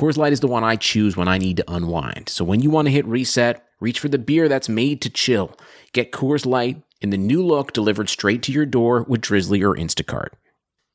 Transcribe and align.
Coors 0.00 0.16
Light 0.16 0.32
is 0.32 0.40
the 0.40 0.48
one 0.48 0.64
I 0.64 0.76
choose 0.76 1.14
when 1.14 1.28
I 1.28 1.36
need 1.36 1.58
to 1.58 1.70
unwind. 1.70 2.30
So 2.30 2.42
when 2.42 2.60
you 2.60 2.70
want 2.70 2.86
to 2.86 2.90
hit 2.90 3.04
reset, 3.04 3.62
reach 3.80 4.00
for 4.00 4.08
the 4.08 4.16
beer 4.16 4.48
that's 4.48 4.66
made 4.66 5.02
to 5.02 5.10
chill. 5.10 5.54
Get 5.92 6.10
Coors 6.10 6.46
Light 6.46 6.82
in 7.02 7.10
the 7.10 7.18
new 7.18 7.44
look 7.44 7.74
delivered 7.74 8.08
straight 8.08 8.42
to 8.44 8.52
your 8.52 8.64
door 8.64 9.02
with 9.06 9.20
Drizzly 9.20 9.62
or 9.62 9.76
Instacart. 9.76 10.28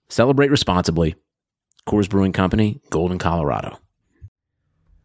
Celebrate 0.09 0.49
responsibly. 0.49 1.13
Coors 1.87 2.09
Brewing 2.09 2.31
Company, 2.31 2.81
Golden, 2.89 3.19
Colorado. 3.19 3.77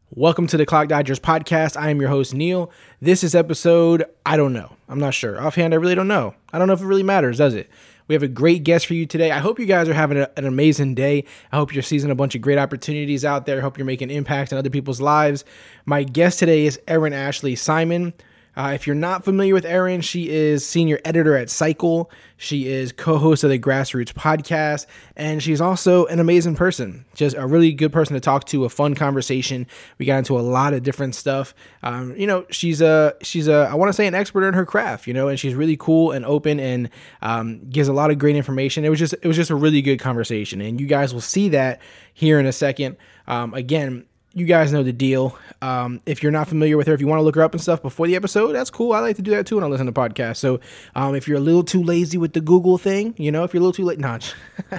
Welcome 0.08 0.46
to 0.46 0.56
the 0.56 0.64
Clock 0.64 0.88
Dodgers 0.88 1.20
podcast. 1.20 1.78
I 1.78 1.90
am 1.90 2.00
your 2.00 2.08
host, 2.08 2.32
Neil. 2.32 2.72
This 3.02 3.22
is 3.22 3.34
episode, 3.34 4.06
I 4.24 4.38
don't 4.38 4.54
know. 4.54 4.74
I'm 4.88 4.98
not 4.98 5.12
sure. 5.12 5.38
Offhand, 5.38 5.74
I 5.74 5.76
really 5.76 5.94
don't 5.94 6.08
know. 6.08 6.34
I 6.54 6.58
don't 6.58 6.68
know 6.68 6.72
if 6.72 6.80
it 6.80 6.86
really 6.86 7.02
matters, 7.02 7.36
does 7.36 7.52
it? 7.52 7.68
We 8.10 8.14
have 8.14 8.24
a 8.24 8.28
great 8.28 8.64
guest 8.64 8.86
for 8.86 8.94
you 8.94 9.06
today. 9.06 9.30
I 9.30 9.38
hope 9.38 9.60
you 9.60 9.66
guys 9.66 9.88
are 9.88 9.94
having 9.94 10.18
a, 10.18 10.28
an 10.36 10.44
amazing 10.44 10.96
day. 10.96 11.24
I 11.52 11.56
hope 11.56 11.72
you're 11.72 11.80
seizing 11.80 12.10
a 12.10 12.14
bunch 12.16 12.34
of 12.34 12.40
great 12.40 12.58
opportunities 12.58 13.24
out 13.24 13.46
there. 13.46 13.58
I 13.58 13.60
hope 13.60 13.78
you're 13.78 13.84
making 13.84 14.10
impact 14.10 14.50
in 14.50 14.58
other 14.58 14.68
people's 14.68 15.00
lives. 15.00 15.44
My 15.86 16.02
guest 16.02 16.40
today 16.40 16.66
is 16.66 16.80
Erin 16.88 17.12
Ashley 17.12 17.54
Simon. 17.54 18.12
Uh, 18.56 18.72
if 18.74 18.86
you're 18.86 18.96
not 18.96 19.24
familiar 19.24 19.54
with 19.54 19.64
Erin, 19.64 20.00
she 20.00 20.28
is 20.28 20.66
senior 20.66 20.98
editor 21.04 21.36
at 21.36 21.48
Cycle. 21.50 22.10
She 22.36 22.68
is 22.68 22.90
co 22.90 23.18
host 23.18 23.44
of 23.44 23.50
the 23.50 23.58
Grassroots 23.58 24.12
podcast, 24.12 24.86
and 25.14 25.42
she's 25.42 25.60
also 25.60 26.06
an 26.06 26.18
amazing 26.18 26.56
person. 26.56 27.04
Just 27.14 27.36
a 27.36 27.46
really 27.46 27.72
good 27.72 27.92
person 27.92 28.14
to 28.14 28.20
talk 28.20 28.44
to, 28.46 28.64
a 28.64 28.68
fun 28.68 28.94
conversation. 28.94 29.66
We 29.98 30.06
got 30.06 30.18
into 30.18 30.38
a 30.38 30.40
lot 30.40 30.72
of 30.72 30.82
different 30.82 31.14
stuff. 31.14 31.54
Um, 31.82 32.16
you 32.16 32.26
know, 32.26 32.46
she's 32.50 32.80
a, 32.80 33.14
she's 33.22 33.46
a, 33.46 33.68
I 33.70 33.74
want 33.74 33.90
to 33.90 33.92
say 33.92 34.06
an 34.06 34.14
expert 34.14 34.44
in 34.44 34.54
her 34.54 34.66
craft, 34.66 35.06
you 35.06 35.14
know, 35.14 35.28
and 35.28 35.38
she's 35.38 35.54
really 35.54 35.76
cool 35.76 36.10
and 36.10 36.24
open 36.24 36.58
and 36.58 36.90
um, 37.22 37.68
gives 37.68 37.88
a 37.88 37.92
lot 37.92 38.10
of 38.10 38.18
great 38.18 38.36
information. 38.36 38.84
It 38.84 38.88
was 38.88 38.98
just, 38.98 39.14
it 39.14 39.26
was 39.26 39.36
just 39.36 39.50
a 39.50 39.54
really 39.54 39.82
good 39.82 39.98
conversation, 40.00 40.60
and 40.60 40.80
you 40.80 40.86
guys 40.86 41.14
will 41.14 41.20
see 41.20 41.50
that 41.50 41.80
here 42.14 42.40
in 42.40 42.46
a 42.46 42.52
second. 42.52 42.96
Um, 43.26 43.54
again, 43.54 44.06
you 44.32 44.46
guys 44.46 44.72
know 44.72 44.82
the 44.82 44.92
deal. 44.92 45.36
Um, 45.60 46.00
if 46.06 46.22
you're 46.22 46.32
not 46.32 46.48
familiar 46.48 46.76
with 46.76 46.86
her, 46.86 46.94
if 46.94 47.00
you 47.00 47.06
want 47.06 47.18
to 47.18 47.24
look 47.24 47.34
her 47.34 47.42
up 47.42 47.52
and 47.52 47.60
stuff 47.60 47.82
before 47.82 48.06
the 48.06 48.16
episode, 48.16 48.52
that's 48.52 48.70
cool. 48.70 48.92
I 48.92 49.00
like 49.00 49.16
to 49.16 49.22
do 49.22 49.32
that 49.32 49.46
too 49.46 49.56
when 49.56 49.64
I 49.64 49.66
listen 49.66 49.86
to 49.86 49.92
podcasts. 49.92 50.36
So 50.36 50.60
um, 50.94 51.14
if 51.14 51.26
you're 51.26 51.38
a 51.38 51.40
little 51.42 51.64
too 51.64 51.82
lazy 51.82 52.16
with 52.16 52.32
the 52.32 52.40
Google 52.40 52.78
thing, 52.78 53.14
you 53.18 53.32
know, 53.32 53.44
if 53.44 53.52
you're 53.52 53.60
a 53.60 53.64
little 53.64 53.72
too 53.72 53.84
late, 53.84 53.98
nah, 53.98 54.20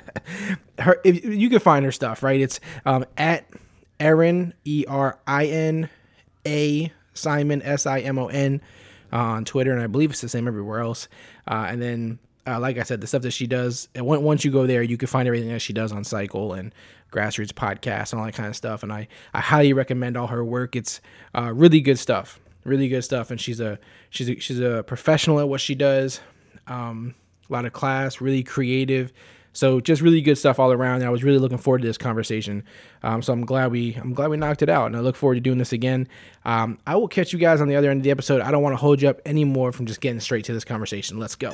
her, 0.80 1.00
if, 1.04 1.26
you 1.26 1.50
can 1.50 1.60
find 1.60 1.84
her 1.86 1.92
stuff, 1.92 2.24
right? 2.24 2.40
It's 2.40 2.60
um, 2.86 3.06
at 3.18 3.46
Erin, 4.00 4.54
E 4.64 4.86
R 4.88 5.20
I 5.28 5.46
N 5.46 5.90
A, 6.48 6.92
Simon, 7.14 7.62
S 7.62 7.86
I 7.86 8.00
M 8.00 8.18
O 8.18 8.28
N, 8.28 8.62
uh, 9.12 9.18
on 9.18 9.46
Twitter. 9.46 9.74
And 9.74 9.82
I 9.82 9.88
believe 9.88 10.12
it's 10.12 10.22
the 10.22 10.30
same 10.30 10.48
everywhere 10.48 10.80
else. 10.80 11.10
Uh, 11.48 11.68
and 11.70 11.82
then 11.82 12.20
uh, 12.48 12.60
like 12.60 12.78
I 12.78 12.84
said, 12.84 13.02
the 13.02 13.08
stuff 13.08 13.22
that 13.22 13.32
she 13.32 13.48
does, 13.48 13.88
once 13.96 14.44
you 14.44 14.52
go 14.52 14.66
there, 14.66 14.82
you 14.82 14.98
can 14.98 15.08
find 15.08 15.28
everything 15.28 15.50
that 15.50 15.60
she 15.60 15.74
does 15.74 15.92
on 15.92 16.04
Cycle 16.04 16.54
and 16.54 16.74
grassroots 17.12 17.52
podcast 17.52 18.12
and 18.12 18.20
all 18.20 18.26
that 18.26 18.34
kind 18.34 18.50
of 18.50 18.56
stuff. 18.56 18.84
And 18.84 18.92
I, 18.92 19.08
I 19.34 19.42
highly 19.42 19.74
recommend 19.74 20.18
all 20.18 20.28
her 20.28 20.44
work. 20.44 20.76
It's 20.76 21.02
uh, 21.36 21.52
really 21.54 21.82
good 21.82 22.00
stuff, 22.00 22.40
really 22.64 22.88
good 22.88 23.04
stuff. 23.04 23.32
And 23.32 23.40
she's 23.40 23.60
a 23.60 23.80
she's 24.10 24.30
a, 24.30 24.40
she's 24.40 24.60
a 24.60 24.84
professional 24.84 25.40
at 25.40 25.50
what 25.50 25.62
she 25.62 25.76
does. 25.76 26.22
Um, 26.68 27.16
a 27.50 27.54
lot 27.54 27.66
of 27.66 27.74
class, 27.74 28.22
really 28.22 28.44
creative. 28.44 29.12
So 29.54 29.82
just 29.82 30.02
really 30.02 30.22
good 30.22 30.38
stuff 30.38 30.60
all 30.60 30.72
around. 30.72 30.98
And 30.98 31.06
I 31.06 31.10
was 31.10 31.24
really 31.24 31.40
looking 31.40 31.58
forward 31.58 31.82
to 31.82 31.88
this 31.88 31.98
conversation. 31.98 32.64
Um, 33.04 33.22
so 33.22 33.34
I'm 33.34 33.46
glad 33.46 33.72
we 33.72 33.96
I'm 33.96 34.14
glad 34.14 34.30
we 34.30 34.38
knocked 34.38 34.62
it 34.62 34.70
out, 34.70 34.86
and 34.88 34.96
I 34.96 35.00
look 35.00 35.16
forward 35.16 35.36
to 35.36 35.42
doing 35.42 35.58
this 35.58 35.74
again. 35.74 36.08
Um, 36.46 36.80
I 36.88 36.96
will 36.96 37.10
catch 37.10 37.34
you 37.34 37.40
guys 37.40 37.60
on 37.60 37.68
the 37.68 37.76
other 37.76 37.92
end 37.92 38.00
of 38.00 38.04
the 38.04 38.12
episode. 38.12 38.42
I 38.42 38.52
don't 38.52 38.64
want 38.64 38.74
to 38.74 38.78
hold 38.78 39.02
you 39.02 39.10
up 39.10 39.20
anymore 39.26 39.72
from 39.72 39.86
just 39.86 40.00
getting 40.00 40.20
straight 40.20 40.46
to 40.46 40.54
this 40.54 40.66
conversation. 40.66 41.20
Let's 41.20 41.36
go. 41.36 41.52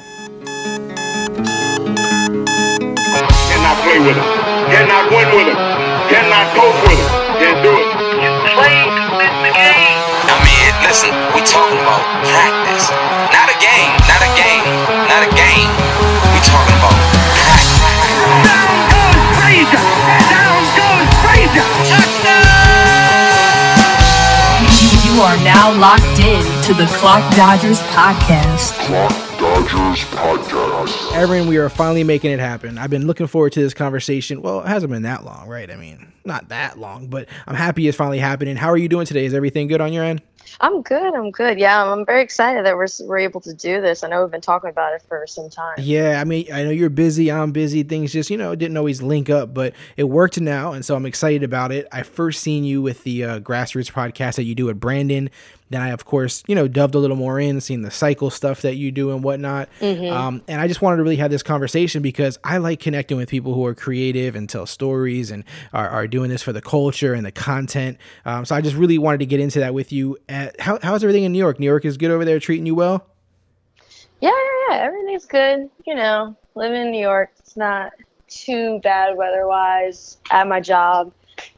Play 3.88 4.04
with 4.04 4.20
him. 4.20 4.28
Cannot 4.68 5.08
win 5.08 5.28
with 5.32 5.48
him. 5.48 5.60
Cannot 6.12 6.52
coach 6.52 6.76
with 6.84 7.00
him. 7.00 7.12
Can't 7.40 7.60
do 7.64 7.72
it. 7.72 7.88
You 8.20 8.32
play 8.52 8.84
to 8.84 9.16
win 9.16 9.36
the 9.48 9.52
game. 9.56 9.96
I 10.28 10.36
mean, 10.44 10.72
listen, 10.84 11.16
we 11.32 11.40
talking 11.48 11.80
about 11.80 12.04
practice. 12.28 12.92
Not 13.32 13.48
a 13.48 13.56
game, 13.64 13.92
not 14.12 14.20
a 14.20 14.32
game, 14.36 14.64
not 15.08 15.24
a 15.24 15.32
game. 15.32 15.72
We 16.36 16.40
talking 16.44 16.76
about 16.76 17.00
practice. 17.32 17.80
Down 18.44 18.76
goes 18.92 19.24
Frazier. 19.40 19.88
Down 20.36 20.62
goes 20.76 21.08
Frazier. 21.24 21.68
You 25.08 25.24
are 25.24 25.40
now 25.48 25.72
locked 25.80 26.20
in 26.20 26.44
to 26.68 26.74
the 26.76 26.92
Clock 27.00 27.24
Dodgers 27.40 27.80
podcast. 27.96 29.27
Clock 29.58 29.70
Dodgers 29.72 30.04
Podcast. 30.12 31.14
Erin, 31.16 31.48
we 31.48 31.58
are 31.58 31.68
finally 31.68 32.04
making 32.04 32.30
it 32.30 32.40
happen. 32.40 32.78
I've 32.78 32.92
been 32.92 33.08
looking 33.08 33.26
forward 33.26 33.54
to 33.54 33.60
this 33.60 33.74
conversation. 33.74 34.44
Well, 34.44 34.62
it 34.62 34.68
hasn't 34.68 34.92
been 34.92 35.02
that 35.02 35.26
long, 35.26 35.48
right? 35.48 35.72
I 35.72 35.76
mean, 35.76 36.12
not 36.26 36.50
that 36.50 36.78
long, 36.78 37.08
but 37.08 37.28
I'm 37.48 37.56
happy 37.56 37.88
it's 37.88 37.98
finally 37.98 38.20
happening. 38.20 38.56
How 38.56 38.68
are 38.68 38.78
you 38.78 38.88
doing 38.88 39.08
today? 39.08 39.26
Is 39.26 39.34
everything 39.34 39.68
good 39.68 39.82
on 39.82 39.94
your 39.94 40.04
end? 40.04 40.22
I'm 40.62 40.82
good. 40.82 41.14
I'm 41.14 41.32
good. 41.32 41.58
Yeah, 41.60 41.84
I'm, 41.84 42.00
I'm 42.00 42.06
very 42.06 42.22
excited 42.22 42.66
that 42.66 42.76
we're 42.76 42.88
we're 43.02 43.18
able 43.18 43.42
to 43.42 43.54
do 43.54 43.82
this. 43.82 44.04
I 44.04 44.10
know 44.10 44.22
we've 44.22 44.32
been 44.32 44.42
talking 44.42 44.70
about 44.70 44.94
it 44.94 45.04
for 45.08 45.26
some 45.28 45.50
time. 45.50 45.76
Yeah, 45.80 46.22
I 46.22 46.24
mean, 46.24 46.52
I 46.54 46.64
know 46.64 46.70
you're 46.70 46.90
busy. 46.90 47.32
I'm 47.32 47.52
busy. 47.52 47.84
Things 47.84 48.14
just, 48.14 48.30
you 48.30 48.38
know, 48.38 48.56
didn't 48.56 48.78
always 48.78 49.02
link 49.02 49.30
up, 49.30 49.54
but 49.54 49.74
it 49.98 50.06
worked 50.06 50.40
now, 50.40 50.74
and 50.74 50.86
so 50.86 50.96
I'm 50.96 51.06
excited 51.06 51.44
about 51.44 51.72
it. 51.72 51.88
I 51.92 52.04
first 52.04 52.42
seen 52.42 52.64
you 52.64 52.82
with 52.82 53.04
the 53.04 53.24
uh, 53.24 53.40
grassroots 53.40 53.92
podcast 53.92 54.36
that 54.36 54.44
you 54.44 54.56
do 54.56 54.70
at 54.70 54.80
Brandon. 54.80 55.30
Then 55.70 55.82
I, 55.82 55.90
of 55.90 56.06
course, 56.06 56.44
you 56.48 56.56
know, 56.56 56.68
dubbed 56.68 56.96
a 56.96 57.00
little 57.00 57.18
more 57.18 57.40
in, 57.40 57.60
seeing 57.60 57.82
the 57.82 57.92
cycle 57.92 58.30
stuff 58.30 58.62
that 58.62 58.76
you 58.76 58.92
do 58.92 59.12
and 59.12 59.24
whatnot. 59.24 59.68
Um, 59.82 60.42
and 60.48 60.62
I 60.62 60.68
just 60.68 60.82
wanted 60.82 60.98
to 60.98 61.04
really 61.04 61.18
have 61.18 61.30
this 61.30 61.44
conversation 61.44 62.02
because 62.02 62.40
I 62.44 62.58
like 62.58 62.80
connecting 62.80 63.18
with 63.18 63.30
people 63.30 63.54
who 63.54 63.66
are 63.66 63.76
creative 63.76 64.36
and 64.36 64.50
tell 64.50 64.66
stories 64.66 65.30
and 65.30 65.44
are, 65.74 65.90
are 65.90 66.08
doing 66.08 66.30
this 66.30 66.42
for 66.42 66.54
the 66.54 66.62
culture 66.62 67.14
and 67.14 67.26
the 67.26 67.32
content. 67.32 67.98
Um, 68.26 68.46
so 68.46 68.56
I 68.56 68.62
just 68.62 68.76
really 68.78 68.98
wanted 68.98 69.18
to 69.20 69.26
get 69.26 69.40
into 69.40 69.60
that 69.60 69.74
with 69.74 69.92
you. 69.92 70.18
Uh, 70.30 70.48
how, 70.60 70.80
how's 70.82 71.04
everything 71.04 71.26
in 71.26 71.34
New 71.34 71.38
York? 71.40 71.60
New 71.60 71.66
York 71.66 71.84
is 71.84 71.98
good 71.98 72.12
over 72.12 72.24
there, 72.24 72.40
treating 72.40 72.66
you 72.66 72.76
well? 72.76 73.06
Yeah, 74.22 74.30
yeah, 74.30 74.76
yeah. 74.76 74.84
Everything's 74.84 75.26
good. 75.26 75.70
You 75.86 75.96
know, 75.96 76.36
living 76.56 76.82
in 76.82 76.92
New 76.92 77.02
York, 77.02 77.32
it's 77.40 77.58
not 77.58 77.92
too 78.30 78.80
bad 78.84 79.18
weather-wise. 79.18 80.18
At 80.32 80.48
my 80.48 80.60
job, 80.60 81.12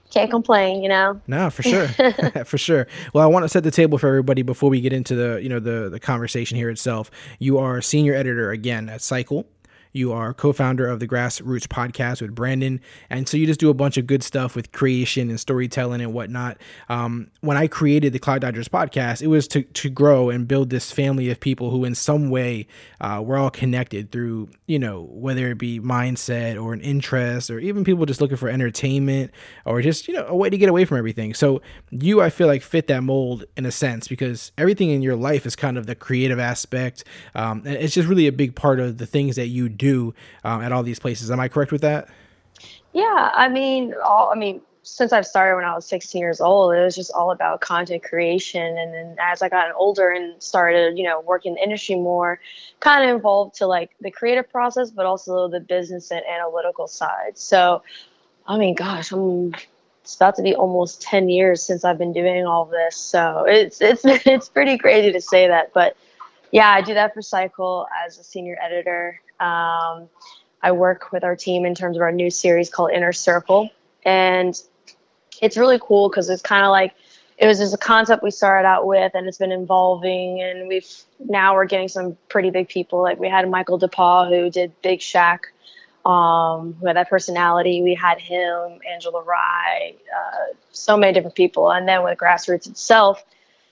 can't 0.09 0.29
complain. 0.29 0.81
You 0.81 0.89
know. 0.89 1.21
No, 1.27 1.49
for 1.49 1.63
sure, 1.63 1.87
for 2.45 2.57
sure. 2.57 2.87
Well, 3.13 3.23
I 3.23 3.27
want 3.27 3.43
to 3.43 3.49
set 3.49 3.63
the 3.63 3.71
table 3.71 3.97
for 3.97 4.07
everybody 4.07 4.41
before 4.41 4.69
we 4.69 4.81
get 4.81 4.93
into 4.93 5.15
the 5.15 5.41
you 5.41 5.49
know 5.49 5.59
the 5.59 5.89
the 5.89 5.99
conversation 5.99 6.57
here 6.57 6.69
itself. 6.69 7.11
You 7.39 7.57
are 7.57 7.77
a 7.77 7.83
senior 7.83 8.13
editor 8.13 8.51
again 8.51 8.89
at 8.89 9.01
Cycle. 9.01 9.45
You 9.91 10.11
are 10.11 10.35
co-founder 10.35 10.87
of 10.87 10.99
the 10.99 11.07
Grassroots 11.07 11.65
podcast 11.65 12.21
with 12.21 12.35
Brandon, 12.35 12.79
and 13.09 13.27
so 13.27 13.37
you 13.37 13.47
just 13.47 13.59
do 13.59 13.71
a 13.71 13.73
bunch 13.73 13.97
of 13.97 14.05
good 14.05 14.21
stuff 14.21 14.55
with 14.55 14.71
creation 14.71 15.29
and 15.29 15.39
storytelling 15.39 15.99
and 15.99 16.13
whatnot. 16.13 16.57
Um, 16.89 17.31
when 17.41 17.57
I 17.57 17.67
created 17.67 18.13
the 18.13 18.19
Clock 18.19 18.41
Dodgers 18.41 18.67
podcast, 18.67 19.23
it 19.23 19.27
was 19.27 19.47
to 19.47 19.63
to 19.63 19.89
grow 19.89 20.29
and 20.29 20.47
build 20.47 20.69
this 20.69 20.91
family 20.91 21.31
of 21.31 21.39
people 21.39 21.71
who, 21.71 21.85
in 21.85 21.95
some 21.95 22.29
way, 22.29 22.67
uh, 23.01 23.21
we're 23.25 23.37
all 23.37 23.49
connected 23.49 24.11
through 24.11 24.49
you 24.67 24.77
know 24.77 25.07
whether 25.09 25.49
it 25.49 25.57
be 25.57 25.79
mindset 25.79 26.61
or 26.61 26.73
an 26.73 26.81
interest 26.81 27.49
or 27.49 27.57
even 27.57 27.83
people 27.83 28.05
just 28.05 28.21
looking 28.21 28.37
for 28.37 28.47
entertainment 28.47 29.31
or 29.65 29.81
just 29.81 30.07
you 30.07 30.13
know 30.13 30.25
a 30.27 30.35
way 30.35 30.51
to 30.51 30.57
get 30.57 30.69
away 30.69 30.85
from 30.85 30.97
everything. 30.97 31.33
So 31.33 31.63
you, 31.89 32.21
I 32.21 32.29
feel 32.29 32.45
like, 32.45 32.61
fit 32.61 32.85
that 32.87 33.01
mold 33.01 33.45
in 33.57 33.65
a 33.65 33.71
sense 33.71 34.07
because 34.07 34.51
everything 34.55 34.91
in 34.91 35.01
your 35.01 35.15
life 35.15 35.47
is 35.47 35.55
kind 35.55 35.79
of 35.79 35.87
the 35.87 35.95
creative 35.95 36.37
aspect. 36.37 37.03
Um, 37.33 37.63
it's 37.65 37.95
just 37.95 38.07
really 38.07 38.27
a 38.27 38.31
big 38.31 38.55
part 38.55 38.79
of 38.79 38.99
the 38.99 39.07
things 39.07 39.35
that 39.35 39.47
you 39.47 39.78
do 39.79 40.13
um, 40.43 40.61
at 40.61 40.71
all 40.71 40.83
these 40.83 40.99
places. 40.99 41.31
Am 41.31 41.39
I 41.39 41.47
correct 41.47 41.71
with 41.71 41.81
that? 41.81 42.07
Yeah, 42.93 43.31
I 43.33 43.49
mean, 43.49 43.95
all 44.03 44.31
I 44.31 44.35
mean, 44.35 44.61
since 44.83 45.13
I've 45.13 45.25
started 45.25 45.55
when 45.55 45.65
I 45.65 45.75
was 45.75 45.85
16 45.85 46.19
years 46.19 46.41
old, 46.41 46.73
it 46.73 46.83
was 46.83 46.95
just 46.95 47.11
all 47.11 47.31
about 47.31 47.61
content 47.61 48.03
creation. 48.03 48.77
And 48.77 48.93
then 48.93 49.15
as 49.19 49.41
I 49.41 49.49
got 49.49 49.73
older 49.75 50.09
and 50.09 50.41
started, 50.41 50.97
you 50.97 51.03
know, 51.03 51.21
working 51.21 51.51
in 51.51 51.55
the 51.55 51.63
industry 51.63 51.95
more, 51.95 52.39
kind 52.79 53.07
of 53.07 53.15
involved 53.15 53.55
to 53.55 53.67
like 53.67 53.91
the 54.01 54.11
creative 54.11 54.49
process, 54.51 54.89
but 54.91 55.05
also 55.05 55.47
the 55.47 55.59
business 55.59 56.11
and 56.11 56.21
analytical 56.25 56.87
side. 56.87 57.37
So, 57.37 57.83
I 58.47 58.57
mean, 58.57 58.75
gosh, 58.75 59.11
I'm 59.11 59.53
it's 60.01 60.15
about 60.15 60.35
to 60.37 60.41
be 60.41 60.55
almost 60.55 61.03
10 61.03 61.29
years 61.29 61.61
since 61.61 61.85
I've 61.85 61.99
been 61.99 62.13
doing 62.13 62.47
all 62.47 62.65
this. 62.65 62.95
So 62.95 63.45
it's 63.47 63.79
it's 63.81 64.01
it's 64.05 64.49
pretty 64.49 64.77
crazy 64.77 65.11
to 65.11 65.21
say 65.21 65.47
that, 65.47 65.71
but 65.73 65.95
yeah, 66.51 66.69
I 66.69 66.81
do 66.81 66.95
that 66.95 67.13
for 67.13 67.21
Cycle 67.21 67.87
as 68.05 68.17
a 68.17 68.23
senior 68.23 68.57
editor. 68.59 69.21
Um, 69.39 70.09
I 70.61 70.71
work 70.73 71.11
with 71.11 71.23
our 71.23 71.35
team 71.35 71.65
in 71.65 71.75
terms 71.75 71.95
of 71.97 72.01
our 72.01 72.11
new 72.11 72.29
series 72.29 72.69
called 72.69 72.91
Inner 72.91 73.13
Circle, 73.13 73.69
and 74.03 74.59
it's 75.41 75.57
really 75.57 75.79
cool 75.81 76.09
because 76.09 76.29
it's 76.29 76.41
kind 76.41 76.65
of 76.65 76.71
like 76.71 76.93
it 77.37 77.47
was 77.47 77.59
just 77.59 77.73
a 77.73 77.77
concept 77.77 78.21
we 78.21 78.31
started 78.31 78.67
out 78.67 78.85
with 78.85 79.13
and 79.15 79.27
it's 79.27 79.37
been 79.37 79.53
evolving 79.53 80.41
and 80.41 80.67
we've 80.67 80.89
now 81.19 81.55
we're 81.55 81.65
getting 81.65 81.87
some 81.87 82.17
pretty 82.27 82.49
big 82.49 82.67
people. 82.67 83.01
Like 83.01 83.19
we 83.19 83.29
had 83.29 83.49
Michael 83.49 83.79
Dapaah 83.79 84.27
who 84.29 84.49
did 84.49 84.73
Big 84.81 84.99
Shaq 84.99 85.39
um, 86.05 86.75
who 86.79 86.87
had 86.87 86.97
that 86.97 87.09
personality. 87.09 87.81
We 87.81 87.95
had 87.95 88.19
him 88.19 88.79
angela 88.89 89.23
rye 89.23 89.93
uh, 90.13 90.53
so 90.71 90.97
many 90.97 91.13
different 91.13 91.35
people. 91.35 91.71
And 91.71 91.87
then 91.87 92.03
with 92.03 92.17
grassroots 92.17 92.69
itself 92.69 93.23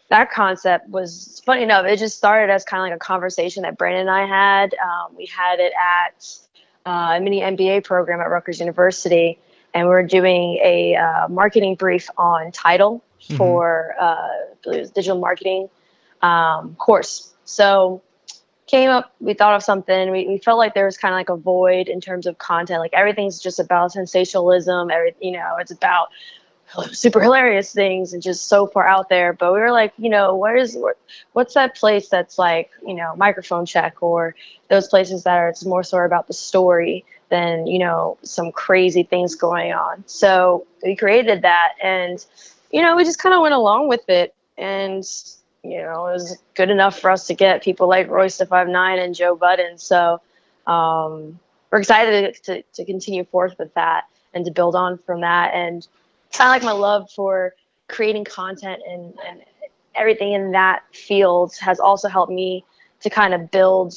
that 0.09 0.31
concept 0.31 0.87
was 0.89 1.41
funny 1.45 1.63
enough 1.63 1.85
it 1.85 1.97
just 1.97 2.17
started 2.17 2.51
as 2.51 2.63
kind 2.63 2.81
of 2.81 2.89
like 2.89 2.95
a 2.95 2.99
conversation 2.99 3.63
that 3.63 3.77
brandon 3.77 4.01
and 4.01 4.09
i 4.09 4.25
had 4.25 4.73
um, 4.75 5.15
we 5.15 5.25
had 5.25 5.59
it 5.59 5.73
at 5.79 6.27
uh, 6.85 7.17
a 7.17 7.19
mini 7.19 7.41
mba 7.41 7.83
program 7.83 8.19
at 8.19 8.29
rutgers 8.29 8.59
university 8.59 9.39
and 9.73 9.87
we 9.87 9.91
we're 9.91 10.03
doing 10.03 10.59
a 10.63 10.95
uh, 10.95 11.27
marketing 11.27 11.75
brief 11.75 12.09
on 12.17 12.51
Tidal 12.51 13.03
for 13.35 13.95
uh, 13.99 14.03
I 14.03 14.53
believe 14.63 14.77
it 14.77 14.81
was 14.81 14.91
digital 14.91 15.19
marketing 15.19 15.69
um, 16.21 16.75
course. 16.75 17.33
So 17.45 18.01
came 18.65 18.89
up, 18.89 19.13
we 19.19 19.33
thought 19.33 19.55
of 19.55 19.63
something. 19.63 20.11
We, 20.11 20.27
we 20.27 20.37
felt 20.39 20.57
like 20.57 20.73
there 20.73 20.85
was 20.85 20.97
kind 20.97 21.13
of 21.13 21.17
like 21.17 21.29
a 21.29 21.35
void 21.35 21.87
in 21.87 22.01
terms 22.01 22.25
of 22.25 22.37
content. 22.37 22.79
Like 22.79 22.93
everything's 22.93 23.39
just 23.39 23.59
about 23.59 23.91
sensationalism. 23.91 24.89
Every 24.89 25.15
you 25.21 25.31
know, 25.31 25.57
it's 25.59 25.71
about 25.71 26.07
super 26.91 27.21
hilarious 27.21 27.73
things 27.73 28.13
and 28.13 28.21
just 28.21 28.47
so 28.47 28.67
far 28.67 28.87
out 28.87 29.09
there. 29.09 29.33
But 29.33 29.53
we 29.53 29.59
were 29.59 29.71
like, 29.71 29.93
you 29.97 30.09
know, 30.09 30.35
where 30.35 30.55
is 30.55 30.77
what's 31.33 31.53
that 31.53 31.75
place 31.75 32.09
that's 32.09 32.37
like, 32.37 32.71
you 32.85 32.93
know, 32.93 33.15
microphone 33.15 33.65
check 33.65 34.01
or 34.01 34.35
those 34.69 34.87
places 34.87 35.23
that 35.23 35.37
are 35.37 35.49
it's 35.49 35.65
more 35.65 35.83
so 35.83 35.97
about 35.99 36.27
the 36.27 36.33
story 36.33 37.05
than 37.29 37.67
you 37.67 37.79
know 37.79 38.17
some 38.21 38.51
crazy 38.51 39.03
things 39.03 39.35
going 39.35 39.73
on. 39.73 40.03
So 40.07 40.65
we 40.83 40.95
created 40.95 41.41
that 41.43 41.73
and 41.81 42.25
you 42.71 42.81
know, 42.81 42.95
we 42.95 43.03
just 43.03 43.19
kind 43.19 43.33
of 43.33 43.41
went 43.41 43.53
along 43.53 43.87
with 43.87 44.07
it, 44.09 44.33
and 44.57 45.03
you 45.63 45.81
know, 45.81 46.07
it 46.07 46.13
was 46.13 46.37
good 46.55 46.69
enough 46.69 46.99
for 46.99 47.09
us 47.09 47.27
to 47.27 47.33
get 47.33 47.63
people 47.63 47.87
like 47.87 48.09
Royce 48.09 48.37
da 48.37 48.45
Five 48.45 48.67
Nine 48.67 48.99
and 48.99 49.15
Joe 49.15 49.35
Budden. 49.35 49.77
So 49.77 50.21
um, 50.65 51.39
we're 51.71 51.79
excited 51.79 52.35
to, 52.43 52.61
to 52.61 52.85
continue 52.85 53.23
forth 53.25 53.57
with 53.57 53.73
that 53.73 54.05
and 54.33 54.45
to 54.45 54.51
build 54.51 54.75
on 54.75 54.97
from 54.97 55.21
that. 55.21 55.53
And 55.53 55.87
kind 56.37 56.49
of 56.49 56.53
like 56.53 56.63
my 56.63 56.79
love 56.79 57.09
for 57.11 57.53
creating 57.87 58.25
content 58.25 58.81
and, 58.87 59.13
and 59.27 59.41
everything 59.95 60.33
in 60.33 60.51
that 60.51 60.83
field 60.93 61.55
has 61.59 61.79
also 61.79 62.07
helped 62.07 62.31
me 62.31 62.63
to 63.01 63.09
kind 63.09 63.33
of 63.33 63.51
build 63.51 63.95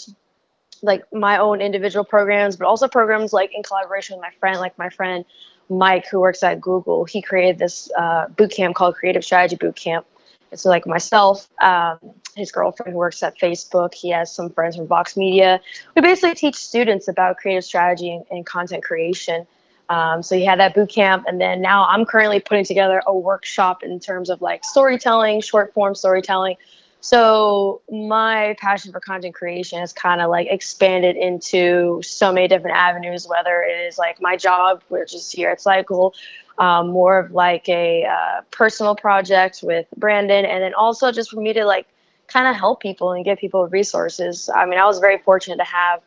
like 0.83 1.05
my 1.13 1.39
own 1.39 1.61
individual 1.61 2.05
programs, 2.05 2.57
but 2.57 2.67
also 2.67 2.89
programs 2.89 3.33
like 3.33 3.53
in 3.55 3.63
collaboration 3.63 4.17
with 4.17 4.23
my 4.23 4.31
friend, 4.39 4.59
like 4.59 4.77
my 4.79 4.89
friend 4.89 5.25
Mike, 5.69 6.07
who 6.09 6.21
works 6.21 6.43
at 6.43 6.61
Google, 6.61 7.05
he 7.05 7.23
created 7.23 7.59
this 7.59 7.91
uh, 7.97 8.27
boot 8.29 8.51
camp 8.51 8.75
called 8.75 8.97
Creative 8.97 9.25
Strategy 9.25 9.57
Boot 9.57 9.77
Camp. 9.77 10.07
So, 10.55 10.69
like 10.69 10.85
myself, 10.85 11.49
um, 11.63 11.99
his 12.35 12.51
girlfriend 12.51 12.93
who 12.93 12.99
works 12.99 13.23
at 13.23 13.39
Facebook, 13.39 13.95
he 13.95 14.11
has 14.11 14.35
some 14.35 14.51
friends 14.51 14.75
from 14.77 14.89
Vox 14.89 15.17
Media. 15.17 15.61
We 15.95 16.03
basically 16.03 16.35
teach 16.35 16.57
students 16.57 17.07
about 17.07 17.37
creative 17.37 17.65
strategy 17.65 18.11
and, 18.11 18.25
and 18.33 18.45
content 18.45 18.83
creation. 18.83 19.47
Um, 19.91 20.23
so 20.23 20.37
he 20.37 20.45
had 20.47 20.61
that 20.61 20.75
boot 20.75 20.89
camp, 20.89 21.25
and 21.27 21.39
then 21.39 21.61
now 21.61 21.85
I'm 21.87 22.07
currently 22.07 22.41
putting 22.41 22.65
together 22.65 23.03
a 23.07 23.15
workshop 23.15 23.83
in 23.83 24.01
terms 24.01 24.31
of 24.31 24.41
like 24.41 24.65
storytelling, 24.65 25.43
short 25.43 25.75
form 25.75 25.95
storytelling, 25.95 26.57
so 27.01 27.81
my 27.91 28.57
passion 28.59 28.93
for 28.93 29.01
content 29.01 29.35
creation 29.35 29.81
has 29.81 29.93
kind 29.93 30.21
of 30.21 30.29
like 30.29 30.49
expanded 30.51 31.17
into 31.17 32.03
so 32.03 32.31
many 32.33 32.47
different 32.47 32.77
avenues, 32.77 33.27
whether 33.27 33.63
it 33.63 33.87
is 33.87 33.97
like 33.97 34.21
my 34.21 34.37
job, 34.37 34.83
which 34.89 35.15
is 35.15 35.31
here 35.31 35.51
at 35.51 35.63
Cycle, 35.63 36.15
um, 36.59 36.91
more 36.91 37.19
of 37.19 37.33
like 37.33 37.69
a 37.71 38.05
uh, 38.05 38.43
personal 38.51 38.95
project 38.95 39.61
with 39.63 39.87
Brandon, 39.97 40.45
and 40.45 40.63
then 40.63 40.75
also 40.75 41.11
just 41.11 41.31
for 41.31 41.41
me 41.41 41.55
to 41.55 41.65
like 41.65 41.87
kind 42.27 42.47
of 42.47 42.55
help 42.55 42.81
people 42.81 43.13
and 43.13 43.25
give 43.25 43.39
people 43.39 43.67
resources. 43.67 44.51
I 44.55 44.67
mean, 44.67 44.79
I 44.79 44.85
was 44.85 44.99
very 44.99 45.19
fortunate 45.19 45.57
to 45.57 45.65
have 45.65 46.03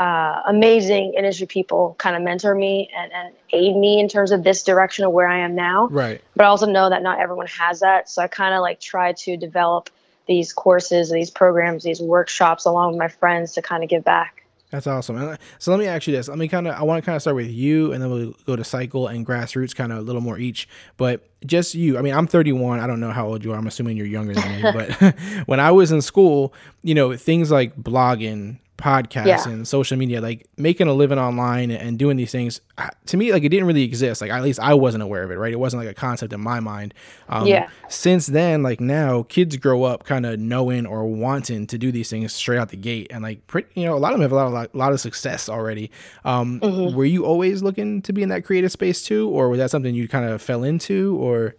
uh, 0.00 0.42
amazing 0.46 1.14
industry 1.16 1.46
people 1.46 1.94
kind 1.98 2.16
of 2.16 2.22
mentor 2.22 2.54
me 2.54 2.90
and, 2.96 3.12
and 3.12 3.34
aid 3.50 3.76
me 3.76 4.00
in 4.00 4.08
terms 4.08 4.32
of 4.32 4.42
this 4.42 4.62
direction 4.62 5.04
of 5.04 5.12
where 5.12 5.28
I 5.28 5.38
am 5.40 5.54
now. 5.54 5.88
Right. 5.88 6.20
But 6.34 6.44
I 6.44 6.48
also 6.48 6.66
know 6.66 6.90
that 6.90 7.02
not 7.02 7.20
everyone 7.20 7.46
has 7.46 7.80
that. 7.80 8.08
So 8.08 8.22
I 8.22 8.26
kind 8.26 8.54
of 8.54 8.60
like 8.60 8.80
try 8.80 9.12
to 9.12 9.36
develop 9.36 9.90
these 10.26 10.52
courses, 10.52 11.10
these 11.10 11.30
programs, 11.30 11.84
these 11.84 12.00
workshops 12.00 12.64
along 12.64 12.92
with 12.92 12.98
my 12.98 13.08
friends 13.08 13.52
to 13.52 13.62
kind 13.62 13.82
of 13.82 13.90
give 13.90 14.04
back. 14.04 14.44
That's 14.70 14.88
awesome. 14.88 15.16
And 15.16 15.30
uh, 15.30 15.36
so 15.60 15.70
let 15.70 15.78
me 15.78 15.86
ask 15.86 16.08
you 16.08 16.16
this. 16.16 16.26
Let 16.26 16.36
me 16.36 16.48
kind 16.48 16.66
of, 16.66 16.74
I 16.74 16.82
want 16.82 17.00
to 17.00 17.06
kind 17.06 17.14
of 17.14 17.22
start 17.22 17.36
with 17.36 17.48
you 17.48 17.92
and 17.92 18.02
then 18.02 18.10
we'll 18.10 18.34
go 18.44 18.56
to 18.56 18.64
cycle 18.64 19.06
and 19.06 19.24
grassroots, 19.24 19.72
kind 19.72 19.92
of 19.92 19.98
a 19.98 20.00
little 20.00 20.20
more 20.20 20.36
each. 20.36 20.68
But 20.96 21.28
just 21.46 21.76
you, 21.76 21.96
I 21.96 22.02
mean, 22.02 22.12
I'm 22.12 22.26
31. 22.26 22.80
I 22.80 22.88
don't 22.88 22.98
know 22.98 23.12
how 23.12 23.28
old 23.28 23.44
you 23.44 23.52
are. 23.52 23.56
I'm 23.56 23.68
assuming 23.68 23.96
you're 23.96 24.06
younger 24.06 24.34
than 24.34 24.50
me. 24.50 24.72
but 25.00 25.14
when 25.46 25.60
I 25.60 25.70
was 25.70 25.92
in 25.92 26.02
school, 26.02 26.52
you 26.82 26.96
know, 26.96 27.16
things 27.16 27.52
like 27.52 27.76
blogging, 27.76 28.58
podcasts 28.84 29.26
yeah. 29.26 29.48
and 29.48 29.66
social 29.66 29.96
media 29.96 30.20
like 30.20 30.46
making 30.58 30.86
a 30.88 30.92
living 30.92 31.18
online 31.18 31.70
and 31.70 31.98
doing 31.98 32.18
these 32.18 32.30
things 32.30 32.60
to 33.06 33.16
me 33.16 33.32
like 33.32 33.42
it 33.42 33.48
didn't 33.48 33.66
really 33.66 33.82
exist. 33.82 34.20
Like 34.20 34.30
at 34.30 34.42
least 34.42 34.60
i 34.60 34.74
wasn't 34.74 35.02
aware 35.02 35.22
of 35.22 35.30
it 35.30 35.36
right? 35.36 35.54
It 35.54 35.58
wasn't 35.58 35.82
like 35.82 35.90
a 35.90 35.98
concept 35.98 36.34
in 36.34 36.40
my 36.42 36.60
mind. 36.60 36.92
Um, 37.30 37.46
yeah. 37.46 37.70
since 37.88 38.26
then 38.26 38.62
like 38.62 38.80
now 38.80 39.22
kids 39.22 39.56
grow 39.56 39.84
up 39.84 40.04
kind 40.04 40.26
of 40.26 40.38
knowing 40.38 40.84
or 40.84 41.06
wanting 41.06 41.66
to 41.68 41.78
do 41.78 41.90
these 41.90 42.10
things 42.10 42.34
straight 42.34 42.58
out 42.58 42.68
the 42.68 42.76
gate 42.76 43.06
and 43.10 43.22
like 43.22 43.46
pretty 43.46 43.68
you 43.80 43.86
know 43.86 43.94
a 43.94 43.96
lot 43.96 44.12
of 44.12 44.18
them 44.18 44.22
have 44.22 44.32
a 44.32 44.34
lot 44.34 44.48
of, 44.48 44.74
a 44.74 44.76
lot 44.76 44.92
of 44.92 45.00
success 45.00 45.48
already. 45.48 45.90
Um, 46.26 46.60
mm-hmm. 46.60 46.94
were 46.94 47.06
you 47.06 47.24
always 47.24 47.62
looking 47.62 48.02
to 48.02 48.12
be 48.12 48.22
in 48.22 48.28
that 48.28 48.44
creative 48.44 48.70
space 48.70 49.02
too 49.02 49.30
or 49.30 49.48
was 49.48 49.60
that 49.60 49.70
something 49.70 49.94
you 49.94 50.08
kind 50.08 50.28
of 50.28 50.42
fell 50.42 50.62
into 50.62 51.16
or? 51.22 51.56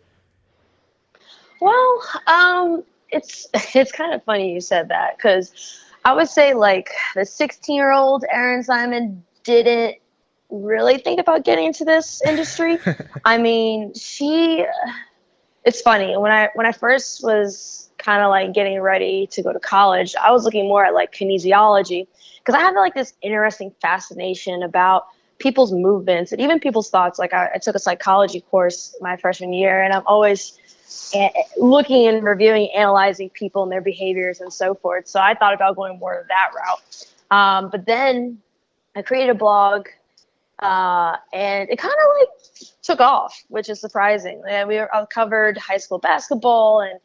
Well 1.60 2.04
um 2.28 2.84
it's 3.10 3.48
it's 3.74 3.92
kind 3.92 4.14
of 4.14 4.24
funny 4.26 4.54
you 4.54 4.62
said 4.62 4.90
that 4.90 5.18
because 5.18 5.82
I 6.06 6.14
would 6.14 6.30
say 6.30 6.54
like 6.54 6.92
the 7.16 7.26
16 7.26 7.76
year 7.76 7.92
old 7.92 8.24
Erin 8.32 8.64
Simon 8.64 9.24
didn't 9.44 9.96
really 10.50 11.00
think 11.00 11.20
about 11.20 11.44
getting 11.44 11.66
into 11.66 11.84
this 11.84 12.22
industry. 12.26 12.78
I 13.26 13.38
mean, 13.40 13.94
she. 13.96 14.66
It's 15.66 15.82
funny 15.82 16.16
when 16.16 16.32
I 16.32 16.50
when 16.54 16.68
I 16.68 16.72
first 16.72 17.24
was 17.24 17.90
kind 17.98 18.22
of 18.22 18.30
like 18.30 18.54
getting 18.54 18.80
ready 18.80 19.26
to 19.32 19.42
go 19.42 19.52
to 19.52 19.60
college, 19.60 20.16
I 20.22 20.32
was 20.32 20.46
looking 20.46 20.68
more 20.68 20.86
at 20.86 20.94
like 20.94 21.12
kinesiology 21.12 22.06
because 22.38 22.54
I 22.54 22.60
have 22.60 22.76
like 22.76 22.94
this 22.94 23.14
interesting 23.24 23.74
fascination 23.82 24.62
about 24.62 25.08
people's 25.40 25.72
movements 25.72 26.32
and 26.32 26.42
even 26.42 26.60
people's 26.60 26.90
thoughts. 26.90 27.20
Like 27.20 27.34
I, 27.34 27.52
I 27.56 27.58
took 27.58 27.76
a 27.76 27.80
psychology 27.80 28.42
course 28.42 28.96
my 29.02 29.18
freshman 29.18 29.54
year, 29.54 29.82
and 29.82 29.94
I'm 29.94 30.04
always 30.06 30.58
looking 31.58 32.08
and 32.08 32.24
reviewing, 32.24 32.70
analyzing 32.72 33.30
people 33.30 33.64
and 33.64 33.72
their 33.72 33.82
behaviors 33.82 34.40
and 34.42 34.52
so 34.52 34.76
forth. 34.76 35.08
So 35.08 35.20
I 35.20 35.34
thought 35.34 35.54
about 35.54 35.76
going 35.76 36.00
more 36.00 36.14
of 36.20 36.28
that 36.28 36.52
route. 36.56 37.06
Um, 37.32 37.70
but 37.70 37.86
then 37.86 38.40
I 38.96 39.02
created 39.02 39.32
a 39.32 39.36
blog, 39.36 39.88
uh, 40.60 41.18
and 41.34 41.70
it 41.70 41.78
kind 41.78 41.94
of 41.94 42.20
like 42.20 42.30
took 42.82 43.00
off, 43.02 43.44
which 43.50 43.70
is 43.70 43.82
surprising. 43.82 44.42
And 44.48 44.68
we 44.68 44.76
were, 44.76 44.94
I 44.96 45.06
covered 45.06 45.58
high 45.58 45.78
school 45.78 45.98
basketball, 45.98 46.82
and 46.82 47.00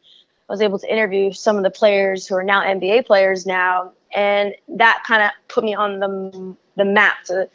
I 0.49 0.53
was 0.53 0.61
able 0.61 0.79
to 0.79 0.91
interview 0.91 1.31
some 1.31 1.57
of 1.57 1.63
the 1.63 1.71
players 1.71 2.27
who 2.27 2.35
are 2.35 2.43
now 2.43 2.61
NBA 2.61 3.05
players 3.05 3.45
now, 3.45 3.93
and 4.13 4.53
that 4.69 5.03
kind 5.05 5.23
of 5.23 5.31
put 5.47 5.63
me 5.63 5.73
on 5.73 5.99
the 5.99 6.55
the 6.77 6.85
map 6.85 7.23
to 7.25 7.49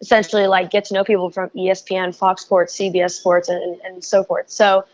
essentially 0.00 0.46
like 0.46 0.70
get 0.70 0.86
to 0.86 0.94
know 0.94 1.04
people 1.04 1.30
from 1.30 1.50
ESPN, 1.50 2.14
Fox 2.14 2.42
Sports, 2.42 2.76
CBS 2.76 3.12
Sports, 3.12 3.48
and, 3.48 3.80
and 3.82 4.04
so 4.04 4.24
forth. 4.24 4.50
So 4.50 4.84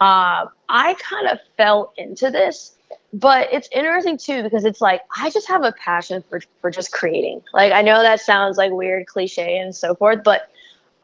uh, 0.00 0.46
I 0.68 0.94
kind 0.94 1.28
of 1.28 1.38
fell 1.56 1.92
into 1.96 2.30
this, 2.30 2.74
but 3.12 3.48
it's 3.52 3.68
interesting 3.72 4.18
too 4.18 4.42
because 4.42 4.64
it's 4.64 4.80
like 4.80 5.02
I 5.16 5.30
just 5.30 5.48
have 5.48 5.62
a 5.64 5.72
passion 5.72 6.22
for 6.28 6.40
for 6.60 6.70
just 6.70 6.92
creating. 6.92 7.42
Like 7.52 7.72
I 7.72 7.82
know 7.82 8.02
that 8.02 8.20
sounds 8.20 8.56
like 8.56 8.72
weird, 8.72 9.06
cliche, 9.06 9.58
and 9.58 9.74
so 9.74 9.94
forth, 9.94 10.22
but 10.24 10.50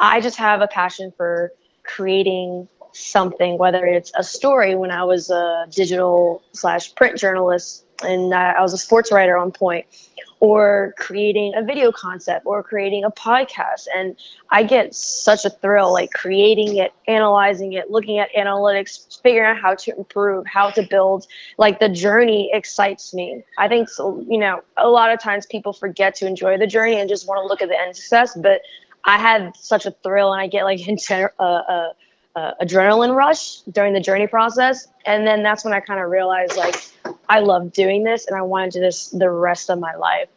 I 0.00 0.20
just 0.20 0.36
have 0.38 0.60
a 0.60 0.66
passion 0.66 1.12
for 1.16 1.52
creating 1.84 2.68
something, 2.92 3.58
whether 3.58 3.84
it's 3.86 4.12
a 4.14 4.22
story. 4.22 4.74
When 4.74 4.90
I 4.90 5.04
was 5.04 5.30
a 5.30 5.66
digital 5.70 6.42
slash 6.52 6.94
print 6.94 7.18
journalist, 7.18 7.84
and 8.04 8.34
I 8.34 8.60
was 8.60 8.72
a 8.72 8.78
sports 8.78 9.12
writer 9.12 9.36
on 9.36 9.52
point 9.52 9.86
or 10.40 10.92
creating 10.98 11.52
a 11.54 11.62
video 11.62 11.92
concept 11.92 12.44
or 12.46 12.64
creating 12.64 13.04
a 13.04 13.10
podcast. 13.10 13.86
And 13.96 14.16
i 14.50 14.62
get 14.62 14.94
such 14.94 15.44
a 15.44 15.50
thrill 15.50 15.92
like 15.92 16.10
creating 16.12 16.76
it 16.76 16.92
analyzing 17.06 17.72
it 17.72 17.90
looking 17.90 18.18
at 18.18 18.28
analytics 18.36 19.20
figuring 19.22 19.48
out 19.50 19.62
how 19.62 19.74
to 19.74 19.96
improve 19.96 20.44
how 20.46 20.70
to 20.70 20.82
build. 20.82 21.26
Like 21.58 21.80
the 21.80 21.88
journey 21.88 22.50
excites 22.52 23.14
me. 23.14 23.42
I 23.58 23.68
think 23.68 23.88
you 23.98 24.38
know 24.38 24.62
a 24.76 24.88
lot 24.88 25.12
of 25.12 25.20
times 25.20 25.46
people 25.46 25.72
forget 25.72 26.14
to 26.16 26.26
enjoy 26.26 26.58
the 26.58 26.66
journey 26.66 26.98
and 26.98 27.08
just 27.08 27.26
want 27.28 27.38
to 27.42 27.46
look 27.46 27.62
at 27.62 27.68
the 27.68 27.78
end 27.78 27.96
success 27.96 28.36
but 28.36 28.60
i 29.04 29.18
had 29.18 29.54
such 29.56 29.86
a 29.86 29.90
thrill 30.02 30.32
and 30.32 30.40
i 30.40 30.46
get 30.46 30.64
like 30.64 30.80
a, 30.80 31.28
a, 31.38 31.44
a 31.44 31.92
uh, 32.34 32.52
adrenaline 32.62 33.14
rush 33.14 33.60
during 33.62 33.92
the 33.92 34.00
journey 34.00 34.26
process. 34.26 34.88
And 35.04 35.26
then 35.26 35.42
that's 35.42 35.64
when 35.64 35.74
I 35.74 35.80
kind 35.80 36.00
of 36.00 36.10
realized 36.10 36.56
like 36.56 36.76
I 37.28 37.40
love 37.40 37.72
doing 37.72 38.04
this 38.04 38.26
and 38.26 38.36
I 38.36 38.42
want 38.42 38.72
to 38.72 38.78
do 38.78 38.84
this 38.84 39.08
the 39.10 39.30
rest 39.30 39.70
of 39.70 39.78
my 39.78 39.94
life. 39.94 40.28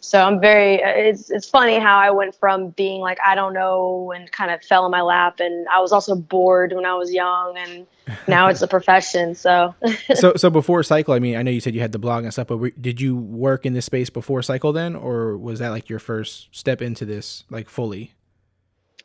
so 0.00 0.22
I'm 0.22 0.40
very. 0.40 0.76
It's 0.76 1.30
it's 1.30 1.48
funny 1.48 1.78
how 1.78 1.98
I 1.98 2.10
went 2.10 2.34
from 2.34 2.70
being 2.70 3.00
like 3.00 3.18
I 3.24 3.34
don't 3.34 3.52
know 3.52 4.12
and 4.14 4.30
kind 4.30 4.50
of 4.50 4.62
fell 4.62 4.84
in 4.86 4.92
my 4.92 5.02
lap, 5.02 5.40
and 5.40 5.66
I 5.68 5.80
was 5.80 5.92
also 5.92 6.14
bored 6.14 6.72
when 6.72 6.84
I 6.86 6.94
was 6.94 7.12
young, 7.12 7.56
and 7.56 7.86
now 8.28 8.48
it's 8.48 8.62
a 8.62 8.68
profession. 8.68 9.34
So 9.34 9.74
so 10.14 10.34
so 10.36 10.50
before 10.50 10.82
cycle, 10.82 11.14
I 11.14 11.18
mean, 11.18 11.36
I 11.36 11.42
know 11.42 11.50
you 11.50 11.60
said 11.60 11.74
you 11.74 11.80
had 11.80 11.92
the 11.92 11.98
blog 11.98 12.24
and 12.24 12.32
stuff, 12.32 12.46
but 12.46 12.58
were- 12.58 12.70
did 12.80 13.00
you 13.00 13.16
work 13.16 13.66
in 13.66 13.72
this 13.72 13.86
space 13.86 14.08
before 14.10 14.42
cycle 14.42 14.72
then, 14.72 14.94
or 14.94 15.36
was 15.36 15.58
that 15.58 15.70
like 15.70 15.88
your 15.88 15.98
first 15.98 16.54
step 16.56 16.80
into 16.80 17.04
this 17.04 17.44
like 17.50 17.68
fully? 17.68 18.12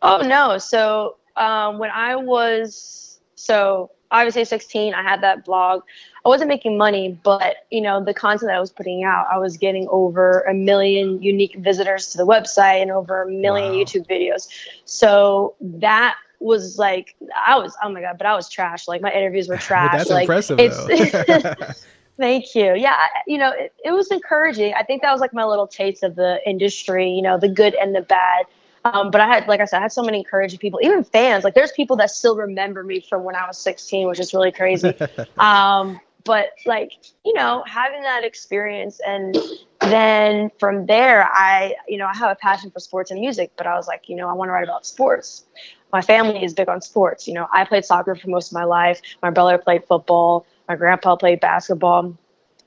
Oh 0.02 0.22
no! 0.22 0.58
So 0.58 1.16
um, 1.38 1.78
when 1.80 1.90
I 1.92 2.16
was 2.16 3.20
so 3.36 3.92
obviously 4.12 4.46
16, 4.46 4.94
I 4.94 5.02
had 5.02 5.22
that 5.22 5.44
blog. 5.44 5.82
I 6.24 6.30
wasn't 6.30 6.48
making 6.48 6.78
money, 6.78 7.20
but 7.24 7.58
you 7.72 7.82
know 7.82 8.04
the 8.04 8.14
content 8.14 8.50
that 8.50 8.56
I 8.58 8.60
was 8.60 8.72
putting 8.72 9.04
out, 9.04 9.26
I 9.32 9.38
was 9.38 9.58
getting 9.58 9.88
over 9.90 10.42
a 10.42 10.54
million 10.54 11.22
unique 11.22 11.56
visitors 11.58 12.10
to 12.12 12.18
the 12.18 12.26
website 12.26 12.82
and 12.82 12.92
over 12.92 13.24
a 13.24 13.30
million 13.30 13.74
Wow. 13.74 13.78
YouTube 13.80 14.08
videos. 14.08 14.48
So 14.86 15.56
that 15.62 16.16
was 16.40 16.78
like 16.78 17.16
I 17.46 17.58
was 17.58 17.76
oh 17.84 17.90
my 17.90 18.02
god, 18.02 18.18
but 18.18 18.28
I 18.28 18.36
was 18.36 18.50
trash. 18.50 18.88
Like 18.88 19.02
my 19.02 19.12
interviews 19.12 19.48
were 19.48 19.58
trash. 19.70 19.94
That's 19.98 20.10
like, 20.10 20.24
impressive 20.24 20.60
it's- 20.60 21.26
though. 21.28 21.74
Thank 22.18 22.54
you. 22.54 22.76
Yeah, 22.76 22.96
you 23.26 23.40
know, 23.40 23.52
it, 23.52 23.74
it 23.84 23.92
was 23.92 24.12
encouraging. 24.12 24.76
I 24.76 24.84
think 24.84 25.02
that 25.02 25.12
was 25.12 25.20
like 25.20 25.34
my 25.34 25.46
little 25.46 25.66
taste 25.66 26.04
of 26.04 26.16
the 26.16 26.38
industry, 26.48 27.10
you 27.10 27.24
know, 27.24 27.40
the 27.40 27.50
good 27.50 27.74
and 27.74 27.96
the 27.96 28.02
bad. 28.04 28.46
Um, 28.86 29.12
but 29.12 29.22
I 29.22 29.28
had, 29.28 29.48
like 29.48 29.62
I 29.62 29.66
said, 29.66 29.80
I 29.80 29.82
had 29.82 29.92
so 29.92 30.04
many 30.04 30.20
encouraging 30.20 30.60
people, 30.60 30.80
even 30.84 31.04
fans. 31.04 31.44
Like, 31.44 31.54
there's 31.54 31.72
people 31.72 31.96
that 31.98 32.12
still 32.12 32.36
remember 32.36 32.84
me 32.84 33.00
from 33.00 33.24
when 33.24 33.36
I 33.36 33.48
was 33.48 33.58
16, 33.58 34.08
which 34.08 34.20
is 34.20 34.34
really 34.34 34.52
crazy. 34.52 34.94
um, 35.38 36.00
but 36.26 36.50
like, 36.66 36.94
you 37.26 37.34
know, 37.34 37.64
having 37.68 38.02
that 38.02 38.24
experience, 38.24 39.00
and 39.06 39.38
then 39.82 40.52
from 40.58 40.86
there, 40.86 41.30
I, 41.32 41.76
you 41.88 41.98
know, 41.98 42.08
I 42.08 42.16
have 42.16 42.32
a 42.32 42.36
passion 42.36 42.72
for 42.72 42.80
sports 42.80 43.12
and 43.12 43.20
music. 43.20 43.52
But 43.58 43.68
I 43.68 43.76
was 43.76 43.88
like, 43.88 44.08
you 44.08 44.16
know, 44.16 44.30
I 44.30 44.34
want 44.34 44.50
to 44.50 44.54
write 44.54 44.64
about 44.64 44.86
sports. 44.86 45.44
My 45.92 46.02
family 46.02 46.44
is 46.44 46.54
big 46.54 46.70
on 46.70 46.82
sports. 46.82 47.28
You 47.28 47.34
know, 47.36 47.48
I 47.52 47.66
played 47.66 47.86
soccer 47.86 48.16
for 48.16 48.30
most 48.30 48.52
of 48.52 48.54
my 48.54 48.64
life. 48.64 49.02
My 49.22 49.30
brother 49.30 49.58
played 49.58 49.86
football. 49.86 50.46
My 50.68 50.76
grandpa 50.76 51.16
played 51.16 51.40
basketball. 51.40 52.18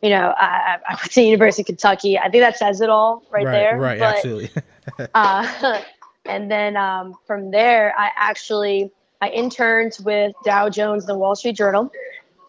You 0.03 0.11
know, 0.11 0.35
I, 0.37 0.77
I 0.87 0.95
went 0.95 1.11
to 1.13 1.23
University 1.23 1.63
of 1.63 1.67
Kentucky. 1.67 2.19
I 2.19 2.29
think 2.29 2.43
that 2.43 2.59
says 2.59 2.81
it 2.81 2.91
all 2.91 3.25
right, 3.31 3.45
right, 3.45 3.53
there. 3.53 3.79
right, 3.79 3.99
But, 3.99 4.17
absolutely. 4.17 4.51
uh, 5.15 5.81
and 6.29 6.51
then 6.51 6.77
um, 6.77 7.15
from 7.27 7.51
there, 7.51 7.95
I 7.97 8.11
actually 8.17 8.91
I 9.21 9.29
interned 9.31 9.99
with 10.05 10.35
Dow 10.45 10.69
Jones 10.69 11.05
and 11.05 11.09
the 11.09 11.19
Wall 11.19 11.35
Street 11.35 11.57
Journal, 11.57 11.91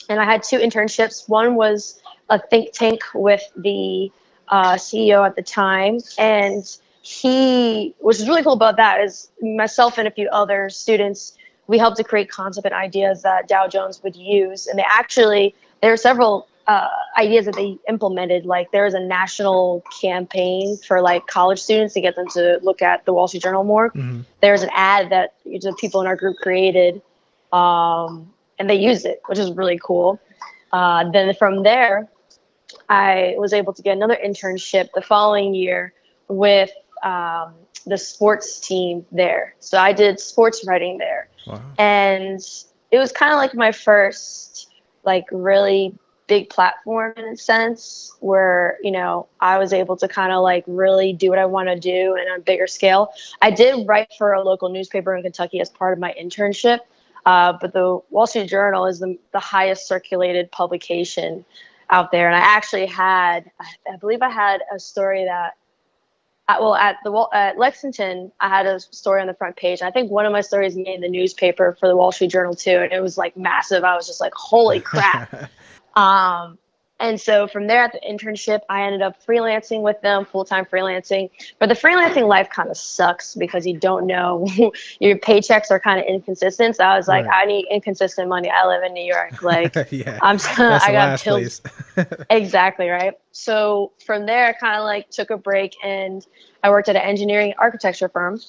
and 0.09 0.19
I 0.19 0.25
had 0.25 0.43
two 0.43 0.57
internships. 0.57 1.27
One 1.29 1.55
was 1.55 2.01
a 2.29 2.39
think 2.39 2.73
tank 2.73 3.01
with 3.13 3.41
the 3.55 4.11
uh, 4.49 4.73
CEO 4.73 5.25
at 5.25 5.35
the 5.35 5.41
time, 5.41 5.99
and 6.17 6.63
he, 7.01 7.95
which 7.99 8.19
really 8.19 8.43
cool 8.43 8.53
about 8.53 8.77
that, 8.77 9.01
is 9.01 9.29
myself 9.41 9.97
and 9.97 10.07
a 10.07 10.11
few 10.11 10.27
other 10.29 10.69
students. 10.69 11.37
We 11.67 11.77
helped 11.77 11.97
to 11.97 12.03
create 12.03 12.29
concept 12.29 12.65
and 12.65 12.73
ideas 12.73 13.23
that 13.23 13.47
Dow 13.47 13.67
Jones 13.67 14.01
would 14.03 14.15
use, 14.15 14.67
and 14.67 14.77
they 14.77 14.85
actually 14.87 15.55
there 15.81 15.93
are 15.93 15.97
several 15.97 16.47
uh, 16.67 16.87
ideas 17.17 17.45
that 17.45 17.55
they 17.55 17.77
implemented. 17.87 18.45
Like 18.45 18.71
there 18.71 18.83
was 18.83 18.93
a 18.93 18.99
national 18.99 19.83
campaign 20.01 20.77
for 20.77 21.01
like 21.01 21.25
college 21.27 21.59
students 21.59 21.93
to 21.93 22.01
get 22.01 22.15
them 22.15 22.27
to 22.29 22.59
look 22.61 22.81
at 22.81 23.05
the 23.05 23.13
Wall 23.13 23.27
Street 23.27 23.43
Journal 23.43 23.63
more. 23.63 23.91
Mhm. 23.91 24.25
There 24.41 24.51
was 24.51 24.63
an 24.63 24.69
ad 24.73 25.09
that 25.11 25.33
the 25.45 25.73
people 25.79 26.01
in 26.01 26.07
our 26.07 26.15
group 26.17 26.37
created, 26.37 27.01
um, 27.53 28.33
and 28.59 28.69
they 28.69 28.75
used 28.75 29.05
it, 29.05 29.21
which 29.27 29.39
is 29.39 29.51
really 29.53 29.79
cool. 29.81 30.19
Uh, 30.73 31.09
then 31.11 31.33
from 31.35 31.63
there, 31.63 32.09
I 32.89 33.35
was 33.37 33.53
able 33.53 33.73
to 33.73 33.81
get 33.81 33.93
another 33.95 34.17
internship 34.21 34.89
the 34.93 35.01
following 35.01 35.53
year 35.53 35.93
with 36.27 36.71
um, 37.03 37.53
the 37.85 37.97
sports 37.97 38.59
team 38.59 39.05
there. 39.11 39.55
So 39.59 39.77
I 39.77 39.93
did 39.93 40.19
sports 40.19 40.65
writing 40.67 40.97
there 40.97 41.29
Wow. 41.45 41.61
and 41.77 42.41
it 42.91 42.97
was 42.97 43.13
kind 43.13 43.31
of 43.31 43.37
like 43.37 43.53
my 43.55 43.71
first 43.71 44.69
like 45.05 45.25
really 45.31 45.95
big 46.27 46.49
platform 46.49 47.13
in 47.15 47.25
a 47.25 47.37
sense 47.37 48.13
where 48.19 48.77
you 48.83 48.91
know 48.91 49.27
i 49.39 49.57
was 49.57 49.71
able 49.73 49.95
to 49.95 50.07
kind 50.07 50.31
of 50.31 50.41
like 50.41 50.63
really 50.67 51.13
do 51.13 51.29
what 51.29 51.39
i 51.39 51.45
want 51.45 51.69
to 51.69 51.79
do 51.79 52.15
and 52.15 52.29
on 52.29 52.39
a 52.39 52.41
bigger 52.41 52.67
scale 52.67 53.13
i 53.41 53.49
did 53.49 53.87
write 53.87 54.11
for 54.17 54.33
a 54.33 54.41
local 54.41 54.69
newspaper 54.69 55.15
in 55.15 55.23
kentucky 55.23 55.59
as 55.61 55.69
part 55.69 55.93
of 55.93 55.99
my 55.99 56.13
internship 56.21 56.79
uh, 57.25 57.53
but 57.59 57.73
the 57.73 57.99
wall 58.09 58.25
street 58.25 58.47
journal 58.47 58.85
is 58.85 58.99
the, 58.99 59.17
the 59.33 59.39
highest 59.39 59.87
circulated 59.87 60.51
publication 60.51 61.43
out 61.89 62.11
there 62.11 62.27
and 62.27 62.35
i 62.35 62.39
actually 62.39 62.85
had 62.85 63.49
i 63.91 63.95
believe 63.95 64.21
i 64.21 64.29
had 64.29 64.61
a 64.73 64.79
story 64.79 65.25
that 65.25 65.53
at, 66.49 66.61
well, 66.61 66.75
at 66.75 66.97
the 67.03 67.27
at 67.33 67.57
Lexington, 67.57 68.31
I 68.39 68.47
had 68.47 68.65
a 68.65 68.79
story 68.79 69.19
on 69.19 69.27
the 69.27 69.33
front 69.33 69.57
page. 69.57 69.81
I 69.81 69.91
think 69.91 70.09
one 70.09 70.25
of 70.25 70.31
my 70.31 70.39
stories 70.39 70.77
made 70.77 71.01
the 71.01 71.09
newspaper 71.09 71.75
for 71.77 71.89
the 71.89 71.95
Wall 71.95 72.11
Street 72.13 72.31
Journal 72.31 72.55
too, 72.55 72.77
and 72.77 72.93
it 72.93 73.01
was 73.01 73.17
like 73.17 73.35
massive. 73.35 73.83
I 73.83 73.95
was 73.95 74.07
just 74.07 74.21
like, 74.21 74.33
"Holy 74.33 74.79
crap!" 74.79 75.49
um, 75.97 76.57
and 76.99 77.21
so 77.21 77.47
from 77.47 77.67
there, 77.67 77.83
at 77.83 77.91
the 77.91 77.99
internship, 77.99 78.61
I 78.69 78.81
ended 78.83 79.03
up 79.03 79.23
freelancing 79.23 79.81
with 79.81 80.01
them, 80.01 80.25
full 80.25 80.45
time 80.45 80.65
freelancing. 80.65 81.29
But 81.59 81.69
the 81.69 81.75
freelancing 81.75 82.27
life 82.27 82.49
kind 82.49 82.69
of 82.69 82.77
sucks 82.77 83.35
because 83.35 83.67
you 83.67 83.77
don't 83.77 84.07
know 84.07 84.47
your 84.99 85.17
paychecks 85.17 85.69
are 85.69 85.79
kind 85.79 85.99
of 85.99 86.07
inconsistent. 86.07 86.75
So 86.75 86.83
I 86.83 86.97
was 86.97 87.07
like, 87.07 87.25
Right. 87.25 87.43
I 87.43 87.45
need 87.45 87.67
inconsistent 87.69 88.29
money. 88.29 88.49
I 88.49 88.65
live 88.65 88.83
in 88.83 88.93
New 88.93 89.03
York, 89.03 89.43
like. 89.43 89.75
yeah. 89.91 90.17
I'm 90.23 90.39
I 90.57 90.91
got 90.91 91.19
place. 91.19 91.61
exactly 92.29 92.89
right 92.89 93.13
so 93.31 93.91
from 94.05 94.25
there 94.25 94.47
i 94.47 94.53
kind 94.53 94.77
of 94.77 94.83
like 94.83 95.09
took 95.09 95.29
a 95.31 95.37
break 95.37 95.75
and 95.83 96.27
i 96.63 96.69
worked 96.69 96.89
at 96.89 96.95
an 96.95 97.01
engineering 97.01 97.53
architecture 97.57 98.07
firm 98.09 98.39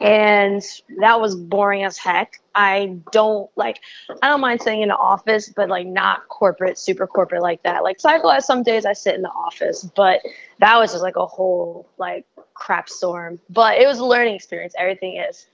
and 0.00 0.62
that 0.98 1.20
was 1.20 1.36
boring 1.36 1.84
as 1.84 1.98
heck 1.98 2.40
i 2.54 2.96
don't 3.12 3.50
like 3.56 3.80
i 4.22 4.28
don't 4.28 4.40
mind 4.40 4.60
sitting 4.62 4.82
in 4.82 4.88
the 4.88 4.96
office 4.96 5.52
but 5.54 5.68
like 5.68 5.86
not 5.86 6.26
corporate 6.28 6.78
super 6.78 7.06
corporate 7.06 7.42
like 7.42 7.62
that 7.62 7.82
like 7.82 8.00
cycle 8.00 8.30
has 8.30 8.46
some 8.46 8.62
days 8.62 8.86
i 8.86 8.92
sit 8.92 9.14
in 9.14 9.22
the 9.22 9.28
office 9.28 9.88
but 9.94 10.20
that 10.58 10.78
was 10.78 10.90
just 10.92 11.02
like 11.02 11.16
a 11.16 11.26
whole 11.26 11.86
like 11.98 12.24
crap 12.54 12.88
storm 12.88 13.38
but 13.50 13.78
it 13.78 13.86
was 13.86 13.98
a 13.98 14.04
learning 14.04 14.34
experience 14.34 14.74
everything 14.78 15.16
is 15.16 15.46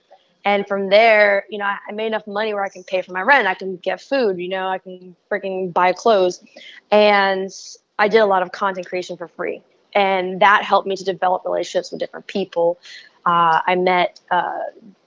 and 0.47 0.65
from 0.65 0.87
there, 0.89 1.43
you 1.49 1.57
know, 1.57 1.65
I, 1.65 1.77
I 1.89 1.91
made 1.91 2.05
enough 2.05 2.25
money 2.25 2.53
where 2.53 2.63
I 2.63 2.69
can 2.69 2.85
pay 2.85 3.01
for 3.01 3.11
my 3.11 3.21
rent, 3.21 3.49
I 3.49 3.53
can 3.53 3.75
get 3.75 3.99
food, 3.99 4.37
you 4.37 4.47
know, 4.47 4.69
I 4.69 4.77
can 4.77 5.13
freaking 5.29 5.73
buy 5.73 5.91
clothes. 5.91 6.41
And 6.89 7.51
I 7.99 8.07
did 8.07 8.19
a 8.19 8.25
lot 8.25 8.43
of 8.43 8.53
content 8.53 8.87
creation 8.87 9.17
for 9.17 9.27
free. 9.27 9.61
And 9.93 10.41
that 10.41 10.63
helped 10.63 10.87
me 10.87 10.95
to 10.95 11.03
develop 11.03 11.43
relationships 11.43 11.91
with 11.91 11.99
different 11.99 12.27
people. 12.27 12.79
Uh, 13.27 13.59
I 13.67 13.75
met 13.75 14.21
uh, 14.31 14.59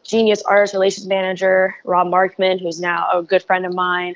genius 0.05 0.43
artist 0.43 0.75
relations 0.75 1.07
manager, 1.07 1.75
Rob 1.85 2.07
Markman, 2.07 2.61
who's 2.61 2.79
now 2.79 3.09
a 3.15 3.23
good 3.23 3.43
friend 3.43 3.65
of 3.65 3.73
mine. 3.73 4.15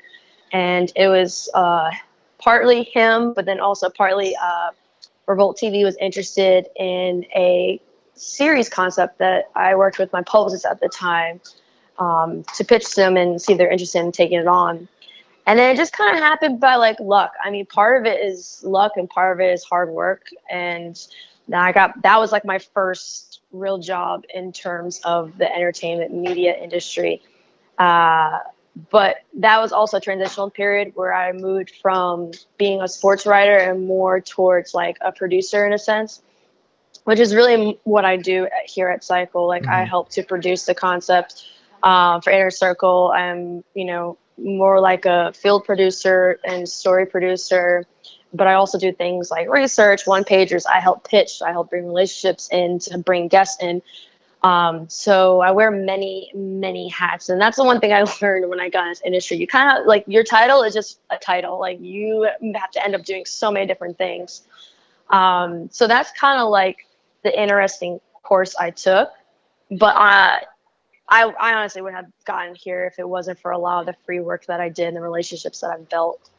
And 0.53 0.91
it 0.95 1.07
was 1.07 1.49
uh, 1.55 1.89
partly 2.37 2.83
him, 2.83 3.33
but 3.33 3.45
then 3.45 3.59
also 3.59 3.89
partly 3.89 4.35
uh, 4.35 4.69
Revolt 5.25 5.57
TV 5.57 5.83
was 5.83 5.95
interested 5.95 6.67
in 6.75 7.25
a 7.35 7.81
series 8.13 8.69
concept 8.69 9.17
that 9.17 9.49
I 9.55 9.73
worked 9.73 9.97
with 9.97 10.13
my 10.13 10.21
publicist 10.21 10.67
at 10.67 10.79
the 10.79 10.87
time 10.87 11.41
um, 11.97 12.43
to 12.57 12.63
pitch 12.63 12.93
them 12.93 13.17
and 13.17 13.41
see 13.41 13.53
if 13.53 13.57
they're 13.57 13.71
interested 13.71 14.01
in 14.01 14.11
taking 14.11 14.39
it 14.39 14.47
on. 14.47 14.87
And 15.47 15.57
then 15.57 15.73
it 15.73 15.77
just 15.77 15.93
kind 15.93 16.15
of 16.15 16.21
happened 16.21 16.59
by 16.59 16.75
like 16.75 16.99
luck. 16.99 17.33
I 17.43 17.49
mean, 17.49 17.65
part 17.65 17.99
of 17.99 18.05
it 18.05 18.23
is 18.23 18.61
luck 18.63 18.91
and 18.97 19.09
part 19.09 19.35
of 19.35 19.39
it 19.39 19.51
is 19.51 19.63
hard 19.63 19.89
work. 19.89 20.27
And 20.47 20.95
then 21.47 21.59
I 21.59 21.71
got 21.71 22.01
that 22.03 22.19
was 22.19 22.31
like 22.31 22.45
my 22.45 22.59
first 22.59 23.41
real 23.51 23.77
job 23.77 24.25
in 24.33 24.51
terms 24.51 25.01
of 25.03 25.37
the 25.37 25.53
entertainment 25.53 26.13
media 26.13 26.55
industry. 26.55 27.21
Uh, 27.77 28.39
but 28.89 29.17
that 29.39 29.61
was 29.61 29.71
also 29.71 29.97
a 29.97 30.01
transitional 30.01 30.49
period 30.49 30.91
where 30.95 31.13
I 31.13 31.31
moved 31.31 31.71
from 31.81 32.31
being 32.57 32.81
a 32.81 32.87
sports 32.87 33.25
writer 33.25 33.55
and 33.55 33.87
more 33.87 34.19
towards 34.19 34.73
like 34.73 34.97
a 34.99 35.11
producer 35.13 35.65
in 35.65 35.71
a 35.71 35.77
sense 35.77 36.21
which 37.05 37.19
is 37.19 37.33
really 37.33 37.79
what 37.83 38.03
I 38.03 38.17
do 38.17 38.47
here 38.65 38.89
at 38.89 39.03
Cycle. 39.03 39.47
Like 39.47 39.67
I 39.67 39.85
help 39.85 40.09
to 40.09 40.23
produce 40.23 40.65
the 40.65 40.75
concept 40.75 41.45
um, 41.81 42.21
for 42.21 42.31
Inner 42.31 42.49
Circle. 42.49 43.13
I'm, 43.15 43.63
you 43.73 43.85
know, 43.85 44.17
more 44.37 44.81
like 44.81 45.05
a 45.05 45.31
field 45.33 45.65
producer 45.65 46.39
and 46.43 46.67
story 46.67 47.05
producer, 47.05 47.85
but 48.35 48.47
I 48.47 48.53
also 48.55 48.77
do 48.77 48.91
things 48.91 49.31
like 49.31 49.49
research, 49.49 50.05
one 50.05 50.23
pagers. 50.23 50.65
I 50.67 50.79
help 50.79 51.07
pitch. 51.07 51.41
I 51.41 51.51
help 51.51 51.69
bring 51.69 51.85
relationships 51.85 52.49
in 52.51 52.79
to 52.79 52.97
bring 52.97 53.27
guests 53.27 53.61
in. 53.61 53.81
Um, 54.43 54.87
so 54.89 55.41
I 55.41 55.51
wear 55.51 55.71
many, 55.71 56.31
many 56.35 56.87
hats, 56.89 57.29
and 57.29 57.41
that's 57.41 57.57
the 57.57 57.63
one 57.63 57.79
thing 57.79 57.93
I 57.93 58.03
learned 58.21 58.49
when 58.49 58.59
I 58.59 58.69
got 58.69 58.83
in 58.83 58.89
this 58.89 59.01
industry. 59.03 59.37
You 59.37 59.47
kind 59.47 59.79
of 59.79 59.87
like 59.87 60.03
your 60.07 60.23
title 60.23 60.61
is 60.61 60.73
just 60.73 60.99
a 61.09 61.17
title. 61.17 61.59
Like 61.59 61.79
you 61.81 62.29
have 62.55 62.71
to 62.71 62.83
end 62.83 62.93
up 62.93 63.03
doing 63.03 63.25
so 63.25 63.51
many 63.51 63.65
different 63.65 63.97
things. 63.97 64.43
Um, 65.09 65.69
so 65.71 65.87
that's 65.87 66.11
kind 66.11 66.39
of 66.39 66.49
like 66.49 66.87
the 67.23 67.41
interesting 67.41 67.99
course 68.21 68.55
I 68.55 68.71
took. 68.71 69.09
But 69.71 69.95
I, 69.95 70.43
I, 71.09 71.23
I 71.23 71.53
honestly 71.55 71.81
wouldn't 71.81 72.03
have 72.03 72.11
gotten 72.25 72.55
here 72.55 72.85
if 72.85 72.99
it 72.99 73.07
wasn't 73.07 73.39
for 73.39 73.51
a 73.51 73.57
lot 73.57 73.79
of 73.79 73.85
the 73.87 73.95
free 74.05 74.19
work 74.19 74.45
that 74.45 74.59
I 74.59 74.69
did 74.69 74.87
and 74.87 74.97
the 74.97 75.01
relationships 75.01 75.61
that 75.61 75.71
I've 75.71 75.89
built. 75.89 76.29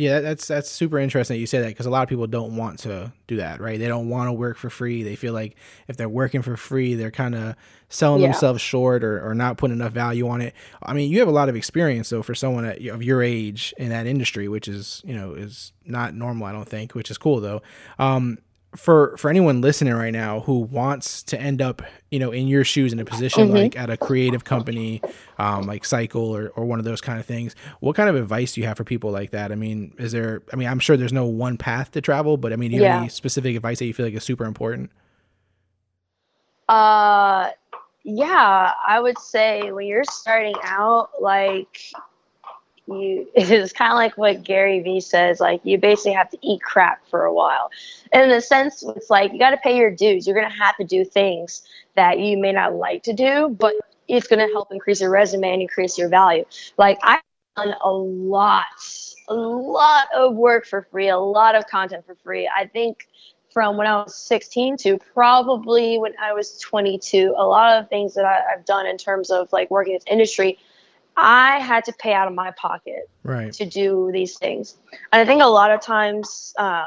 Yeah, 0.00 0.20
that's 0.20 0.46
that's 0.48 0.70
super 0.70 0.98
interesting 0.98 1.34
that 1.34 1.40
you 1.40 1.46
say 1.46 1.60
that 1.60 1.68
because 1.68 1.84
a 1.84 1.90
lot 1.90 2.02
of 2.02 2.08
people 2.08 2.26
don't 2.26 2.56
want 2.56 2.78
to 2.80 3.12
do 3.26 3.36
that, 3.36 3.60
right? 3.60 3.78
They 3.78 3.86
don't 3.86 4.08
want 4.08 4.28
to 4.28 4.32
work 4.32 4.56
for 4.56 4.70
free. 4.70 5.02
They 5.02 5.14
feel 5.14 5.34
like 5.34 5.56
if 5.88 5.98
they're 5.98 6.08
working 6.08 6.40
for 6.40 6.56
free, 6.56 6.94
they're 6.94 7.10
kind 7.10 7.34
of 7.34 7.54
selling 7.90 8.22
Yeah. 8.22 8.28
themselves 8.28 8.62
short 8.62 9.04
or, 9.04 9.20
or 9.28 9.34
not 9.34 9.58
putting 9.58 9.76
enough 9.76 9.92
value 9.92 10.26
on 10.28 10.40
it. 10.40 10.54
I 10.82 10.94
mean, 10.94 11.10
you 11.10 11.18
have 11.18 11.28
a 11.28 11.32
lot 11.32 11.50
of 11.50 11.56
experience 11.56 12.08
though 12.08 12.22
for 12.22 12.34
someone 12.34 12.64
at, 12.64 12.80
of 12.86 13.02
your 13.02 13.22
age 13.22 13.74
in 13.76 13.90
that 13.90 14.06
industry, 14.06 14.48
which 14.48 14.68
is 14.68 15.02
you 15.04 15.14
know 15.14 15.34
is 15.34 15.72
not 15.84 16.14
normal, 16.14 16.46
I 16.46 16.52
don't 16.52 16.68
think, 16.68 16.94
which 16.94 17.10
is 17.10 17.18
cool 17.18 17.40
though. 17.40 17.60
Um, 17.98 18.38
for 18.76 19.16
for 19.16 19.28
anyone 19.28 19.60
listening 19.60 19.92
right 19.94 20.12
now 20.12 20.40
who 20.40 20.60
wants 20.60 21.24
to 21.24 21.40
end 21.40 21.60
up 21.60 21.82
you 22.10 22.18
know 22.20 22.30
in 22.30 22.46
your 22.46 22.62
shoes 22.62 22.92
in 22.92 23.00
a 23.00 23.04
position 23.04 23.48
Mm-hmm. 23.48 23.56
like 23.56 23.76
at 23.76 23.90
a 23.90 23.96
creative 23.96 24.44
company 24.44 25.02
um, 25.38 25.66
like 25.66 25.84
cycle 25.84 26.22
or, 26.34 26.50
or 26.50 26.64
one 26.64 26.78
of 26.78 26.84
those 26.84 27.00
kind 27.00 27.18
of 27.18 27.26
things 27.26 27.56
what 27.80 27.96
kind 27.96 28.08
of 28.08 28.14
advice 28.14 28.52
do 28.54 28.60
you 28.60 28.66
have 28.68 28.76
for 28.76 28.84
people 28.84 29.10
like 29.10 29.32
that 29.32 29.50
i 29.50 29.56
mean 29.56 29.92
is 29.98 30.12
there 30.12 30.42
i 30.52 30.56
mean 30.56 30.68
i'm 30.68 30.78
sure 30.78 30.96
there's 30.96 31.12
no 31.12 31.26
one 31.26 31.56
path 31.56 31.90
to 31.90 32.00
travel 32.00 32.36
but 32.36 32.52
i 32.52 32.56
mean 32.56 32.70
do 32.70 32.76
you 32.76 32.82
have 32.82 32.90
Yeah. 32.90 32.96
any 33.00 33.08
specific 33.08 33.56
advice 33.56 33.80
that 33.80 33.86
you 33.86 33.92
feel 33.94 34.06
like 34.06 34.14
is 34.14 34.22
super 34.22 34.44
important 34.44 34.90
Uh, 36.68 37.50
yeah, 38.04 38.72
I 38.86 39.00
would 39.00 39.18
say 39.18 39.72
when 39.72 39.86
you're 39.86 40.04
starting 40.04 40.54
out, 40.62 41.10
like 41.20 41.80
you, 42.90 43.28
it's 43.34 43.72
kind 43.72 43.92
of 43.92 43.96
like 43.96 44.16
what 44.16 44.42
Gary 44.42 44.80
Vee 44.80 45.00
says. 45.00 45.40
Like 45.40 45.60
you 45.64 45.78
basically 45.78 46.12
have 46.12 46.30
to 46.30 46.38
eat 46.42 46.62
crap 46.62 47.06
for 47.08 47.24
a 47.24 47.32
while. 47.32 47.70
And 48.12 48.30
in 48.30 48.36
a 48.36 48.40
sense, 48.40 48.82
it's 48.82 49.10
like 49.10 49.32
you 49.32 49.38
got 49.38 49.50
to 49.50 49.56
pay 49.58 49.76
your 49.76 49.90
dues. 49.90 50.26
You're 50.26 50.36
gonna 50.36 50.54
have 50.54 50.76
to 50.78 50.84
do 50.84 51.04
things 51.04 51.62
that 51.94 52.18
you 52.18 52.38
may 52.38 52.52
not 52.52 52.74
like 52.74 53.02
to 53.04 53.12
do, 53.12 53.54
but 53.58 53.74
it's 54.08 54.26
gonna 54.26 54.48
help 54.48 54.72
increase 54.72 55.00
your 55.00 55.10
resume 55.10 55.52
and 55.52 55.62
increase 55.62 55.96
your 55.96 56.08
value. 56.08 56.44
Like 56.76 56.98
I've 57.02 57.20
done 57.56 57.74
a 57.82 57.90
lot, 57.90 58.66
a 59.28 59.34
lot 59.34 60.08
of 60.14 60.34
work 60.34 60.66
for 60.66 60.82
free, 60.90 61.08
a 61.08 61.18
lot 61.18 61.54
of 61.54 61.66
content 61.66 62.06
for 62.06 62.14
free. 62.16 62.50
I 62.54 62.66
think 62.66 63.06
from 63.52 63.76
when 63.76 63.86
I 63.86 64.02
was 64.02 64.14
16 64.14 64.76
to 64.78 64.98
probably 65.12 65.98
when 65.98 66.12
I 66.22 66.32
was 66.32 66.58
22. 66.58 67.34
A 67.36 67.44
lot 67.44 67.78
of 67.78 67.88
things 67.88 68.14
that 68.14 68.24
I, 68.24 68.52
I've 68.52 68.64
done 68.64 68.86
in 68.86 68.96
terms 68.96 69.30
of 69.30 69.52
like 69.52 69.70
working 69.70 69.94
in 69.94 69.98
this 69.98 70.04
industry, 70.10 70.58
I 71.20 71.58
had 71.58 71.84
to 71.84 71.92
pay 71.92 72.12
out 72.12 72.28
of 72.28 72.34
my 72.34 72.50
pocket 72.52 73.08
right 73.22 73.52
to 73.54 73.66
do 73.66 74.10
these 74.12 74.38
things. 74.38 74.76
And 75.12 75.20
I 75.20 75.24
think 75.24 75.42
a 75.42 75.46
lot 75.46 75.70
of 75.70 75.80
times 75.80 76.54
um, 76.58 76.86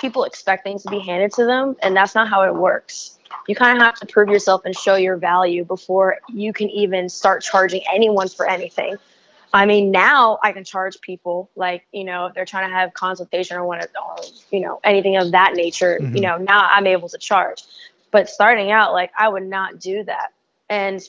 people 0.00 0.24
expect 0.24 0.64
things 0.64 0.82
to 0.84 0.90
be 0.90 0.98
handed 0.98 1.32
to 1.32 1.44
them, 1.44 1.76
and 1.82 1.96
that's 1.96 2.14
not 2.14 2.28
how 2.28 2.42
it 2.42 2.54
works. 2.54 3.18
You 3.48 3.54
kind 3.54 3.78
of 3.78 3.84
have 3.84 3.96
to 3.96 4.06
prove 4.06 4.28
yourself 4.28 4.62
and 4.64 4.76
show 4.76 4.96
your 4.96 5.16
value 5.16 5.64
before 5.64 6.18
you 6.28 6.52
can 6.52 6.68
even 6.70 7.08
start 7.08 7.42
charging 7.42 7.82
anyone 7.92 8.28
for 8.28 8.48
anything. 8.48 8.96
I 9.54 9.66
mean, 9.66 9.90
now 9.90 10.38
I 10.42 10.52
can 10.52 10.64
charge 10.64 11.00
people 11.00 11.50
like, 11.56 11.86
you 11.92 12.04
know, 12.04 12.26
if 12.26 12.34
they're 12.34 12.46
trying 12.46 12.68
to 12.68 12.74
have 12.74 12.94
consultation 12.94 13.56
or 13.56 13.66
want 13.66 13.82
to, 13.82 13.88
or, 14.00 14.16
you 14.50 14.60
know, 14.60 14.80
anything 14.82 15.16
of 15.16 15.32
that 15.32 15.54
nature, 15.54 15.98
you 16.00 16.22
know, 16.22 16.38
now 16.38 16.66
I'm 16.70 16.86
able 16.86 17.08
to 17.10 17.18
charge. 17.18 17.62
But 18.10 18.30
starting 18.30 18.70
out, 18.70 18.92
like, 18.92 19.10
I 19.18 19.28
would 19.28 19.46
not 19.46 19.78
do 19.78 20.04
that. 20.04 20.32
And 20.70 21.02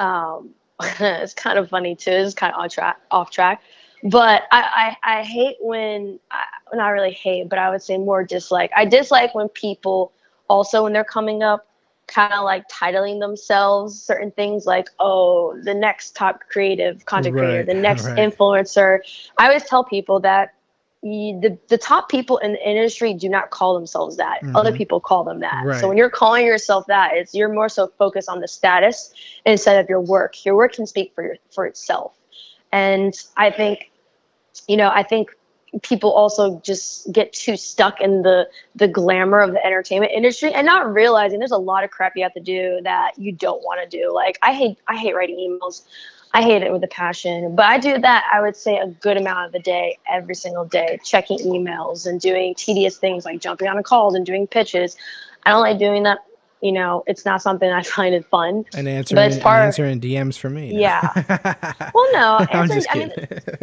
um, 0.00 0.50
it's 1.00 1.34
kind 1.34 1.58
of 1.58 1.68
funny 1.68 1.94
too. 1.94 2.10
It's 2.10 2.34
kind 2.34 2.52
of 2.52 2.60
on 2.60 2.68
track, 2.68 3.00
off 3.10 3.30
track. 3.30 3.62
But 4.02 4.42
I, 4.52 4.96
I, 5.02 5.18
I 5.18 5.22
hate 5.22 5.56
when, 5.60 6.18
I, 6.30 6.44
not 6.74 6.88
really 6.88 7.12
hate, 7.12 7.48
but 7.48 7.58
I 7.58 7.70
would 7.70 7.82
say 7.82 7.96
more 7.96 8.22
dislike. 8.22 8.70
I 8.76 8.84
dislike 8.84 9.34
when 9.34 9.48
people 9.48 10.12
also, 10.48 10.82
when 10.82 10.92
they're 10.92 11.04
coming 11.04 11.42
up, 11.42 11.66
kind 12.06 12.34
of 12.34 12.44
like 12.44 12.68
titling 12.68 13.20
themselves 13.20 14.00
certain 14.00 14.30
things 14.32 14.66
like, 14.66 14.90
oh, 15.00 15.58
the 15.62 15.72
next 15.72 16.14
top 16.14 16.40
creative 16.50 17.04
content 17.06 17.34
creator, 17.34 17.62
the 17.62 17.72
next 17.72 18.04
right. 18.06 18.18
influencer. 18.18 18.98
I 19.38 19.46
always 19.46 19.64
tell 19.64 19.84
people 19.84 20.20
that 20.20 20.54
the, 21.04 21.58
the 21.68 21.76
top 21.76 22.08
people 22.08 22.38
in 22.38 22.52
the 22.52 22.68
industry 22.68 23.12
do 23.12 23.28
not 23.28 23.50
call 23.50 23.74
themselves 23.74 24.16
that. 24.16 24.40
Other 24.54 24.72
people 24.72 25.00
call 25.00 25.22
them 25.22 25.40
that. 25.40 25.52
Mm-hmm. 25.52 25.68
Right. 25.68 25.80
So 25.80 25.88
when 25.88 25.98
you're 25.98 26.08
calling 26.08 26.46
yourself 26.46 26.86
that, 26.86 27.14
it's 27.14 27.34
you're 27.34 27.52
more 27.52 27.68
so 27.68 27.88
focused 27.98 28.28
on 28.28 28.40
the 28.40 28.48
status 28.48 29.12
instead 29.44 29.78
of 29.78 29.90
your 29.90 30.00
work. 30.00 30.44
Your 30.46 30.56
work 30.56 30.72
can 30.72 30.86
speak 30.86 31.12
for 31.14 31.22
your, 31.22 31.36
for 31.50 31.66
itself. 31.66 32.16
And 32.72 33.14
I 33.36 33.50
think, 33.50 33.90
you 34.66 34.78
know, 34.78 34.88
I 34.88 35.02
think 35.02 35.28
people 35.82 36.12
also 36.12 36.60
just 36.64 37.12
get 37.12 37.32
too 37.32 37.56
stuck 37.56 38.00
in 38.00 38.22
the 38.22 38.48
the 38.74 38.88
glamour 38.88 39.40
of 39.40 39.52
the 39.52 39.64
entertainment 39.64 40.12
industry 40.12 40.52
and 40.52 40.64
not 40.64 40.92
realizing 40.92 41.38
there's 41.38 41.50
a 41.50 41.58
lot 41.58 41.84
of 41.84 41.90
crap 41.90 42.12
you 42.16 42.22
have 42.22 42.32
to 42.32 42.40
do 42.40 42.80
that 42.84 43.18
you 43.18 43.32
don't 43.32 43.62
want 43.62 43.80
to 43.82 43.98
do. 43.98 44.12
Like 44.12 44.38
I 44.40 44.54
hate 44.54 44.78
I 44.88 44.96
hate 44.96 45.14
writing 45.14 45.36
emails. 45.36 45.82
I 46.34 46.42
hate 46.42 46.64
it 46.64 46.72
with 46.72 46.82
a 46.82 46.88
passion, 46.88 47.54
but 47.54 47.64
I 47.66 47.78
do 47.78 47.96
that 47.96 48.28
I 48.32 48.40
would 48.40 48.56
say 48.56 48.76
a 48.76 48.88
good 48.88 49.16
amount 49.16 49.46
of 49.46 49.52
the 49.52 49.60
day 49.60 49.98
every 50.10 50.34
single 50.34 50.64
day, 50.64 50.98
checking 51.04 51.38
emails 51.38 52.06
and 52.06 52.20
doing 52.20 52.56
tedious 52.56 52.98
things 52.98 53.24
like 53.24 53.40
jumping 53.40 53.68
on 53.68 53.78
a 53.78 53.84
call 53.84 54.16
and 54.16 54.26
doing 54.26 54.48
pitches. 54.48 54.96
I 55.46 55.50
don't 55.50 55.60
like 55.60 55.78
doing 55.78 56.02
that. 56.02 56.18
You 56.60 56.72
know, 56.72 57.04
it's 57.06 57.24
not 57.24 57.40
something 57.40 57.70
I 57.70 57.82
find 57.96 58.16
it 58.16 58.26
fun. 58.26 58.64
and 58.74 58.88
answering, 58.88 59.16
But 59.16 59.32
and 59.32 59.46
answering 59.46 60.00
dms 60.00 60.36
for 60.36 60.50
me 60.50 60.74
Yeah. 60.80 61.08
Well, 61.94 62.12
no, 62.12 62.38
answering, 62.52 62.84
I 62.90 62.98
mean, 62.98 63.12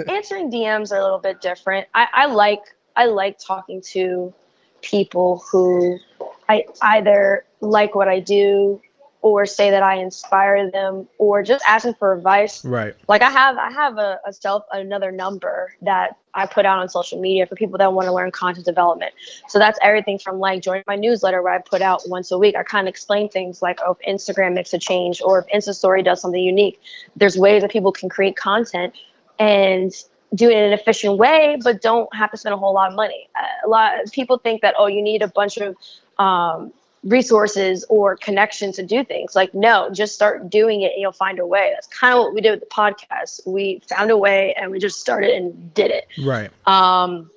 answering 0.07 0.49
DMs 0.49 0.93
are 0.93 0.99
a 0.99 1.03
little 1.03 1.19
bit 1.19 1.41
different. 1.41 1.88
I, 1.93 2.07
I 2.13 2.25
like 2.27 2.62
I 2.95 3.05
like 3.05 3.38
talking 3.38 3.81
to 3.93 4.34
people 4.81 5.43
who 5.51 5.99
I 6.47 6.63
either 6.81 7.43
like 7.60 7.95
what 7.95 8.07
I 8.07 8.21
do 8.21 8.81
or 9.21 9.45
say 9.45 9.69
that 9.69 9.84
I 9.84 9.95
inspire 9.95 10.71
them 10.71 11.07
or 11.17 11.43
just 11.43 11.63
asking 11.67 11.93
for 11.95 12.13
advice. 12.13 12.65
right 12.65 12.95
Like 13.07 13.21
I 13.21 13.29
have 13.29 13.57
I 13.57 13.71
have 13.71 13.97
a, 13.97 14.19
a 14.25 14.34
self 14.34 14.65
another 14.71 15.12
number 15.12 15.73
that 15.84 16.17
I 16.34 16.45
put 16.45 16.65
out 16.65 16.79
on 16.79 16.89
social 16.89 17.19
media 17.19 17.45
for 17.45 17.55
people 17.55 17.77
that 17.77 17.93
want 17.93 18.07
to 18.07 18.13
learn 18.13 18.31
content 18.31 18.65
development. 18.65 19.13
So 19.47 19.60
that's 19.60 19.77
everything 19.81 20.17
from 20.17 20.39
like 20.39 20.62
joining 20.62 20.84
my 20.88 20.95
newsletter 20.95 21.41
where 21.41 21.53
I 21.53 21.60
put 21.60 21.81
out 21.81 22.01
once 22.07 22.31
a 22.31 22.38
week. 22.38 22.55
I 22.55 22.63
kind 22.63 22.88
of 22.88 22.91
explain 22.91 23.29
things 23.29 23.62
like 23.62 23.79
oh, 23.86 23.97
if 23.99 24.07
Instagram 24.07 24.53
makes 24.53 24.73
a 24.73 24.79
change 24.79 25.21
or 25.21 25.39
if 25.39 25.47
Insta 25.47 25.75
Story 25.75 26.01
does 26.03 26.21
something 26.21 26.41
unique. 26.41 26.81
There's 27.15 27.38
ways 27.38 27.62
that 27.62 27.71
people 27.71 27.91
can 27.91 28.10
create 28.10 28.36
content 28.36 28.95
and 29.38 29.91
do 30.34 30.49
it 30.49 30.57
in 30.57 30.63
an 30.63 30.73
efficient 30.73 31.17
way, 31.17 31.57
but 31.62 31.81
don't 31.81 32.13
have 32.15 32.31
to 32.31 32.38
spend 32.38 32.53
a 32.53 32.57
whole 32.57 32.73
lot 32.73 32.89
of 32.89 32.95
money. 32.95 33.27
A 33.65 33.67
lot 33.67 34.01
of 34.01 34.12
people 34.12 34.38
think 34.38 34.62
that 34.62 34.75
oh, 34.77 34.88
you 34.88 35.01
need 35.01 35.21
a 35.21 35.27
bunch 35.27 35.57
of 35.57 35.75
um, 36.17 36.71
resources 37.04 37.84
or 37.90 38.16
connections 38.16 38.76
to 38.76 38.84
do 38.84 39.04
things. 39.04 39.36
Like, 39.36 39.54
no, 39.54 39.90
just 39.92 40.14
start 40.14 40.50
doing 40.50 40.82
it 40.82 40.94
and 40.94 41.02
you'll 41.02 41.12
find 41.12 41.40
a 41.40 41.46
way. 41.46 41.72
That's 41.74 41.88
kind 41.88 42.14
of 42.14 42.20
what 42.20 42.34
we 42.34 42.42
did 42.42 42.52
with 42.52 42.60
the 42.60 42.66
podcast. 42.68 43.46
We 43.48 43.82
found 43.90 44.12
a 44.12 44.18
way 44.18 44.54
and 44.54 44.72
we 44.72 44.80
just 44.80 45.00
started 45.00 45.32
and 45.32 45.74
did 45.74 45.92
it. 45.92 46.08
right 46.24 46.52
Um, 46.68 47.32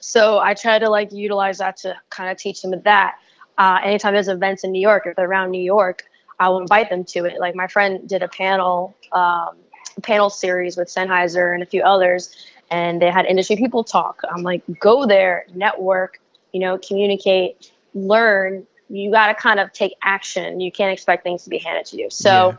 so 0.00 0.38
I 0.38 0.54
try 0.54 0.78
to 0.78 0.90
like 0.90 1.12
utilize 1.12 1.58
that 1.58 1.78
to 1.78 1.96
kind 2.10 2.30
of 2.30 2.36
teach 2.36 2.62
them 2.62 2.74
that. 2.82 3.16
Uh, 3.56 3.78
anytime 3.84 4.14
there's 4.14 4.28
events 4.28 4.64
in 4.64 4.72
New 4.72 4.80
York, 4.80 5.06
if 5.06 5.16
they're 5.16 5.28
around 5.28 5.50
New 5.50 5.62
York, 5.62 6.04
I 6.38 6.48
will 6.48 6.60
invite 6.60 6.88
them 6.88 7.04
to 7.04 7.26
it. 7.26 7.38
Like 7.38 7.54
my 7.54 7.66
friend 7.66 8.08
did 8.08 8.22
a 8.22 8.28
panel, 8.28 8.96
um, 9.12 9.56
panel 10.02 10.30
series 10.30 10.76
with 10.76 10.88
Sennheiser 10.88 11.52
and 11.52 11.62
a 11.62 11.66
few 11.66 11.82
others, 11.82 12.34
and 12.70 13.00
they 13.00 13.10
had 13.10 13.26
industry 13.26 13.56
people 13.56 13.84
talk. 13.84 14.22
I'm 14.30 14.42
like, 14.42 14.62
go 14.80 15.06
there, 15.06 15.44
network, 15.54 16.20
you 16.52 16.60
know, 16.60 16.78
communicate, 16.78 17.70
learn. 17.94 18.66
You 18.90 19.10
got 19.10 19.28
to 19.28 19.34
kind 19.34 19.60
of 19.60 19.72
take 19.72 19.94
action. 20.02 20.60
You 20.60 20.72
can't 20.72 20.92
expect 20.92 21.22
things 21.22 21.44
to 21.44 21.50
be 21.50 21.58
handed 21.58 21.86
to 21.86 21.96
you. 21.96 22.10
So, 22.10 22.58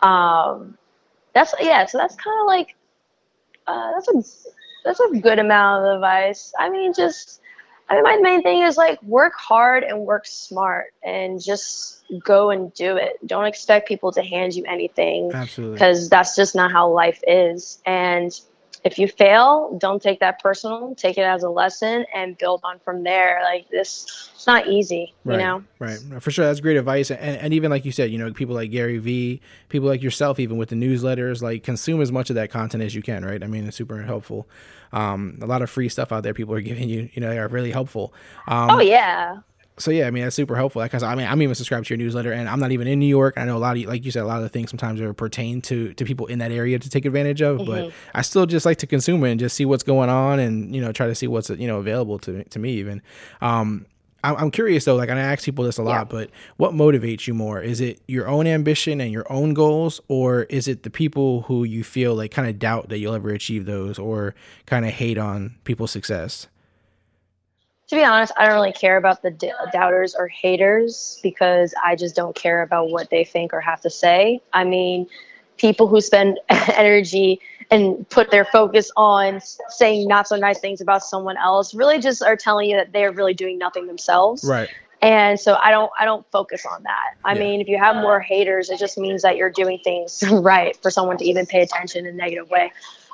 um, 0.00 0.78
that's 1.32 1.54
yeah. 1.60 1.86
So 1.86 1.98
that's 1.98 2.14
kind 2.14 2.40
of 2.40 2.46
like 2.46 2.76
uh, 3.66 3.92
that's 3.92 4.08
a 4.08 4.48
that's 4.84 5.00
a 5.00 5.18
good 5.18 5.38
amount 5.38 5.84
of 5.84 5.94
advice. 5.94 6.52
I 6.58 6.70
mean, 6.70 6.94
just 6.94 7.40
I 7.88 7.94
mean, 7.94 8.04
my 8.04 8.16
main 8.16 8.42
thing 8.42 8.62
is 8.62 8.76
like 8.76 9.02
work 9.02 9.34
hard 9.34 9.82
and 9.82 10.00
work 10.00 10.26
smart, 10.26 10.94
and 11.02 11.42
just 11.42 12.04
go 12.22 12.50
and 12.50 12.72
do 12.72 12.96
it. 12.96 13.18
Don't 13.26 13.46
expect 13.46 13.88
people 13.88 14.12
to 14.12 14.22
hand 14.22 14.54
you 14.54 14.64
anything 14.64 15.32
absolutely 15.34 15.74
because 15.74 16.08
that's 16.08 16.34
just 16.36 16.54
not 16.54 16.72
how 16.72 16.88
life 16.90 17.20
is. 17.26 17.80
And 17.84 18.38
if 18.84 18.98
you 18.98 19.08
fail, 19.08 19.76
don't 19.80 20.02
take 20.02 20.20
that 20.20 20.40
personal. 20.42 20.94
Take 20.94 21.16
it 21.16 21.22
as 21.22 21.42
a 21.42 21.48
lesson 21.48 22.04
and 22.14 22.36
build 22.36 22.60
on 22.64 22.78
from 22.80 23.02
there. 23.02 23.40
Like 23.42 23.68
this, 23.70 24.30
it's 24.34 24.46
not 24.46 24.68
easy, 24.68 25.14
Right, 25.24 25.34
you 25.34 25.38
know. 25.38 25.64
right. 25.78 25.98
For 26.20 26.30
sure, 26.30 26.44
that's 26.44 26.60
great 26.60 26.76
advice. 26.76 27.10
And, 27.10 27.38
and 27.38 27.54
even 27.54 27.70
like 27.70 27.86
you 27.86 27.92
said, 27.92 28.10
you 28.10 28.18
know, 28.18 28.30
people 28.32 28.54
like 28.54 28.70
Gary 28.70 28.98
Vee, 28.98 29.40
people 29.70 29.88
like 29.88 30.02
yourself, 30.02 30.38
even 30.38 30.58
with 30.58 30.68
the 30.68 30.76
newsletters, 30.76 31.40
like 31.40 31.62
consume 31.62 32.02
as 32.02 32.12
much 32.12 32.28
of 32.28 32.36
that 32.36 32.50
content 32.50 32.82
as 32.82 32.94
you 32.94 33.00
can, 33.02 33.24
right? 33.24 33.42
I 33.42 33.46
mean, 33.46 33.66
it's 33.66 33.76
super 33.76 34.02
helpful. 34.02 34.46
Um, 34.92 35.38
a 35.40 35.46
lot 35.46 35.62
of 35.62 35.70
free 35.70 35.88
stuff 35.88 36.12
out 36.12 36.22
there 36.22 36.34
people 36.34 36.54
are 36.54 36.60
giving 36.62 36.90
you, 36.90 37.08
you 37.14 37.22
know, 37.22 37.30
they 37.30 37.38
are 37.38 37.48
really 37.48 37.70
helpful. 37.70 38.12
Um, 38.46 38.70
oh 38.70 38.80
yeah, 38.80 39.38
so 39.78 39.90
yeah, 39.90 40.06
I 40.06 40.10
mean 40.10 40.22
that's 40.24 40.36
super 40.36 40.54
helpful. 40.56 40.82
Because 40.82 41.02
I 41.02 41.14
mean, 41.14 41.26
I'm 41.26 41.40
even 41.42 41.54
subscribed 41.54 41.86
to 41.86 41.94
your 41.94 41.98
newsletter, 41.98 42.32
and 42.32 42.48
I'm 42.48 42.60
not 42.60 42.72
even 42.72 42.86
in 42.86 42.98
New 42.98 43.06
York. 43.06 43.34
I 43.36 43.44
know 43.44 43.56
a 43.56 43.58
lot 43.58 43.76
of, 43.76 43.82
like 43.84 44.04
you 44.04 44.10
said, 44.10 44.22
a 44.22 44.26
lot 44.26 44.36
of 44.36 44.42
the 44.44 44.48
things 44.48 44.70
sometimes 44.70 45.00
are 45.00 45.12
pertain 45.12 45.60
to 45.62 45.92
to 45.94 46.04
people 46.04 46.26
in 46.26 46.38
that 46.38 46.52
area 46.52 46.78
to 46.78 46.88
take 46.90 47.04
advantage 47.04 47.42
of. 47.42 47.58
But 47.66 47.92
I 48.14 48.22
still 48.22 48.46
just 48.46 48.64
like 48.66 48.78
to 48.78 48.86
consume 48.86 49.22
it 49.24 49.30
and 49.32 49.40
just 49.40 49.56
see 49.56 49.64
what's 49.64 49.82
going 49.82 50.10
on, 50.10 50.38
and 50.38 50.74
you 50.74 50.80
know, 50.80 50.92
try 50.92 51.06
to 51.08 51.14
see 51.14 51.26
what's 51.26 51.50
you 51.50 51.66
know 51.66 51.78
available 51.78 52.18
to 52.20 52.44
to 52.44 52.58
me 52.58 52.72
even. 52.74 53.02
Um, 53.40 53.86
I'm 54.22 54.36
I'm 54.36 54.50
curious 54.50 54.84
though. 54.86 54.94
Like, 54.96 55.10
and 55.10 55.18
I 55.18 55.22
ask 55.22 55.44
people 55.44 55.64
this 55.64 55.76
a 55.76 55.82
lot, 55.82 55.90
Yeah. 55.92 56.04
but 56.04 56.30
what 56.56 56.72
motivates 56.72 57.26
you 57.26 57.34
more? 57.34 57.60
Is 57.60 57.80
it 57.80 58.00
your 58.06 58.26
own 58.28 58.46
ambition 58.46 59.00
and 59.00 59.12
your 59.12 59.30
own 59.30 59.52
goals, 59.54 60.00
or 60.08 60.44
is 60.44 60.66
it 60.68 60.82
the 60.84 60.88
people 60.90 61.42
who 61.42 61.64
you 61.64 61.84
feel 61.84 62.14
like 62.14 62.30
kind 62.30 62.48
of 62.48 62.58
doubt 62.58 62.88
that 62.88 62.98
you'll 63.00 63.12
ever 63.14 63.30
achieve 63.30 63.66
those, 63.66 63.98
or 63.98 64.34
kind 64.66 64.86
of 64.86 64.92
hate 64.92 65.18
on 65.18 65.56
people's 65.64 65.90
success? 65.90 66.46
To 67.94 68.00
be 68.00 68.04
honest, 68.04 68.32
I 68.36 68.46
don't 68.46 68.54
really 68.54 68.72
care 68.72 68.96
about 68.96 69.22
the 69.22 69.30
d- 69.30 69.52
doubters 69.72 70.14
or 70.14 70.28
haters 70.28 71.20
because 71.22 71.74
I 71.82 71.96
just 71.96 72.14
don't 72.16 72.34
care 72.34 72.62
about 72.62 72.90
what 72.90 73.10
they 73.10 73.24
think 73.24 73.52
or 73.52 73.60
have 73.60 73.80
to 73.82 73.90
say. 73.90 74.40
I 74.52 74.64
mean, 74.64 75.06
people 75.56 75.86
who 75.86 76.00
spend 76.00 76.40
energy 76.48 77.40
and 77.70 78.08
put 78.10 78.30
their 78.30 78.44
focus 78.44 78.90
on 78.96 79.40
saying 79.68 80.08
not 80.08 80.28
so 80.28 80.36
nice 80.36 80.58
things 80.58 80.80
about 80.80 81.02
someone 81.02 81.36
else 81.36 81.74
really 81.74 81.98
just 81.98 82.22
are 82.22 82.36
telling 82.36 82.68
you 82.70 82.76
that 82.76 82.92
they're 82.92 83.12
really 83.12 83.34
doing 83.34 83.58
nothing 83.58 83.86
themselves. 83.86 84.44
Right. 84.44 84.68
And 85.00 85.38
so 85.38 85.56
I 85.60 85.70
don't 85.70 85.90
I 85.98 86.04
don't 86.04 86.26
focus 86.30 86.64
on 86.66 86.82
that. 86.84 87.14
I 87.24 87.34
Yeah. 87.34 87.40
mean, 87.40 87.60
if 87.60 87.68
you 87.68 87.78
have 87.78 87.96
more 87.96 88.20
haters, 88.20 88.70
it 88.70 88.78
just 88.78 88.98
means 88.98 89.22
that 89.22 89.36
you're 89.36 89.50
doing 89.50 89.78
things 89.84 90.22
right 90.30 90.76
for 90.82 90.90
someone 90.90 91.16
to 91.18 91.24
even 91.24 91.46
pay 91.46 91.60
attention 91.62 92.06
in 92.06 92.14
a 92.14 92.16
negative 92.16 92.50
way. 92.50 92.72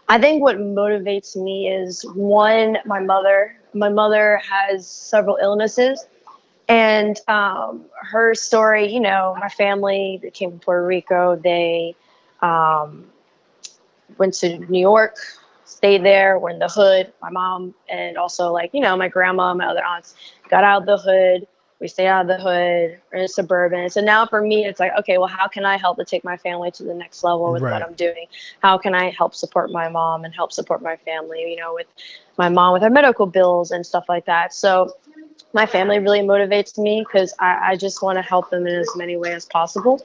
I 0.09 0.19
think 0.19 0.43
what 0.43 0.57
motivates 0.57 1.37
me 1.37 1.69
is 1.69 2.05
one, 2.15 2.79
my 2.85 3.01
mother. 3.01 3.57
My 3.75 3.89
mother 3.89 4.41
has 4.49 4.87
several 4.87 5.37
illnesses, 5.41 6.07
and 6.69 7.19
um, 7.29 7.87
her 8.03 8.35
story. 8.35 8.93
You 8.93 9.01
know, 9.01 9.37
my 9.39 9.49
family 9.49 10.19
they 10.23 10.31
came 10.31 10.51
from 10.51 10.61
Puerto 10.61 10.87
Rico. 10.87 11.37
They 11.37 11.95
um, 12.43 13.07
went 14.19 14.35
to 14.35 14.59
New 14.59 14.81
York, 14.81 15.17
stayed 15.65 16.05
there. 16.05 16.39
Were 16.39 16.51
in 16.51 16.59
the 16.59 16.69
hood. 16.69 17.13
My 17.23 17.31
mom 17.31 17.75
and 17.89 18.17
also 18.17 18.53
like 18.53 18.71
you 18.73 18.81
know 18.81 18.97
my 18.97 19.09
grandma, 19.09 19.55
my 19.55 19.67
other 19.67 19.85
aunts 19.85 20.15
got 20.49 20.65
out 20.65 20.83
of 20.83 20.87
the 20.87 20.99
hood. 20.99 21.47
We 21.81 21.89
stay 21.89 22.07
out 22.07 22.23
of 22.23 22.27
the 22.29 22.37
hood. 22.37 23.01
We're 23.13 23.21
in 23.23 23.29
suburban. 23.29 23.89
So 23.91 24.01
now 24.03 24.27
for 24.27 24.41
me, 24.41 24.67
it's 24.67 24.79
like, 24.81 24.93
okay, 25.01 25.19
well, 25.19 25.29
how 25.29 25.49
can 25.49 25.65
I 25.65 25.79
help 25.79 25.97
to 25.99 26.05
take 26.05 26.25
my 26.25 26.37
family 26.37 26.71
to 26.73 26.83
the 26.85 26.95
next 26.95 27.25
level 27.25 27.53
with 27.53 27.63
Right. 27.63 27.73
what 27.73 27.83
I'm 27.83 27.95
doing? 27.95 28.27
How 28.63 28.79
can 28.79 28.95
I 28.95 29.11
help 29.11 29.35
support 29.35 29.71
my 29.73 29.89
mom 29.89 30.25
and 30.25 30.35
help 30.35 30.53
support 30.53 30.83
my 30.83 30.97
family? 30.97 31.51
You 31.51 31.57
know, 31.57 31.75
with 31.75 31.87
my 32.37 32.49
mom 32.49 32.73
with 32.75 32.83
her 32.83 32.91
medical 32.91 33.27
bills 33.27 33.71
and 33.71 33.85
stuff 33.85 34.05
like 34.09 34.27
that. 34.27 34.53
So 34.55 34.93
my 35.53 35.67
family 35.67 35.99
really 35.99 36.21
motivates 36.21 36.79
me 36.79 37.05
because 37.07 37.35
I, 37.39 37.71
I 37.73 37.77
just 37.77 38.03
want 38.03 38.17
to 38.19 38.23
help 38.23 38.51
them 38.51 38.67
in 38.67 38.75
as 38.77 38.91
many 38.97 39.17
ways 39.17 39.35
as 39.35 39.47
possible. 39.47 40.01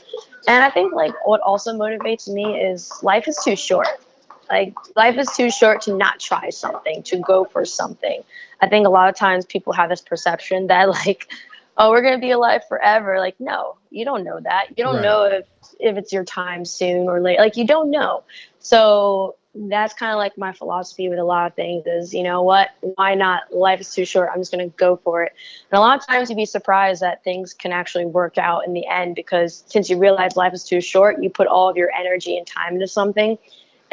And 0.47 0.63
I 0.63 0.69
think 0.69 0.93
like 0.93 1.13
what 1.27 1.41
also 1.41 1.73
motivates 1.73 2.27
me 2.27 2.59
is 2.59 2.91
life 3.03 3.27
is 3.27 3.37
too 3.43 3.55
short. 3.55 3.87
Like 4.49 4.73
life 4.95 5.17
is 5.17 5.27
too 5.35 5.49
short 5.51 5.81
to 5.83 5.95
not 5.95 6.19
try 6.19 6.49
something, 6.49 7.03
to 7.03 7.17
go 7.17 7.45
for 7.45 7.65
something. 7.65 8.23
I 8.61 8.67
think 8.67 8.87
a 8.87 8.89
lot 8.89 9.09
of 9.09 9.15
times 9.15 9.45
people 9.45 9.73
have 9.73 9.89
this 9.89 10.01
perception 10.01 10.67
that 10.67 10.89
like, 11.05 11.27
oh, 11.77 11.89
we're 11.91 12.01
gonna 12.01 12.19
be 12.19 12.31
alive 12.31 12.61
forever. 12.67 13.19
Like, 13.19 13.35
no, 13.39 13.75
you 13.89 14.05
don't 14.05 14.23
know 14.23 14.39
that. 14.39 14.77
You 14.77 14.83
don't 14.83 14.95
Right. 14.95 15.03
know 15.03 15.23
if 15.23 15.45
if 15.79 15.97
it's 15.97 16.11
your 16.13 16.23
time 16.23 16.65
soon 16.65 17.07
or 17.07 17.19
late. 17.21 17.39
Like 17.39 17.57
you 17.57 17.65
don't 17.65 17.91
know. 17.91 18.23
So 18.59 19.35
that's 19.53 19.93
kind 19.93 20.11
of 20.11 20.17
like 20.17 20.37
my 20.37 20.51
philosophy 20.51 21.07
with 21.09 21.17
a 21.19 21.23
lot 21.23 21.47
of 21.47 21.55
things 21.55 21.85
is, 21.87 22.13
you 22.13 22.23
know 22.23 22.41
what? 22.43 22.69
Why 22.81 23.15
not? 23.15 23.53
Life 23.53 23.79
is 23.79 23.93
too 23.93 24.05
short. 24.05 24.29
I'm 24.33 24.39
just 24.41 24.51
going 24.51 24.69
to 24.69 24.75
go 24.75 24.97
for 24.97 25.23
it. 25.23 25.33
And 25.71 25.77
a 25.77 25.81
lot 25.81 25.97
of 25.97 26.05
times 26.05 26.29
you'd 26.29 26.35
be 26.35 26.45
surprised 26.45 27.01
that 27.01 27.23
things 27.23 27.53
can 27.53 27.71
actually 27.71 28.05
work 28.05 28.37
out 28.37 28.67
in 28.67 28.73
the 28.73 28.85
end 28.85 29.15
because 29.15 29.63
since 29.67 29.89
you 29.89 29.97
realize 29.97 30.35
life 30.35 30.53
is 30.53 30.65
too 30.65 30.81
short, 30.81 31.23
you 31.23 31.29
put 31.29 31.47
all 31.47 31.69
of 31.69 31.77
your 31.77 31.89
energy 31.91 32.37
and 32.37 32.45
time 32.45 32.73
into 32.73 32.87
something 32.87 33.37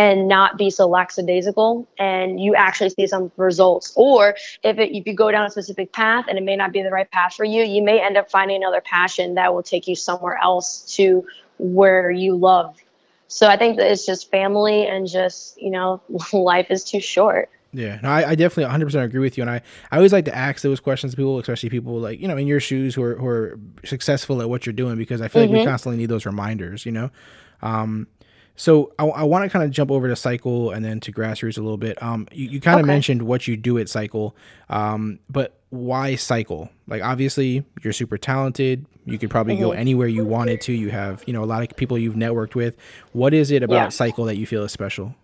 and 0.03 0.27
not 0.27 0.59
be 0.59 0.69
so 0.69 0.89
lackadaisical 0.89 1.87
and 1.97 2.41
you 2.41 2.57
actually 2.57 2.91
see 2.91 3.07
some 3.07 3.31
results. 3.37 3.93
Or 3.95 4.35
if, 4.65 4.79
it, 4.79 4.97
if 4.97 5.07
you 5.07 5.15
go 5.15 5.31
down 5.31 5.47
a 5.47 5.51
specific 5.51 5.93
path 5.93 6.25
and 6.29 6.37
it 6.37 6.43
may 6.43 6.57
not 6.57 6.73
be 6.73 6.83
the 6.83 6.91
right 6.91 7.09
path 7.09 7.35
for 7.35 7.45
you 7.45 7.63
you 7.63 7.83
may 7.83 8.05
end 8.05 8.17
up 8.17 8.29
finding 8.29 8.57
another 8.57 8.81
passion 8.81 9.35
that 9.35 9.55
will 9.55 9.63
take 9.63 9.87
you 9.87 9.95
somewhere 9.95 10.37
else 10.43 10.97
to 10.97 11.25
where 11.59 12.11
you 12.11 12.35
love. 12.35 12.77
So 13.29 13.47
i 13.47 13.57
think 13.57 13.77
that 13.79 13.91
it's 13.93 14.05
just 14.05 14.31
family 14.31 14.87
and 14.87 15.07
just 15.07 15.61
you 15.61 15.71
know 15.71 16.03
life 16.33 16.67
is 16.71 16.83
too 16.85 17.01
short. 17.01 17.49
Yeah, 17.75 17.99
no, 18.03 18.11
I, 18.11 18.31
I 18.31 18.35
definitely 18.35 18.71
100% 18.85 19.03
agree 19.03 19.21
with 19.21 19.39
you, 19.39 19.43
and 19.45 19.51
I, 19.51 19.63
I 19.91 19.97
always 19.97 20.13
like 20.13 20.27
to 20.27 20.37
ask 20.37 20.61
those 20.63 20.79
questions 20.79 21.15
to 21.15 21.17
people, 21.17 21.39
especially 21.39 21.71
people 21.71 21.99
like 22.01 22.21
you 22.21 22.29
know 22.29 22.37
in 22.37 22.47
your 22.47 22.61
shoes 22.61 22.95
who 22.95 23.03
are 23.03 23.15
who 23.15 23.27
are 23.27 23.59
successful 23.83 24.43
at 24.43 24.51
what 24.51 24.67
you're 24.67 24.75
doing, 24.75 24.99
because 24.99 25.23
I 25.23 25.29
feel 25.29 25.43
like 25.43 25.51
we 25.51 25.65
constantly 25.65 25.97
need 25.97 26.11
those 26.11 26.27
reminders, 26.27 26.85
you 26.85 26.93
know. 26.93 27.11
Um, 27.63 28.09
so 28.57 28.93
I, 28.99 29.05
I 29.07 29.23
want 29.25 29.45
to 29.45 29.51
kind 29.51 29.65
of 29.65 29.71
jump 29.71 29.91
over 29.91 30.09
to 30.09 30.17
Cycle 30.17 30.71
and 30.71 30.85
then 30.85 31.01
to 31.01 31.13
Grassroots 31.13 31.59
a 31.59 31.63
little 31.63 31.79
bit. 31.79 32.01
Um, 32.03 32.29
you, 32.33 32.49
you 32.49 32.61
kind 32.61 32.79
of 32.79 32.85
Okay. 32.85 32.93
mentioned 32.93 33.23
what 33.23 33.49
you 33.49 33.57
do 33.57 33.79
at 33.79 33.89
Cycle, 33.89 34.37
um, 34.69 35.19
but 35.31 35.59
why 35.71 36.17
Cycle? 36.17 36.69
Like 36.87 37.03
obviously 37.03 37.65
you're 37.83 37.93
super 37.95 38.19
talented. 38.19 38.87
You 39.05 39.19
could 39.19 39.31
probably 39.31 39.57
go 39.57 39.73
anywhere 39.73 40.07
you 40.07 40.25
wanted 40.25 40.61
to. 40.63 40.73
You 40.73 40.91
have 40.91 41.25
you 41.27 41.33
know 41.33 41.43
a 41.43 41.47
lot 41.47 41.63
of 41.69 41.77
people 41.77 41.99
you've 41.99 42.15
networked 42.15 42.55
with. 42.55 42.77
What 43.13 43.35
is 43.35 43.51
it 43.51 43.63
about 43.63 43.75
Yeah. 43.77 43.89
Cycle 43.89 44.27
that 44.27 44.37
you 44.37 44.47
feel 44.47 44.63
is 44.65 44.71
special? 44.73 45.15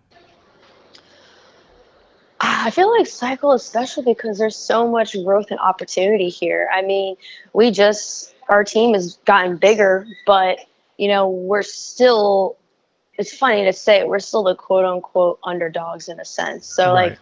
I 2.41 2.71
feel 2.71 2.89
like 2.97 3.07
cycle 3.07 3.51
is 3.53 3.63
special 3.63 4.03
because 4.03 4.37
there's 4.37 4.55
so 4.55 4.87
much 4.87 5.13
growth 5.23 5.47
and 5.51 5.59
opportunity 5.59 6.29
here. 6.29 6.69
I 6.73 6.81
mean, 6.81 7.15
we 7.53 7.71
just 7.71 8.33
our 8.47 8.63
team 8.63 8.93
has 8.93 9.17
gotten 9.25 9.57
bigger, 9.57 10.07
but 10.25 10.59
you 10.97 11.07
know, 11.07 11.29
we're 11.29 11.63
still 11.63 12.57
it's 13.19 13.35
funny 13.35 13.65
to 13.65 13.73
say 13.73 14.05
we're 14.05 14.19
still 14.19 14.43
the 14.43 14.55
quote 14.55 14.85
unquote 14.85 15.39
underdogs 15.43 16.09
in 16.09 16.19
a 16.19 16.25
sense. 16.25 16.65
So 16.65 16.93
Right. 16.93 17.11
like 17.11 17.19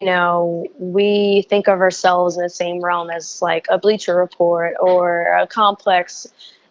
you 0.00 0.06
know, 0.06 0.66
we 0.78 1.44
think 1.48 1.68
of 1.68 1.80
ourselves 1.80 2.36
in 2.36 2.44
the 2.44 2.48
same 2.50 2.80
realm 2.80 3.10
as 3.10 3.42
like 3.42 3.66
a 3.68 3.78
Bleacher 3.78 4.14
Report 4.14 4.76
or 4.80 5.22
a 5.36 5.46
Complex, 5.48 6.28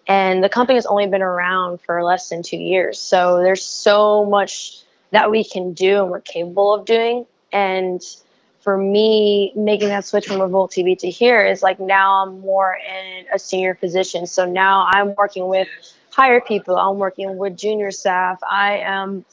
and 0.08 0.42
the 0.42 0.50
company 0.50 0.78
has 0.78 0.86
only 0.86 1.08
been 1.08 1.22
around 1.22 1.82
for 1.82 2.02
less 2.04 2.30
than 2.30 2.44
two 2.44 2.58
years. 2.58 3.00
So 3.00 3.42
there's 3.44 3.66
so 3.66 4.26
much 4.26 4.78
that 5.12 5.30
we 5.32 5.44
can 5.44 5.74
do 5.74 6.04
and 6.04 6.12
we're 6.12 6.22
capable 6.22 6.74
of 6.74 6.86
doing. 6.86 7.26
And 7.52 8.02
for 8.62 8.78
me, 8.78 9.52
making 9.58 9.90
that 9.90 10.06
switch 10.06 10.28
from 10.28 10.42
Revolt 10.42 10.72
TV 10.72 10.98
to 11.00 11.10
here 11.10 11.46
is 11.46 11.62
like 11.62 11.80
now 11.82 12.24
I'm 12.26 12.40
more 12.40 12.78
in 12.78 13.26
a 13.34 13.40
senior 13.40 13.76
position. 13.76 14.28
So 14.28 14.46
now 14.46 14.88
I'm 14.90 15.16
working 15.16 15.48
with 15.50 15.68
higher 16.18 16.42
people, 16.42 16.76
I'm 16.76 16.98
working 16.98 17.38
with 17.38 17.56
junior 17.56 17.92
staff. 17.92 18.40
I 18.50 18.80
am 18.80 19.24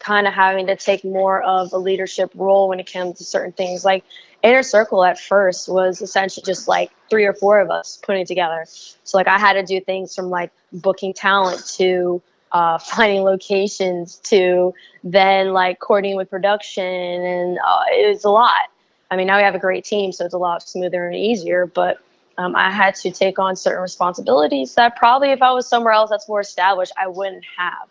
kind 0.00 0.26
of 0.26 0.34
having 0.34 0.66
to 0.66 0.76
take 0.76 1.04
more 1.04 1.40
of 1.42 1.72
a 1.72 1.78
leadership 1.78 2.32
role 2.34 2.68
when 2.68 2.80
it 2.80 2.92
comes 2.92 3.18
to 3.18 3.24
certain 3.24 3.52
things. 3.52 3.84
Like 3.84 4.04
Inner 4.42 4.64
Circle 4.64 5.04
at 5.04 5.20
first 5.20 5.68
was 5.68 6.02
essentially 6.02 6.44
just 6.44 6.66
like 6.66 6.90
three 7.08 7.24
or 7.24 7.34
four 7.34 7.60
of 7.60 7.70
us 7.70 8.00
putting 8.02 8.26
together. 8.26 8.64
So 8.66 9.16
like 9.16 9.28
I 9.28 9.38
had 9.38 9.54
to 9.54 9.62
do 9.62 9.80
things 9.80 10.14
from 10.14 10.28
like 10.28 10.50
booking 10.72 11.14
talent 11.14 11.64
to 11.76 12.20
uh, 12.50 12.78
finding 12.78 13.22
locations 13.22 14.16
to 14.24 14.74
then 15.04 15.52
like 15.52 15.78
coordinating 15.78 16.16
with 16.16 16.30
production 16.30 16.84
and 16.84 17.58
uh, 17.64 17.82
it 17.92 18.08
was 18.08 18.24
a 18.24 18.30
lot. 18.30 18.70
I 19.10 19.16
mean, 19.16 19.28
now 19.28 19.38
we 19.38 19.44
have 19.44 19.54
a 19.54 19.60
great 19.60 19.84
team, 19.84 20.12
so 20.12 20.24
it's 20.24 20.34
a 20.34 20.38
lot 20.38 20.68
smoother 20.68 21.06
and 21.06 21.16
easier. 21.16 21.64
But 21.64 21.98
um, 22.38 22.54
I 22.54 22.70
had 22.70 22.94
to 22.96 23.10
take 23.10 23.38
on 23.40 23.56
certain 23.56 23.82
responsibilities 23.82 24.74
that 24.76 24.96
probably 24.96 25.32
if 25.32 25.42
I 25.42 25.52
was 25.52 25.68
somewhere 25.68 25.92
else 25.92 26.08
that's 26.08 26.28
more 26.28 26.40
established, 26.40 26.92
I 26.96 27.08
wouldn't 27.08 27.44
have. 27.56 27.88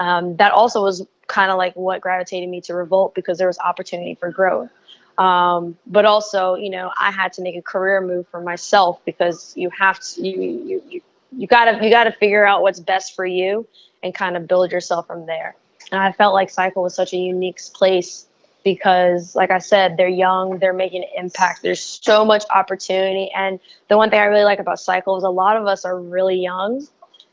Um, 0.00 0.36
that 0.36 0.50
also 0.50 0.82
was 0.82 1.06
kind 1.28 1.52
of 1.52 1.56
like 1.56 1.74
what 1.76 2.00
gravitated 2.00 2.48
me 2.48 2.60
to 2.62 2.74
Revolt 2.74 3.14
because 3.14 3.38
there 3.38 3.46
was 3.46 3.58
opportunity 3.60 4.16
for 4.16 4.30
growth. 4.30 4.68
Um, 5.16 5.78
but 5.86 6.04
also, 6.04 6.56
you 6.56 6.70
know, 6.70 6.90
I 6.98 7.12
had 7.12 7.34
to 7.34 7.42
make 7.42 7.54
a 7.54 7.62
career 7.62 8.00
move 8.00 8.26
for 8.28 8.40
myself 8.40 9.00
because 9.04 9.52
you 9.56 9.70
have 9.70 10.00
to, 10.00 10.26
you, 10.26 10.42
you, 10.42 10.82
you, 10.88 11.00
you 11.36 11.46
gotta, 11.46 11.82
you 11.82 11.88
gotta 11.88 12.10
figure 12.10 12.44
out 12.44 12.62
what's 12.62 12.80
best 12.80 13.14
for 13.14 13.24
you 13.24 13.64
and 14.02 14.12
kind 14.12 14.36
of 14.36 14.48
build 14.48 14.72
yourself 14.72 15.06
from 15.06 15.26
there. 15.26 15.54
And 15.92 16.00
I 16.00 16.10
felt 16.10 16.34
like 16.34 16.50
Cycle 16.50 16.82
was 16.82 16.96
such 16.96 17.12
a 17.12 17.16
unique 17.16 17.60
place 17.72 18.26
because, 18.64 19.36
like 19.36 19.50
I 19.50 19.58
said, 19.58 19.96
they're 19.96 20.08
young, 20.08 20.58
they're 20.58 20.72
making 20.72 21.04
an 21.04 21.24
impact. 21.24 21.62
There's 21.62 21.82
so 22.02 22.24
much 22.24 22.44
opportunity. 22.52 23.30
And 23.36 23.60
the 23.88 23.96
one 23.98 24.10
thing 24.10 24.20
I 24.20 24.24
really 24.24 24.44
like 24.44 24.58
about 24.58 24.80
Cycle 24.80 25.16
is 25.18 25.24
a 25.24 25.30
lot 25.30 25.56
of 25.56 25.66
us 25.66 25.84
are 25.84 26.00
really 26.00 26.36
young. 26.40 26.86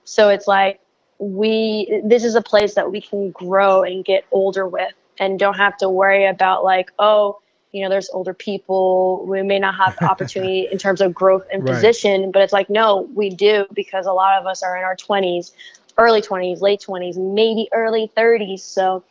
So 0.04 0.30
it's 0.30 0.48
like 0.48 0.82
we, 1.20 2.02
this 2.06 2.24
is 2.24 2.36
a 2.36 2.42
place 2.42 2.76
that 2.76 2.92
we 2.92 3.02
can 3.02 3.32
grow 3.32 3.84
and 3.84 4.04
get 4.06 4.26
older 4.32 4.68
with 4.68 4.94
and 5.20 5.40
don't 5.40 5.56
have 5.58 5.78
to 5.78 5.90
worry 5.90 6.26
about, 6.28 6.64
like, 6.64 6.92
oh, 7.00 7.40
you 7.72 7.84
know, 7.84 7.90
there's 7.90 8.10
older 8.10 8.34
people. 8.34 9.26
We 9.26 9.42
may 9.44 9.60
not 9.60 9.76
have 9.76 9.96
the 9.96 10.06
opportunity 10.10 10.68
in 10.72 10.78
terms 10.78 11.02
of 11.02 11.14
growth 11.14 11.46
and 11.52 11.64
Right. 11.64 11.68
position, 11.68 12.32
but 12.32 12.42
it's 12.42 12.54
like, 12.54 12.70
no, 12.70 13.08
we 13.16 13.30
do 13.30 13.66
because 13.74 14.06
a 14.06 14.12
lot 14.14 14.40
of 14.40 14.46
us 14.48 14.64
are 14.64 14.78
in 14.78 14.84
our 14.84 14.98
20s, 14.98 15.52
early 15.98 16.22
20s, 16.22 16.62
late 16.62 16.82
20s, 16.86 17.18
maybe 17.18 17.70
early 17.72 18.12
30s. 18.18 18.60
So 18.62 19.04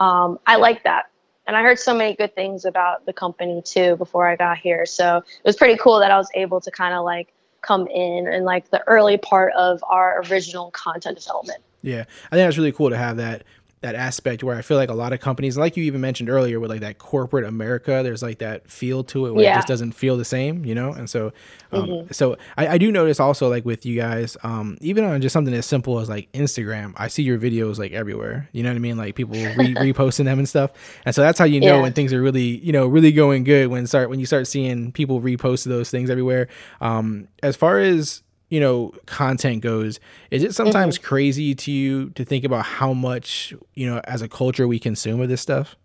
um, 0.00 0.38
I 0.46 0.56
like 0.56 0.84
that. 0.84 1.06
And 1.48 1.56
I 1.56 1.62
heard 1.62 1.78
so 1.78 1.94
many 1.94 2.14
good 2.14 2.34
things 2.34 2.66
about 2.66 3.06
the 3.06 3.12
company 3.14 3.62
too 3.62 3.96
before 3.96 4.28
I 4.28 4.36
got 4.36 4.58
here. 4.58 4.84
So 4.84 5.16
it 5.16 5.44
was 5.44 5.56
pretty 5.56 5.78
cool 5.78 5.98
that 6.00 6.10
I 6.10 6.18
was 6.18 6.28
able 6.34 6.60
to 6.60 6.70
kind 6.70 6.94
of 6.94 7.06
like 7.06 7.32
come 7.62 7.86
in 7.88 8.28
and 8.28 8.44
like 8.44 8.70
the 8.70 8.86
early 8.86 9.16
part 9.16 9.54
of 9.54 9.82
our 9.88 10.22
original 10.30 10.70
content 10.72 11.18
development. 11.18 11.60
Yeah, 11.80 12.00
I 12.00 12.36
think 12.36 12.46
that's 12.46 12.58
really 12.58 12.72
cool 12.72 12.90
to 12.90 12.98
have 12.98 13.16
that 13.16 13.44
that 13.80 13.94
aspect 13.94 14.42
where 14.42 14.56
I 14.56 14.62
feel 14.62 14.76
like 14.76 14.90
a 14.90 14.94
lot 14.94 15.12
of 15.12 15.20
companies, 15.20 15.56
like 15.56 15.76
you 15.76 15.84
even 15.84 16.00
mentioned 16.00 16.28
earlier, 16.28 16.58
with 16.58 16.70
like 16.70 16.80
that 16.80 16.98
corporate 16.98 17.44
America, 17.44 18.00
there's 18.02 18.22
like 18.22 18.38
that 18.38 18.68
feel 18.70 19.04
to 19.04 19.26
it 19.26 19.34
where 19.34 19.44
Yeah. 19.44 19.52
it 19.52 19.56
just 19.58 19.68
doesn't 19.68 19.92
feel 19.92 20.16
the 20.16 20.24
same, 20.24 20.64
you 20.64 20.74
know. 20.74 20.92
And 20.92 21.08
so, 21.08 21.32
um, 21.70 22.08
so 22.10 22.36
I, 22.56 22.66
I 22.68 22.78
do 22.78 22.90
notice 22.90 23.20
also 23.20 23.48
like 23.48 23.64
with 23.64 23.86
you 23.86 23.94
guys, 23.94 24.36
um, 24.42 24.78
even 24.80 25.04
on 25.04 25.20
just 25.20 25.32
something 25.32 25.54
as 25.54 25.66
simple 25.66 26.00
as 26.00 26.08
like 26.08 26.30
Instagram, 26.32 26.92
I 26.96 27.08
see 27.08 27.22
your 27.22 27.38
videos 27.38 27.78
like 27.78 27.92
everywhere. 27.92 28.48
You 28.52 28.62
know 28.64 28.70
what 28.70 28.76
I 28.76 28.80
mean? 28.80 28.96
Like 28.96 29.14
people 29.14 29.36
re- 29.36 29.74
reposting 29.74 30.24
them 30.24 30.38
and 30.40 30.48
stuff. 30.48 30.72
And 31.04 31.14
so 31.14 31.22
that's 31.22 31.38
how 31.38 31.44
you 31.44 31.60
know 31.60 31.76
Yeah. 31.76 31.82
when 31.82 31.92
things 31.92 32.12
are 32.12 32.20
really, 32.20 32.58
you 32.58 32.72
know, 32.72 32.86
really 32.88 33.12
going 33.12 33.44
good 33.44 33.68
when 33.68 33.86
start 33.86 34.10
when 34.10 34.18
you 34.18 34.26
start 34.26 34.46
seeing 34.48 34.90
people 34.92 35.20
repost 35.20 35.64
those 35.66 35.90
things 35.90 36.10
everywhere. 36.10 36.48
Um, 36.80 37.28
as 37.42 37.54
far 37.56 37.78
as 37.78 38.22
you 38.50 38.60
know 38.60 38.92
content 39.06 39.62
goes 39.62 40.00
is 40.30 40.42
it 40.42 40.54
sometimes 40.54 40.96
Mm-hmm. 40.98 41.06
crazy 41.06 41.54
to 41.54 41.70
you 41.72 42.10
to 42.10 42.24
think 42.24 42.44
about 42.44 42.64
how 42.64 42.92
much 42.94 43.52
you 43.74 43.86
know 43.86 44.00
as 44.04 44.22
a 44.22 44.28
culture 44.28 44.66
we 44.66 44.78
consume 44.78 45.20
of 45.20 45.28
this 45.28 45.40
stuff 45.42 45.76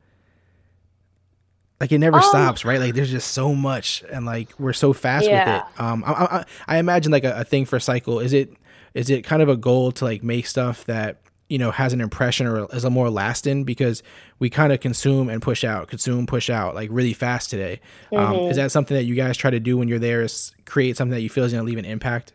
like 1.81 1.91
it 1.91 1.99
never 1.99 2.17
Um, 2.17 2.23
stops 2.23 2.63
right 2.65 2.79
like 2.79 2.93
there's 2.93 3.11
just 3.11 3.31
so 3.31 3.53
much 3.53 4.03
and 4.11 4.25
like 4.25 4.57
we're 4.59 4.73
so 4.73 4.93
fast 4.93 5.25
Yeah. 5.25 5.57
with 5.57 5.61
it 5.75 5.81
um 5.81 6.03
I, 6.05 6.11
I, 6.11 6.45
I 6.67 6.77
imagine 6.77 7.11
like 7.11 7.23
a, 7.25 7.39
a 7.39 7.43
thing 7.43 7.65
for 7.65 7.79
cycle 7.79 8.19
is 8.19 8.33
it 8.33 8.53
is 8.93 9.09
it 9.09 9.23
kind 9.23 9.41
of 9.41 9.49
a 9.49 9.57
goal 9.57 9.91
to 9.93 10.05
like 10.05 10.23
make 10.23 10.47
stuff 10.47 10.85
that 10.85 11.19
you 11.49 11.57
know 11.57 11.71
has 11.71 11.91
an 11.91 11.99
impression 11.99 12.47
or 12.47 12.67
is 12.73 12.85
a 12.85 12.89
more 12.89 13.09
lasting 13.09 13.65
because 13.65 14.01
we 14.39 14.49
kind 14.49 14.71
of 14.71 14.79
consume 14.79 15.27
and 15.29 15.41
push 15.41 15.63
out 15.65 15.89
consume 15.89 16.25
push 16.25 16.49
out 16.49 16.73
like 16.75 16.89
really 16.91 17.13
fast 17.13 17.49
today 17.49 17.81
um 18.13 18.35
Mm-hmm. 18.37 18.51
is 18.51 18.55
that 18.55 18.71
something 18.71 18.95
that 18.95 19.03
you 19.03 19.15
guys 19.15 19.35
try 19.35 19.51
to 19.51 19.59
do 19.59 19.77
when 19.77 19.87
you're 19.89 19.99
there 19.99 20.21
is 20.21 20.53
create 20.65 20.95
something 20.95 21.13
that 21.13 21.21
you 21.21 21.29
feel 21.29 21.43
is 21.43 21.51
going 21.51 21.65
to 21.65 21.69
leave 21.69 21.77
an 21.79 21.85
impact 21.85 22.31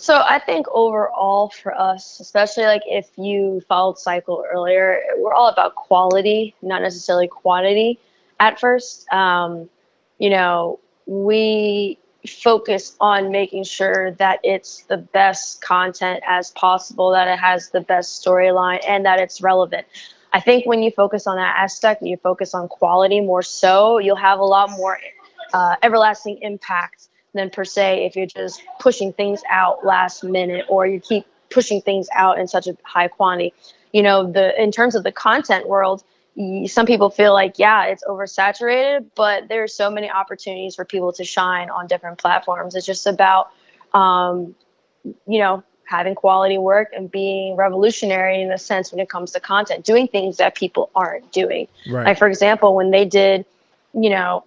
So 0.00 0.14
I 0.14 0.38
think 0.38 0.66
overall 0.70 1.50
for 1.50 1.74
us, 1.74 2.20
especially 2.20 2.64
like 2.64 2.82
if 2.86 3.10
you 3.16 3.60
followed 3.68 3.98
cycle 3.98 4.44
earlier, 4.48 5.02
we're 5.16 5.34
all 5.34 5.48
about 5.48 5.74
quality, 5.74 6.54
not 6.62 6.82
necessarily 6.82 7.26
quantity 7.26 7.98
at 8.38 8.60
first. 8.60 9.12
Um, 9.12 9.68
you 10.18 10.30
know, 10.30 10.78
we 11.06 11.98
focus 12.28 12.94
on 13.00 13.32
making 13.32 13.64
sure 13.64 14.12
that 14.12 14.38
it's 14.44 14.84
the 14.84 14.98
best 14.98 15.60
content 15.62 16.22
as 16.24 16.52
possible, 16.52 17.10
that 17.10 17.26
it 17.26 17.40
has 17.40 17.70
the 17.70 17.80
best 17.80 18.24
storyline, 18.24 18.80
and 18.86 19.04
that 19.04 19.18
it's 19.18 19.40
relevant. 19.40 19.84
I 20.32 20.38
think 20.38 20.64
when 20.64 20.80
you 20.80 20.92
focus 20.92 21.26
on 21.26 21.38
that 21.38 21.56
aspect, 21.58 22.04
you 22.04 22.16
focus 22.18 22.54
on 22.54 22.68
quality 22.68 23.20
more 23.20 23.42
so, 23.42 23.98
you'll 23.98 24.14
have 24.14 24.38
a 24.38 24.44
lot 24.44 24.70
more 24.70 24.96
uh, 25.52 25.74
everlasting 25.82 26.38
impact 26.42 27.07
than 27.34 27.50
per 27.50 27.64
se 27.64 28.06
if 28.06 28.16
you're 28.16 28.26
just 28.26 28.62
pushing 28.80 29.12
things 29.12 29.42
out 29.50 29.84
last 29.84 30.24
minute 30.24 30.66
or 30.68 30.86
you 30.86 31.00
keep 31.00 31.26
pushing 31.50 31.80
things 31.80 32.08
out 32.14 32.38
in 32.38 32.46
such 32.46 32.66
a 32.66 32.76
high 32.82 33.08
quantity. 33.08 33.54
You 33.92 34.02
know, 34.02 34.30
the 34.30 34.60
in 34.60 34.70
terms 34.70 34.94
of 34.94 35.04
the 35.04 35.12
content 35.12 35.68
world, 35.68 36.04
some 36.66 36.86
people 36.86 37.10
feel 37.10 37.32
like 37.32 37.58
yeah, 37.58 37.86
it's 37.86 38.04
oversaturated, 38.04 39.06
but 39.14 39.48
there 39.48 39.62
are 39.62 39.68
so 39.68 39.90
many 39.90 40.10
opportunities 40.10 40.74
for 40.74 40.84
people 40.84 41.12
to 41.14 41.24
shine 41.24 41.70
on 41.70 41.86
different 41.86 42.18
platforms. 42.18 42.74
It's 42.74 42.86
just 42.86 43.06
about 43.06 43.50
um, 43.94 44.54
you 45.26 45.38
know 45.38 45.62
having 45.84 46.14
quality 46.14 46.58
work 46.58 46.90
and 46.94 47.10
being 47.10 47.56
revolutionary 47.56 48.42
in 48.42 48.52
a 48.52 48.58
sense 48.58 48.92
when 48.92 49.00
it 49.00 49.08
comes 49.08 49.32
to 49.32 49.40
content, 49.40 49.86
doing 49.86 50.06
things 50.06 50.36
that 50.36 50.54
people 50.54 50.90
aren't 50.94 51.32
doing. 51.32 51.66
Right. 51.90 52.04
Like 52.08 52.18
for 52.18 52.28
example, 52.28 52.74
when 52.74 52.90
they 52.90 53.06
did, 53.06 53.46
you 53.94 54.10
know, 54.10 54.44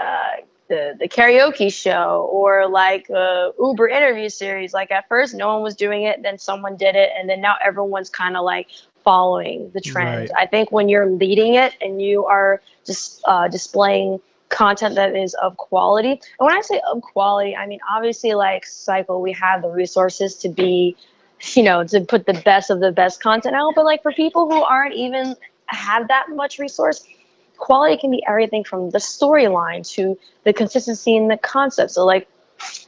uh, 0.00 0.32
the 0.70 0.96
the 0.98 1.08
karaoke 1.08 1.70
show 1.70 2.26
or 2.32 2.66
like 2.66 3.10
uh, 3.10 3.50
Uber 3.58 3.88
interview 3.88 4.30
series. 4.30 4.72
Like 4.72 4.90
at 4.90 5.06
first, 5.08 5.34
no 5.34 5.52
one 5.52 5.62
was 5.62 5.76
doing 5.76 6.04
it, 6.04 6.22
then 6.22 6.38
someone 6.38 6.76
did 6.78 6.96
it, 6.96 7.10
and 7.14 7.28
then 7.28 7.42
now 7.42 7.56
everyone's 7.62 8.08
kind 8.08 8.38
of 8.38 8.44
like 8.44 8.68
following 9.04 9.70
the 9.74 9.82
trend. 9.82 10.30
Right. 10.30 10.30
I 10.38 10.46
think 10.46 10.72
when 10.72 10.88
you're 10.88 11.10
leading 11.10 11.54
it 11.54 11.74
and 11.82 12.00
you 12.00 12.24
are 12.24 12.62
just 12.86 13.20
uh, 13.26 13.48
displaying 13.48 14.20
content 14.48 14.94
that 14.94 15.14
is 15.14 15.34
of 15.34 15.58
quality, 15.58 16.12
and 16.12 16.46
when 16.46 16.56
I 16.56 16.62
say 16.62 16.80
of 16.90 17.02
quality, 17.02 17.54
I 17.54 17.66
mean 17.66 17.80
obviously 17.90 18.32
like 18.32 18.64
Cycle, 18.64 19.20
we 19.20 19.32
have 19.32 19.60
the 19.60 19.68
resources 19.68 20.36
to 20.36 20.48
be, 20.48 20.96
you 21.54 21.62
know, 21.62 21.84
to 21.84 22.00
put 22.00 22.24
the 22.24 22.40
best 22.44 22.70
of 22.70 22.80
the 22.80 22.92
best 22.92 23.22
content 23.22 23.54
out. 23.54 23.74
But 23.74 23.84
like 23.84 24.02
for 24.02 24.12
people 24.12 24.48
who 24.48 24.62
aren't 24.62 24.94
even 24.94 25.34
have 25.66 26.08
that 26.08 26.30
much 26.30 26.58
resource, 26.58 27.04
quality 27.60 27.96
can 27.96 28.10
be 28.10 28.24
everything 28.26 28.64
from 28.64 28.90
the 28.90 28.98
storyline 28.98 29.88
to 29.94 30.18
the 30.44 30.52
consistency 30.52 31.14
in 31.14 31.28
the 31.28 31.36
concept. 31.36 31.92
So 31.92 32.04
like 32.04 32.28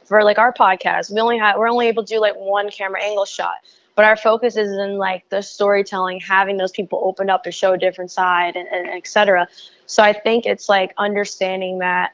for 0.05 0.23
like 0.23 0.37
our 0.37 0.51
podcast, 0.51 1.13
we 1.13 1.21
only 1.21 1.37
have 1.37 1.57
we're 1.57 1.69
only 1.69 1.87
able 1.87 2.03
to 2.03 2.13
do 2.15 2.19
like 2.19 2.35
one 2.35 2.69
camera 2.69 3.01
angle 3.01 3.25
shot. 3.25 3.55
But 3.95 4.05
our 4.05 4.17
focus 4.17 4.57
is 4.57 4.71
in 4.71 4.97
like 4.97 5.29
the 5.29 5.41
storytelling, 5.41 6.19
having 6.19 6.57
those 6.57 6.71
people 6.71 6.99
open 7.03 7.29
up 7.29 7.43
to 7.43 7.51
show 7.51 7.73
a 7.73 7.77
different 7.77 8.11
side 8.11 8.55
and, 8.55 8.67
and 8.67 8.87
et 8.89 9.07
cetera. 9.07 9.47
So 9.85 10.01
I 10.01 10.13
think 10.13 10.47
it's 10.47 10.67
like 10.67 10.93
understanding 10.97 11.79
that 11.79 12.13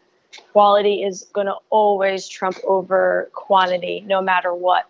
quality 0.51 1.03
is 1.03 1.25
gonna 1.33 1.55
always 1.69 2.27
trump 2.27 2.57
over 2.67 3.29
quantity 3.33 4.03
no 4.05 4.21
matter 4.21 4.53
what. 4.53 4.85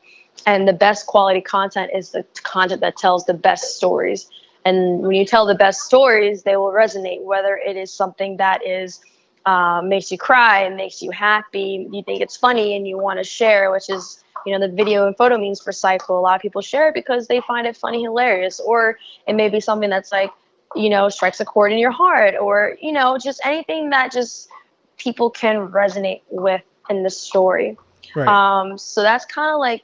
And 0.47 0.67
the 0.67 0.73
best 0.73 1.05
quality 1.05 1.41
content 1.41 1.91
is 1.93 2.09
the 2.11 2.25
content 2.41 2.81
that 2.81 2.97
tells 2.97 3.25
the 3.25 3.33
best 3.35 3.77
stories. 3.77 4.27
And 4.65 5.01
when 5.01 5.15
you 5.15 5.25
tell 5.25 5.45
the 5.45 5.55
best 5.55 5.81
stories, 5.81 6.43
they 6.43 6.55
will 6.57 6.71
resonate, 6.71 7.23
whether 7.23 7.55
it 7.57 7.77
is 7.77 7.93
something 7.93 8.37
that 8.37 8.65
is 8.65 8.99
uh, 9.45 9.81
makes 9.81 10.11
you 10.11 10.17
cry 10.17 10.63
and 10.63 10.75
makes 10.75 11.01
you 11.01 11.11
happy, 11.11 11.87
you 11.91 12.03
think 12.03 12.21
it's 12.21 12.35
funny 12.35 12.75
and 12.75 12.87
you 12.87 12.97
want 12.97 13.17
to 13.19 13.23
share, 13.23 13.71
which 13.71 13.89
is 13.89 14.23
you 14.45 14.57
know 14.57 14.67
the 14.67 14.73
video 14.73 15.07
and 15.07 15.17
photo 15.17 15.37
means 15.37 15.61
for 15.61 15.71
cycle. 15.71 16.19
A 16.19 16.21
lot 16.21 16.35
of 16.35 16.41
people 16.41 16.61
share 16.61 16.89
it 16.89 16.93
because 16.93 17.27
they 17.27 17.41
find 17.41 17.65
it 17.65 17.75
funny, 17.75 18.03
hilarious, 18.03 18.59
or 18.59 18.97
it 19.27 19.33
may 19.33 19.49
be 19.49 19.59
something 19.59 19.89
that's 19.89 20.11
like 20.11 20.31
you 20.75 20.89
know 20.89 21.09
strikes 21.09 21.39
a 21.39 21.45
chord 21.45 21.71
in 21.71 21.79
your 21.79 21.91
heart, 21.91 22.35
or 22.39 22.77
you 22.81 22.91
know 22.91 23.17
just 23.17 23.39
anything 23.43 23.89
that 23.91 24.11
just 24.11 24.49
people 24.97 25.29
can 25.29 25.69
resonate 25.69 26.21
with 26.29 26.61
in 26.89 27.03
the 27.03 27.09
story. 27.09 27.77
right 28.15 28.27
Um, 28.27 28.77
so 28.77 29.01
that's 29.01 29.25
kind 29.25 29.51
of 29.53 29.59
like, 29.59 29.83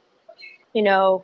you 0.74 0.84
know, 0.84 1.24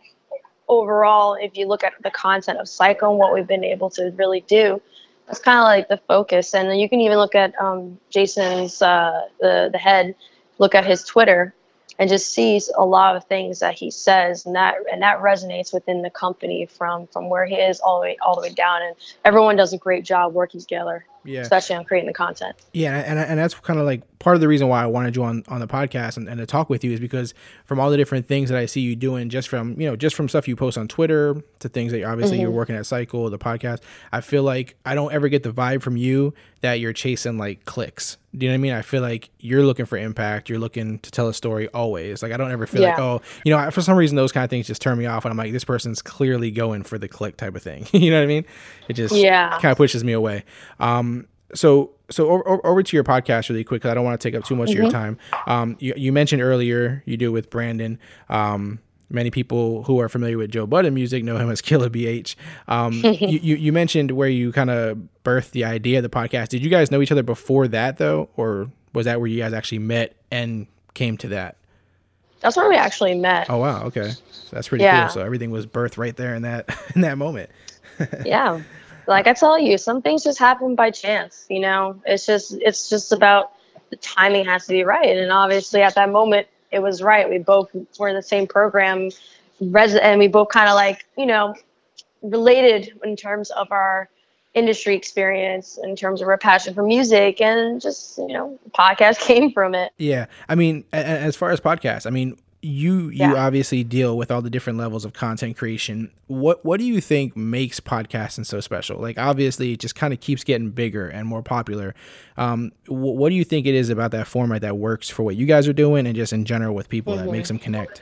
overall, 0.71 1.35
if 1.35 1.57
you 1.57 1.67
look 1.67 1.83
at 1.83 1.93
the 2.01 2.09
content 2.09 2.57
of 2.59 2.67
Cycle 2.67 3.09
and 3.11 3.19
what 3.19 3.33
we've 3.33 3.45
been 3.45 3.65
able 3.65 3.89
to 3.91 4.11
really 4.15 4.41
do, 4.47 4.81
that's 5.27 5.39
kind 5.39 5.59
of 5.59 5.65
like 5.65 5.89
the 5.89 5.97
focus. 6.07 6.55
And 6.55 6.79
you 6.79 6.89
can 6.89 7.01
even 7.01 7.17
look 7.17 7.35
at 7.35 7.53
um, 7.61 7.99
Jason's, 8.09 8.81
uh, 8.81 9.27
the, 9.41 9.69
the 9.71 9.77
head, 9.77 10.15
look 10.57 10.73
at 10.73 10.85
his 10.85 11.03
Twitter 11.03 11.53
and 11.99 12.09
just 12.09 12.33
sees 12.33 12.71
a 12.75 12.85
lot 12.85 13.15
of 13.15 13.25
things 13.25 13.59
that 13.59 13.75
he 13.75 13.91
says 13.91 14.45
and 14.45 14.55
that 14.55 14.75
and 14.91 15.01
that 15.01 15.19
resonates 15.19 15.73
within 15.73 16.01
the 16.01 16.09
company 16.09 16.65
from 16.65 17.05
from 17.07 17.29
where 17.29 17.45
he 17.45 17.55
is 17.55 17.79
all 17.79 17.99
the 17.99 18.03
way 18.03 18.17
all 18.25 18.35
the 18.35 18.41
way 18.41 18.49
down 18.49 18.81
and 18.81 18.95
everyone 19.25 19.55
does 19.55 19.73
a 19.73 19.77
great 19.77 20.03
job 20.03 20.33
working 20.33 20.59
together 20.59 21.05
Yeah. 21.25 21.41
especially 21.41 21.75
on 21.75 21.85
creating 21.85 22.07
the 22.07 22.13
content 22.13 22.55
Yeah, 22.73 22.97
and 22.97 23.19
and 23.19 23.37
that's 23.37 23.53
kind 23.53 23.77
of 23.79 23.85
like 23.85 24.01
part 24.21 24.35
of 24.35 24.41
the 24.41 24.47
reason 24.47 24.67
why 24.69 24.83
I 24.83 24.85
wanted 24.85 25.15
you 25.15 25.23
on 25.23 25.43
on 25.49 25.59
the 25.59 25.67
podcast 25.67 26.15
and, 26.17 26.29
and 26.29 26.37
to 26.39 26.45
talk 26.45 26.69
with 26.69 26.83
you 26.83 26.91
is 26.91 26.99
because 26.99 27.33
from 27.65 27.79
all 27.79 27.89
the 27.89 27.97
different 27.97 28.27
things 28.27 28.49
that 28.49 28.57
I 28.57 28.65
see 28.65 28.81
you 28.81 28.95
doing, 28.95 29.29
just 29.29 29.49
from 29.49 29.79
you 29.79 29.87
know 29.89 29.95
just 29.95 30.15
from 30.15 30.29
stuff 30.29 30.47
you 30.47 30.55
post 30.55 30.77
on 30.77 30.87
Twitter 30.87 31.35
to 31.59 31.69
things 31.69 31.91
that 31.91 31.99
you're, 31.99 32.09
obviously 32.09 32.39
you're 32.39 32.51
working 32.51 32.75
at 32.75 32.85
Cycle, 32.85 33.29
the 33.29 33.37
podcast. 33.39 33.81
I 34.11 34.21
feel 34.21 34.43
like 34.43 34.75
I 34.85 34.95
don't 34.95 35.11
ever 35.11 35.27
get 35.27 35.43
the 35.43 35.51
vibe 35.51 35.81
from 35.81 35.97
you 35.97 36.33
that 36.61 36.75
you're 36.79 36.93
chasing 36.93 37.37
like 37.39 37.65
clicks. 37.65 38.17
Do 38.37 38.45
you 38.45 38.49
know 38.51 38.53
what 38.53 38.59
I 38.59 38.61
mean? 38.61 38.73
I 38.73 38.81
feel 38.83 39.01
like 39.01 39.29
you're 39.39 39.63
looking 39.63 39.85
for 39.85 39.97
impact. 39.97 40.47
You're 40.47 40.59
looking 40.59 40.99
to 40.99 41.11
tell 41.11 41.27
a 41.27 41.33
story 41.33 41.67
always. 41.69 42.21
Like 42.23 42.31
I 42.31 42.37
don't 42.37 42.51
ever 42.51 42.67
feel 42.67 42.83
like 42.83 42.99
oh 42.99 43.21
you 43.43 43.51
know 43.51 43.57
I- 43.57 43.71
for 43.71 43.81
some 43.81 43.97
reason 43.97 44.15
those 44.15 44.31
kind 44.31 44.43
of 44.43 44.49
things 44.49 44.67
just 44.67 44.81
turn 44.81 44.97
me 44.97 45.05
off 45.07 45.25
and 45.25 45.31
I'm 45.31 45.37
like 45.37 45.51
this 45.51 45.63
person's 45.65 46.01
clearly 46.01 46.51
going 46.51 46.83
for 46.83 46.97
the 46.97 47.07
click 47.07 47.37
type 47.37 47.55
of 47.55 47.63
thing. 47.63 47.87
you 47.91 48.11
know 48.11 48.17
what 48.17 48.23
I 48.23 48.27
mean? 48.27 48.45
It 48.87 48.93
just 48.93 49.15
Yeah. 49.15 49.57
kind 49.59 49.71
of 49.71 49.77
pushes 49.77 50.03
me 50.03 50.13
away. 50.13 50.43
Um, 50.79 51.27
so 51.53 51.91
so 52.09 52.29
over, 52.29 52.65
over- 52.65 52.83
to 52.83 52.97
your 52.97 53.03
podcast 53.03 53.49
really 53.49 53.63
quick 53.63 53.81
because 53.81 53.91
I 53.91 53.93
don't 53.93 54.03
want 54.05 54.19
to 54.19 54.27
take 54.29 54.37
up 54.39 54.45
too 54.45 54.55
much 54.55 54.69
of 54.69 54.75
your 54.75 54.89
time. 54.89 55.17
Um, 55.47 55.77
you, 55.79 55.93
you 55.95 56.11
mentioned 56.11 56.41
earlier 56.41 57.03
you 57.05 57.17
do 57.17 57.27
it 57.27 57.31
with 57.31 57.49
Brandon. 57.49 57.99
Um, 58.29 58.79
many 59.09 59.29
people 59.31 59.83
who 59.83 59.99
are 59.99 60.07
familiar 60.09 60.37
with 60.37 60.51
Joe 60.51 60.65
Budden 60.65 60.93
music 60.93 61.23
know 61.23 61.37
him 61.37 61.49
as 61.49 61.61
Killer 61.61 61.89
BH. 61.89 62.35
Um, 62.67 62.93
you, 63.03 63.39
you 63.41 63.55
you 63.55 63.71
mentioned 63.73 64.11
where 64.11 64.29
you 64.29 64.51
kind 64.51 64.69
of 64.69 64.97
birthed 65.23 65.51
the 65.51 65.65
idea 65.65 65.99
of 65.99 66.03
the 66.03 66.09
podcast. 66.09 66.49
Did 66.49 66.63
you 66.63 66.69
guys 66.69 66.91
know 66.91 67.01
each 67.01 67.11
other 67.11 67.23
before 67.23 67.67
that 67.69 67.97
though, 67.97 68.29
or 68.35 68.69
was 68.93 69.05
that 69.05 69.19
where 69.19 69.27
you 69.27 69.37
guys 69.41 69.53
actually 69.53 69.79
met 69.79 70.15
and 70.31 70.67
came 70.93 71.17
to 71.19 71.27
that? 71.29 71.57
that's 72.41 72.57
where 72.57 72.67
we 72.67 72.75
actually 72.75 73.13
met 73.13 73.47
Oh 73.51 73.57
wow, 73.57 73.83
okay, 73.83 74.09
so 74.31 74.49
that's 74.55 74.67
pretty 74.69 74.83
Yeah. 74.83 75.01
cool. 75.03 75.13
So 75.13 75.21
everything 75.21 75.51
was 75.51 75.67
birthed 75.67 75.97
right 75.99 76.15
there 76.17 76.33
in 76.33 76.41
that 76.41 76.75
in 76.95 77.01
that 77.01 77.17
moment. 77.19 77.49
yeah 78.25 78.61
like 79.07 79.27
i 79.27 79.33
tell 79.33 79.59
you 79.59 79.77
some 79.77 80.01
things 80.01 80.23
just 80.23 80.39
happen 80.39 80.75
by 80.75 80.91
chance 80.91 81.45
you 81.51 81.59
know? 81.59 82.01
It's 82.05 82.25
just 82.25 82.53
it's 82.53 82.89
just 82.89 83.11
about 83.11 83.51
the 83.89 83.97
timing 83.97 84.45
has 84.45 84.65
to 84.67 84.73
be 84.73 84.83
right. 84.83 85.17
And 85.17 85.31
obviously 85.31 85.81
at 85.81 85.95
that 85.95 86.09
moment 86.09 86.47
it 86.71 86.79
was 86.79 87.03
right. 87.03 87.29
We 87.29 87.37
both 87.37 87.69
were 87.99 88.07
in 88.07 88.15
the 88.15 88.23
same 88.23 88.47
program 88.47 89.09
res- 89.59 89.95
and 89.95 90.17
we 90.17 90.27
both 90.27 90.49
kind 90.49 90.69
of 90.69 90.75
like 90.75 91.05
you 91.17 91.25
know 91.25 91.55
related 92.21 92.93
in 93.03 93.15
terms 93.15 93.51
of 93.51 93.71
our 93.71 94.09
industry 94.53 94.95
experience 94.95 95.79
in 95.81 95.95
terms 95.95 96.21
of 96.21 96.27
our 96.27 96.37
passion 96.37 96.73
for 96.73 96.83
music 96.83 97.39
and 97.39 97.81
just 97.81 98.17
you 98.17 98.27
know 98.27 98.57
podcast 98.71 99.19
came 99.27 99.51
from 99.51 99.75
it. 99.75 99.91
Yeah, 99.97 100.27
I 100.47 100.55
mean, 100.55 100.85
as 100.93 101.35
far 101.35 101.51
as 101.51 101.59
podcasts, 101.59 102.07
I 102.07 102.09
mean, 102.09 102.37
you 102.63 103.09
you 103.09 103.11
Yeah. 103.11 103.33
obviously 103.33 103.83
deal 103.83 104.15
with 104.15 104.29
all 104.29 104.41
the 104.41 104.49
different 104.49 104.77
levels 104.77 105.03
of 105.03 105.13
content 105.13 105.57
creation. 105.57 106.11
What 106.27 106.63
what 106.63 106.79
do 106.79 106.85
you 106.85 107.01
think 107.01 107.35
makes 107.35 107.79
podcasting 107.79 108.45
so 108.45 108.59
special? 108.59 108.99
Like 108.99 109.17
obviously, 109.17 109.73
it 109.73 109.79
just 109.79 109.95
kind 109.95 110.13
of 110.13 110.19
keeps 110.19 110.43
getting 110.43 110.69
bigger 110.69 111.07
and 111.07 111.27
more 111.27 111.41
popular. 111.41 111.95
Um, 112.37 112.71
wh- 112.85 112.91
what 113.17 113.29
do 113.29 113.35
you 113.35 113.43
think 113.43 113.65
it 113.65 113.73
is 113.75 113.89
about 113.89 114.11
that 114.11 114.27
format 114.27 114.61
that 114.61 114.77
works 114.77 115.09
for 115.09 115.23
what 115.23 115.35
you 115.35 115.45
guys 115.47 115.67
are 115.67 115.73
doing, 115.73 116.05
and 116.05 116.15
just 116.15 116.33
in 116.33 116.45
general 116.45 116.75
with 116.75 116.87
people 116.89 117.15
that 117.17 117.31
makes 117.31 117.47
them 117.47 117.57
connect? 117.59 118.01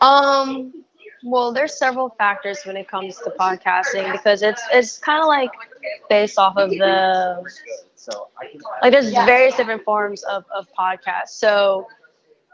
Um, 0.00 0.72
well, 1.22 1.52
there's 1.52 1.76
several 1.76 2.10
factors 2.10 2.60
when 2.64 2.76
it 2.76 2.86
comes 2.88 3.16
to 3.16 3.32
podcasting 3.38 4.12
because 4.12 4.42
it's 4.42 4.62
it's 4.72 4.98
kind 4.98 5.20
of 5.20 5.26
like 5.26 5.50
based 6.08 6.38
off 6.38 6.56
of 6.56 6.70
the 6.70 7.42
like 8.82 8.92
there's 8.92 9.10
various 9.12 9.56
different 9.56 9.82
forms 9.84 10.22
of 10.24 10.44
of 10.54 10.66
podcasts. 10.78 11.30
So 11.30 11.88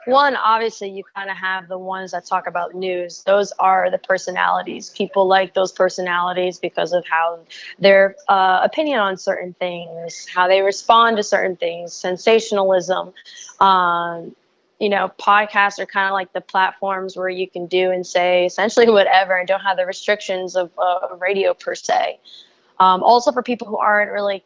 one, 0.07 0.35
obviously, 0.37 0.91
you 0.91 1.05
kind 1.15 1.31
of 1.31 1.37
have 1.37 1.69
the 1.69 1.79
ones 1.79 2.13
that 2.13 2.25
talk 2.25 2.47
about 2.47 2.75
news. 2.75 3.23
Those 3.25 3.53
are 3.59 3.91
the 3.91 3.99
personalities. 3.99 4.91
People 4.91 5.27
like 5.27 5.53
those 5.53 5.73
personalities 5.73 6.59
because 6.59 6.93
of 6.93 7.05
how 7.07 7.41
their 7.79 8.17
uh, 8.29 8.61
opinion 8.63 8.99
on 8.99 9.19
certain 9.19 9.55
things, 9.55 10.27
how 10.35 10.49
they 10.49 10.63
respond 10.63 11.19
to 11.19 11.23
certain 11.23 11.57
things, 11.57 11.93
sensationalism. 11.93 13.13
Um, 13.61 14.35
you 14.79 14.89
know, 14.89 15.13
podcasts 15.19 15.79
are 15.79 15.87
kind 15.87 16.07
of 16.07 16.13
like 16.13 16.33
the 16.33 16.41
platforms 16.41 17.15
where 17.15 17.29
you 17.29 17.49
can 17.49 17.67
do 17.67 17.91
and 17.91 18.07
say 18.07 18.47
essentially 18.47 18.89
whatever 18.91 19.37
and 19.37 19.47
don't 19.47 19.61
have 19.61 19.77
the 19.77 19.87
restrictions 19.87 20.57
of 20.57 20.71
uh, 20.79 21.09
radio 21.19 21.53
per 21.53 21.75
se. 21.75 22.19
Um, 22.79 23.03
also, 23.03 23.31
for 23.31 23.43
people 23.43 23.67
who 23.67 23.77
aren't 23.77 24.11
really 24.11 24.43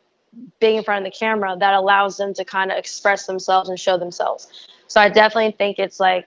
being 0.58 0.78
in 0.78 0.82
front 0.82 1.06
of 1.06 1.12
the 1.12 1.16
camera, 1.16 1.56
that 1.56 1.74
allows 1.74 2.16
them 2.16 2.34
to 2.34 2.44
kind 2.44 2.72
of 2.72 2.76
express 2.78 3.26
themselves 3.26 3.68
and 3.68 3.78
show 3.78 3.96
themselves. 3.96 4.48
So 4.86 5.00
I 5.00 5.08
definitely 5.08 5.52
think 5.52 5.78
it's 5.78 5.98
like 6.00 6.26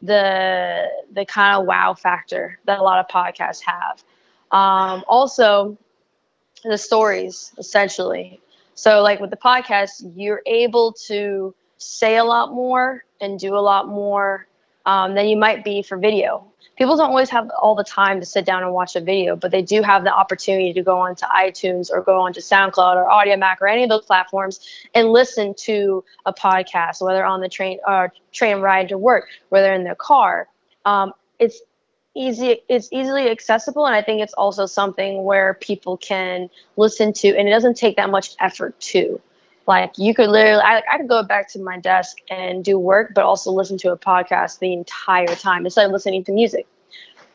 the 0.00 0.88
the 1.12 1.24
kind 1.24 1.60
of 1.60 1.66
wow 1.66 1.94
factor 1.94 2.58
that 2.64 2.78
a 2.78 2.82
lot 2.82 2.98
of 2.98 3.08
podcasts 3.08 3.62
have. 3.64 4.02
Um, 4.50 5.04
also, 5.06 5.78
the 6.64 6.78
stories 6.78 7.52
essentially. 7.58 8.40
So 8.74 9.02
like 9.02 9.20
with 9.20 9.30
the 9.30 9.36
podcast, 9.36 10.12
you're 10.16 10.42
able 10.46 10.92
to 11.06 11.54
say 11.78 12.16
a 12.16 12.24
lot 12.24 12.52
more 12.52 13.04
and 13.20 13.38
do 13.38 13.56
a 13.56 13.60
lot 13.60 13.88
more 13.88 14.46
um, 14.86 15.14
than 15.14 15.26
you 15.26 15.36
might 15.36 15.64
be 15.64 15.82
for 15.82 15.96
video. 15.96 16.46
People 16.76 16.96
don't 16.96 17.10
always 17.10 17.28
have 17.30 17.50
all 17.60 17.74
the 17.74 17.84
time 17.84 18.18
to 18.20 18.26
sit 18.26 18.46
down 18.46 18.62
and 18.62 18.72
watch 18.72 18.96
a 18.96 19.00
video, 19.00 19.36
but 19.36 19.50
they 19.50 19.62
do 19.62 19.82
have 19.82 20.04
the 20.04 20.12
opportunity 20.12 20.72
to 20.72 20.82
go 20.82 20.98
onto 20.98 21.26
iTunes 21.26 21.90
or 21.90 22.00
go 22.00 22.20
onto 22.20 22.40
SoundCloud 22.40 22.96
or 22.96 23.08
Audiomack 23.08 23.56
or 23.60 23.68
any 23.68 23.82
of 23.82 23.90
those 23.90 24.04
platforms 24.04 24.60
and 24.94 25.10
listen 25.10 25.54
to 25.54 26.02
a 26.24 26.32
podcast, 26.32 27.02
whether 27.02 27.24
on 27.24 27.40
the 27.40 27.48
train 27.48 27.78
or 27.86 28.12
train 28.32 28.58
ride 28.58 28.88
to 28.88 28.98
work, 28.98 29.28
whether 29.50 29.72
in 29.72 29.84
their 29.84 29.94
car. 29.94 30.48
Um, 30.84 31.12
it's 31.38 31.60
easy 32.14 32.60
it's 32.68 32.88
easily 32.92 33.30
accessible 33.30 33.86
and 33.86 33.94
i 33.94 34.02
think 34.02 34.20
it's 34.20 34.34
also 34.34 34.66
something 34.66 35.24
where 35.24 35.54
people 35.54 35.96
can 35.96 36.50
listen 36.76 37.12
to 37.12 37.28
and 37.28 37.48
it 37.48 37.50
doesn't 37.50 37.74
take 37.74 37.96
that 37.96 38.10
much 38.10 38.34
effort 38.38 38.78
to 38.78 39.18
like 39.66 39.96
you 39.96 40.14
could 40.14 40.28
literally 40.28 40.62
I, 40.62 40.82
I 40.92 40.98
could 40.98 41.08
go 41.08 41.22
back 41.22 41.48
to 41.52 41.60
my 41.60 41.78
desk 41.78 42.18
and 42.30 42.64
do 42.64 42.78
work 42.78 43.12
but 43.14 43.24
also 43.24 43.50
listen 43.50 43.78
to 43.78 43.92
a 43.92 43.98
podcast 43.98 44.58
the 44.58 44.72
entire 44.72 45.26
time 45.26 45.64
instead 45.64 45.86
of 45.86 45.92
listening 45.92 46.24
to 46.24 46.32
music 46.32 46.66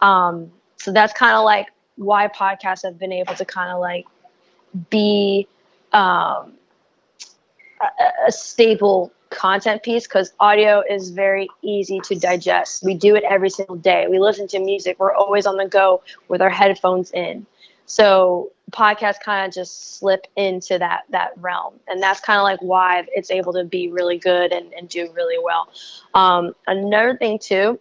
um, 0.01 0.51
so 0.77 0.91
that's 0.91 1.13
kind 1.13 1.35
of 1.35 1.43
like 1.43 1.67
why 1.95 2.27
podcasts 2.27 2.83
have 2.83 2.99
been 2.99 3.11
able 3.11 3.33
to 3.35 3.45
kind 3.45 3.71
of 3.71 3.79
like 3.79 4.05
be 4.89 5.47
um, 5.93 6.53
a, 7.81 8.27
a 8.27 8.31
stable 8.31 9.11
content 9.29 9.83
piece 9.83 10.07
because 10.07 10.33
audio 10.39 10.83
is 10.89 11.09
very 11.09 11.47
easy 11.61 11.99
to 12.01 12.15
digest. 12.15 12.83
We 12.83 12.93
do 12.93 13.15
it 13.15 13.23
every 13.23 13.49
single 13.49 13.75
day. 13.75 14.07
We 14.09 14.19
listen 14.19 14.47
to 14.49 14.59
music. 14.59 14.97
We're 14.99 15.13
always 15.13 15.45
on 15.45 15.57
the 15.57 15.67
go 15.67 16.01
with 16.27 16.41
our 16.41 16.49
headphones 16.49 17.11
in. 17.11 17.45
So 17.87 18.51
podcasts 18.71 19.19
kind 19.19 19.47
of 19.47 19.53
just 19.53 19.97
slip 19.97 20.27
into 20.35 20.77
that 20.77 21.05
that 21.09 21.31
realm, 21.37 21.79
and 21.87 22.03
that's 22.03 22.19
kind 22.19 22.37
of 22.37 22.43
like 22.43 22.59
why 22.61 23.05
it's 23.15 23.31
able 23.31 23.53
to 23.53 23.63
be 23.63 23.89
really 23.89 24.17
good 24.17 24.51
and, 24.51 24.73
and 24.73 24.87
do 24.89 25.09
really 25.13 25.41
well. 25.41 25.69
Um, 26.13 26.53
another 26.67 27.17
thing 27.17 27.39
too 27.39 27.79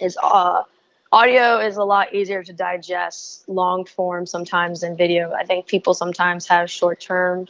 is 0.00 0.18
uh, 0.22 0.62
audio 1.10 1.58
is 1.58 1.78
a 1.78 1.84
lot 1.84 2.14
easier 2.14 2.44
to 2.44 2.52
digest 2.52 3.48
long 3.48 3.86
form 3.86 4.26
sometimes 4.26 4.82
than 4.82 4.96
video. 4.96 5.32
I 5.32 5.44
think 5.44 5.66
people 5.66 5.94
sometimes 5.94 6.46
have 6.48 6.70
short 6.70 7.00
term 7.00 7.48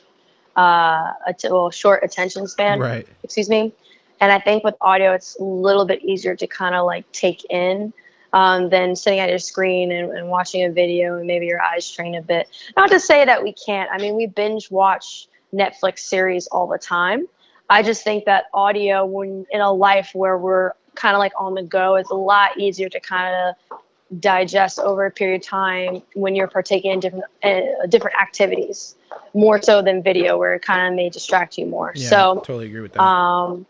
uh, 0.55 1.13
att- 1.27 1.45
well, 1.51 1.71
short 1.71 2.05
attention 2.05 2.47
span. 2.47 2.79
Right. 2.79 3.07
Excuse 3.25 3.49
me. 3.49 3.73
And 4.21 4.31
I 4.31 4.39
think 4.39 4.63
with 4.63 4.77
audio, 4.81 5.15
it's 5.15 5.37
a 5.41 5.43
little 5.43 5.85
bit 5.85 6.05
easier 6.05 6.37
to 6.37 6.47
kind 6.47 6.77
of 6.77 6.87
like 6.87 7.11
take 7.11 7.45
in 7.51 7.93
um, 8.33 8.69
than 8.71 8.97
sitting 8.97 9.21
at 9.21 9.29
your 9.29 9.39
screen 9.39 9.93
and, 9.93 10.11
and 10.13 10.29
watching 10.29 10.65
a 10.65 10.71
video 10.71 11.19
and 11.19 11.27
maybe 11.27 11.47
your 11.47 11.61
eyes 11.61 11.85
strain 11.85 12.15
a 12.15 12.23
bit. 12.23 12.49
Not 12.77 12.91
to 12.91 13.01
say 13.01 13.25
that 13.25 13.43
we 13.43 13.53
can't. 13.53 13.91
I 13.91 13.99
mean, 13.99 14.15
we 14.17 14.27
binge 14.27 14.71
watch 14.71 15.29
Netflix 15.53 16.01
series 16.01 16.47
all 16.47 16.67
the 16.67 16.79
time. 16.79 17.27
I 17.69 17.83
just 17.83 18.05
think 18.05 18.25
that 18.27 18.47
audio, 18.53 19.05
when 19.05 19.47
in 19.51 19.61
a 19.61 19.73
life 19.73 20.11
where 20.15 20.37
we're 20.37 20.73
kind 20.95 21.15
of 21.15 21.21
like 21.21 21.33
on 21.39 21.55
the 21.55 21.63
go, 21.63 21.97
it's 21.97 22.11
a 22.11 22.15
lot 22.15 22.59
easier 22.59 22.89
to 22.89 23.01
kind 23.01 23.35
of 23.71 23.81
digest 24.21 24.79
over 24.79 25.07
a 25.07 25.11
period 25.11 25.41
of 25.41 25.47
time 25.47 26.03
when 26.15 26.35
you're 26.35 26.49
partaking 26.49 26.91
in 26.91 27.01
different 27.01 27.25
uh, 27.43 27.87
different 27.89 28.17
activities 28.21 28.95
more 29.33 29.61
so 29.63 29.81
than 29.81 30.03
video 30.03 30.37
where 30.37 30.55
it 30.55 30.61
kind 30.61 30.89
of 30.89 30.95
may 30.95 31.09
distract 31.09 31.57
you 31.57 31.65
more 31.65 31.93
Yeah, 31.95 32.11
so 32.11 32.35
totally 32.45 32.67
agree 32.67 32.83
with 32.83 32.93
that. 32.93 33.03
um 33.03 33.65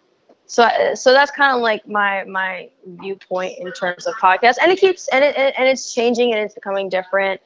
so 0.53 0.69
so 0.95 1.15
that's 1.15 1.31
kind 1.31 1.57
of 1.57 1.63
like 1.63 1.89
my 1.89 2.25
my 2.25 2.69
viewpoint 3.01 3.59
in 3.59 3.73
terms 3.73 4.07
of 4.07 4.13
podcasts. 4.17 4.57
And 4.61 4.71
it 4.71 4.79
keeps 4.79 5.09
and 5.09 5.25
it 5.25 5.35
and 5.35 5.67
it's 5.67 5.95
changing 5.95 6.35
and 6.35 6.43
it's 6.43 6.55
becoming 6.55 6.91
different. 6.91 7.41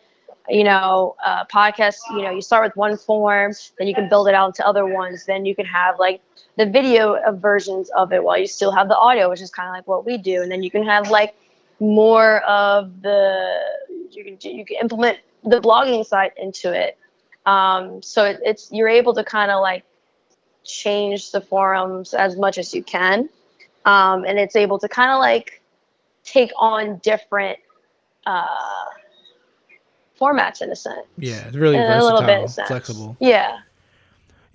You 0.49 0.65
know 0.65 1.15
uh, 1.25 1.45
podcasts 1.45 2.01
you 2.11 2.23
know 2.23 2.31
you 2.31 2.43
start 2.43 2.65
with 2.65 2.77
one 2.77 2.97
form 2.97 3.53
then 3.79 3.87
you 3.87 3.95
can 3.95 4.09
build 4.09 4.27
it 4.27 4.35
out 4.35 4.49
into 4.49 4.67
other 4.67 4.85
ones. 4.87 5.25
Then 5.25 5.47
you 5.47 5.55
can 5.55 5.67
have 5.67 6.01
like 6.01 6.21
the 6.57 6.67
video 6.67 7.17
versions 7.35 7.91
of 7.91 8.13
it 8.13 8.25
while 8.25 8.39
you 8.39 8.49
still 8.49 8.73
have 8.73 8.89
the 8.89 8.97
audio 8.97 9.31
which 9.31 9.41
is 9.41 9.51
kind 9.51 9.69
of 9.69 9.75
like 9.75 9.87
what 9.87 10.05
we 10.05 10.19
do. 10.19 10.43
And 10.43 10.51
then 10.51 10.65
you 10.65 10.71
can 10.73 10.85
have 10.85 11.09
like 11.09 11.37
more 11.79 12.41
of 12.41 13.03
the 13.03 13.57
you 14.11 14.25
can 14.25 14.37
you 14.51 14.65
can 14.65 14.79
implement 14.81 15.19
the 15.45 15.61
blogging 15.61 16.05
site 16.05 16.33
into 16.37 16.73
it. 16.73 16.99
Um, 17.45 18.03
so 18.03 18.25
it, 18.25 18.41
it's 18.45 18.69
you're 18.73 18.89
able 18.89 19.15
to 19.15 19.23
kind 19.23 19.53
of 19.53 19.61
like 19.61 19.85
change 20.67 21.31
the 21.31 21.41
forums 21.41 22.15
as 22.15 22.37
much 22.37 22.59
as 22.59 22.75
you 22.75 22.83
can 22.83 23.29
um, 23.85 24.25
and 24.25 24.39
it's 24.39 24.57
able 24.57 24.79
to 24.79 24.89
kind 24.89 25.11
of 25.11 25.19
like 25.19 25.63
take 26.25 26.51
on 26.57 26.99
different 26.99 27.59
uh, 28.27 28.47
formats 30.21 30.61
in 30.61 30.71
a 30.71 30.77
sense 30.77 31.07
yeah, 31.19 31.47
it's 31.47 31.57
really 31.57 31.77
versatile, 31.77 32.01
a 32.01 32.05
little 32.05 32.27
bit 32.27 32.45
of 32.45 32.51
sense. 32.51 32.69
flexible. 32.69 33.17
yeah 33.21 33.59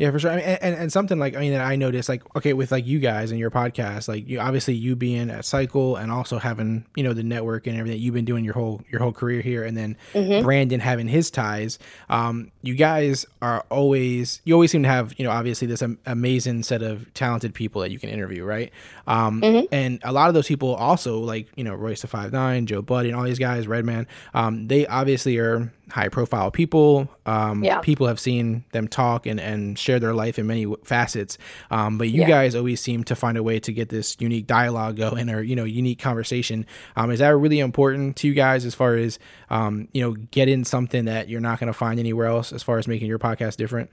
Yeah, 0.02 0.10
for 0.10 0.18
sure. 0.18 0.32
I 0.32 0.36
mean, 0.38 0.46
and, 0.46 0.76
and, 0.76 0.92
something 0.92 1.20
like 1.20 1.36
I 1.36 1.42
mean, 1.42 1.52
that 1.52 1.62
I 1.62 1.76
noticed 1.76 2.10
like 2.10 2.24
okay, 2.36 2.54
with 2.54 2.72
like 2.72 2.88
you 2.88 2.98
guys 3.00 3.30
and 3.30 3.40
your 3.40 3.52
podcast, 3.52 4.08
like 4.08 4.28
you 4.28 4.40
obviously 4.40 4.74
you 4.74 4.96
being 4.96 5.30
at 5.30 5.46
Cycle 5.46 5.96
and 5.96 6.12
also 6.12 6.40
having 6.40 6.86
you 6.96 7.04
know 7.04 7.14
the 7.14 7.22
network 7.22 7.68
and 7.68 7.78
everything 7.78 8.02
you've 8.02 8.16
been 8.16 8.26
doing 8.26 8.44
your 8.44 8.56
whole 8.56 8.82
your 8.90 9.00
whole 9.00 9.12
career 9.12 9.42
here, 9.42 9.64
and 9.64 9.78
then 9.78 9.96
Mm-hmm. 10.14 10.44
Brandon 10.44 10.80
having 10.80 11.08
his 11.08 11.30
ties. 11.30 11.78
Um, 12.10 12.52
you 12.64 12.74
guys 12.74 13.28
are 13.44 13.64
always 13.70 14.42
you 14.44 14.56
always 14.56 14.72
seem 14.72 14.82
to 14.82 14.90
have 14.90 15.14
you 15.20 15.24
know 15.26 15.30
obviously 15.32 15.68
this 15.68 15.84
am- 15.84 16.00
amazing 16.08 16.64
set 16.64 16.82
of 16.82 17.14
talented 17.14 17.54
people 17.54 17.82
that 17.82 17.92
you 17.92 18.00
can 18.00 18.10
interview, 18.10 18.44
right? 18.44 18.72
Um, 19.06 19.42
Mm-hmm. 19.42 19.66
and 19.72 20.00
a 20.04 20.12
lot 20.12 20.30
of 20.30 20.34
those 20.34 20.48
people 20.48 20.74
also 20.74 21.20
like 21.20 21.48
you 21.56 21.64
know 21.64 21.76
Royce 21.76 22.02
da 22.02 22.08
Five 22.08 22.32
Nine, 22.32 22.66
Joe 22.66 22.82
Budden, 22.82 23.12
and 23.12 23.20
all 23.20 23.26
these 23.26 23.38
guys, 23.38 23.68
Redman. 23.68 24.08
Um, 24.34 24.68
they 24.68 24.88
obviously 24.88 25.38
are 25.38 25.72
high 25.92 26.10
profile 26.10 26.52
people. 26.52 27.10
Um, 27.26 27.64
Yeah. 27.64 27.80
people 27.80 28.08
have 28.08 28.20
seen 28.20 28.64
them 28.72 28.88
talk 28.88 29.26
and, 29.26 29.40
and 29.40 29.78
share 29.78 30.00
their 30.00 30.14
life 30.14 30.40
in 30.40 30.48
many 30.48 30.66
facets. 30.84 31.38
Um, 31.70 31.98
but 31.98 32.10
you 32.10 32.22
Yeah. 32.22 32.28
guys 32.28 32.56
always 32.56 32.82
seem 32.82 33.04
to 33.06 33.16
find 33.16 33.38
a 33.38 33.44
way 33.44 33.60
to 33.60 33.72
get 33.72 33.90
this 33.90 34.18
unique 34.20 34.48
dialogue 34.48 34.96
going 34.98 35.30
or, 35.30 35.42
you 35.42 35.56
know, 35.56 35.66
unique 35.66 36.00
conversation. 36.00 36.66
Um, 36.96 37.12
is 37.12 37.20
that 37.20 37.30
really 37.36 37.60
important 37.60 38.16
to 38.18 38.28
you 38.28 38.34
guys 38.34 38.66
as 38.66 38.74
far 38.74 38.96
as, 38.96 39.20
um, 39.50 39.88
you 39.94 40.02
know, 40.02 40.14
getting 40.32 40.64
something 40.64 41.06
that 41.06 41.30
you're 41.30 41.42
not 41.42 41.60
going 41.60 41.68
to 41.68 41.78
find 41.78 42.00
anywhere 42.00 42.28
else 42.28 42.52
as 42.52 42.64
far 42.64 42.78
as 42.78 42.88
making 42.88 43.08
your 43.08 43.20
podcast 43.20 43.58
different? 43.58 43.90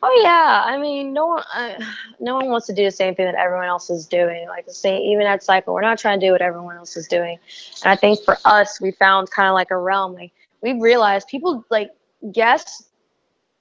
Oh 0.00 0.20
yeah, 0.22 0.62
I 0.64 0.78
mean, 0.78 1.12
no 1.12 1.26
one, 1.26 1.42
uh, 1.52 1.74
no 2.20 2.36
one 2.36 2.48
wants 2.50 2.68
to 2.68 2.72
do 2.72 2.84
the 2.84 2.90
same 2.92 3.16
thing 3.16 3.26
that 3.26 3.34
everyone 3.34 3.66
else 3.66 3.90
is 3.90 4.06
doing. 4.06 4.46
Like 4.46 4.64
the 4.64 4.72
same, 4.72 5.02
even 5.02 5.26
at 5.26 5.42
Cycle, 5.42 5.74
we're 5.74 5.80
not 5.80 5.98
trying 5.98 6.20
to 6.20 6.26
do 6.26 6.30
what 6.30 6.40
everyone 6.40 6.76
else 6.76 6.96
is 6.96 7.08
doing. 7.08 7.36
And 7.82 7.90
I 7.90 7.96
think 7.96 8.20
for 8.24 8.38
us, 8.44 8.80
we 8.80 8.92
found 8.92 9.28
kind 9.32 9.48
of 9.48 9.54
like 9.54 9.72
a 9.72 9.76
realm. 9.76 10.14
Like 10.14 10.30
we 10.62 10.72
realized 10.72 11.28
people 11.28 11.64
like 11.70 11.90
guests, 12.32 12.84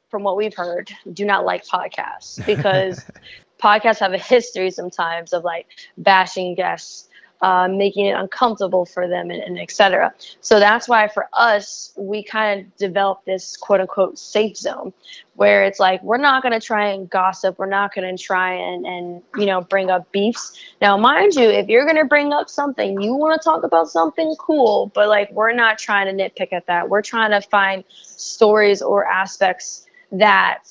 from 0.10 0.24
what 0.24 0.38
we've 0.38 0.56
heard, 0.56 0.90
do 1.14 1.26
not 1.26 1.46
like 1.46 1.66
podcasts 1.66 2.44
because 2.46 3.06
podcasts 3.62 4.00
have 4.00 4.14
a 4.14 4.18
history 4.18 4.72
sometimes 4.72 5.34
of 5.34 5.44
like 5.44 5.68
bashing 5.98 6.56
guests. 6.56 7.07
Uh, 7.42 7.68
making 7.68 8.08
it 8.08 8.12
uncomfortable 8.12 8.86
for 8.86 9.08
them, 9.08 9.30
and, 9.30 9.42
and 9.42 9.60
et 9.60 9.72
cetera. 9.72 10.14
So 10.42 10.60
that's 10.60 10.88
why 10.88 11.08
for 11.08 11.28
us, 11.34 11.94
we 11.96 12.24
kind 12.24 12.62
of 12.62 12.78
developed 12.78 13.26
this 13.26 13.56
quote 13.58 13.82
unquote 13.82 14.18
safe 14.18 14.58
zone 14.58 14.94
where 15.36 15.64
it's 15.64 15.80
like 15.80 16.02
we're 16.02 16.18
not 16.18 16.42
going 16.42 16.60
to 16.60 16.66
try 16.66 16.90
and 16.90 17.10
gossip. 17.10 17.60
We're 17.60 17.68
not 17.68 17.94
going 17.94 18.16
to 18.16 18.22
try 18.22 18.54
and 18.54 18.86
and 18.86 19.22
you 19.38 19.46
know 19.46 19.62
bring 19.62 19.90
up 19.90 20.12
beefs. 20.12 20.58
Now 20.82 20.98
mind 20.98 21.36
you 21.36 21.44
if 21.44 21.68
you're 21.68 21.86
going 21.86 21.98
to 21.98 22.06
bring 22.06 22.34
up 22.34 22.50
something 22.50 23.00
you 23.02 23.14
want 23.14 23.40
to 23.40 23.44
talk 23.44 23.64
about 23.64 23.88
something 23.88 24.36
cool 24.40 24.92
but 24.94 25.08
like 25.08 25.32
we're 25.32 25.54
not 25.54 25.78
trying 25.78 26.06
to 26.06 26.24
nitpick 26.24 26.54
at 26.54 26.66
that. 26.66 26.90
We're 26.90 27.02
trying 27.04 27.32
to 27.32 27.48
find 27.48 27.84
stories 27.90 28.82
or 28.82 29.06
aspects 29.06 29.86
that 30.12 30.64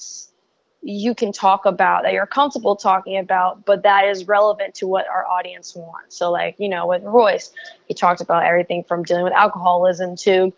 you 0.88 1.14
can 1.14 1.32
talk 1.32 1.66
about 1.66 2.04
that 2.04 2.12
you're 2.12 2.26
comfortable 2.26 2.76
talking 2.76 3.18
about 3.18 3.64
but 3.64 3.82
that 3.82 4.06
is 4.06 4.28
relevant 4.28 4.74
to 4.74 4.86
what 4.86 5.06
our 5.08 5.26
audience 5.26 5.74
wants 5.74 6.16
so 6.16 6.30
like 6.30 6.54
you 6.58 6.68
know 6.68 6.86
with 6.86 7.02
royce 7.02 7.52
he 7.86 7.94
talked 7.94 8.20
about 8.20 8.44
everything 8.44 8.84
from 8.84 9.02
dealing 9.02 9.24
with 9.24 9.32
alcoholism 9.32 10.16
to 10.16 10.52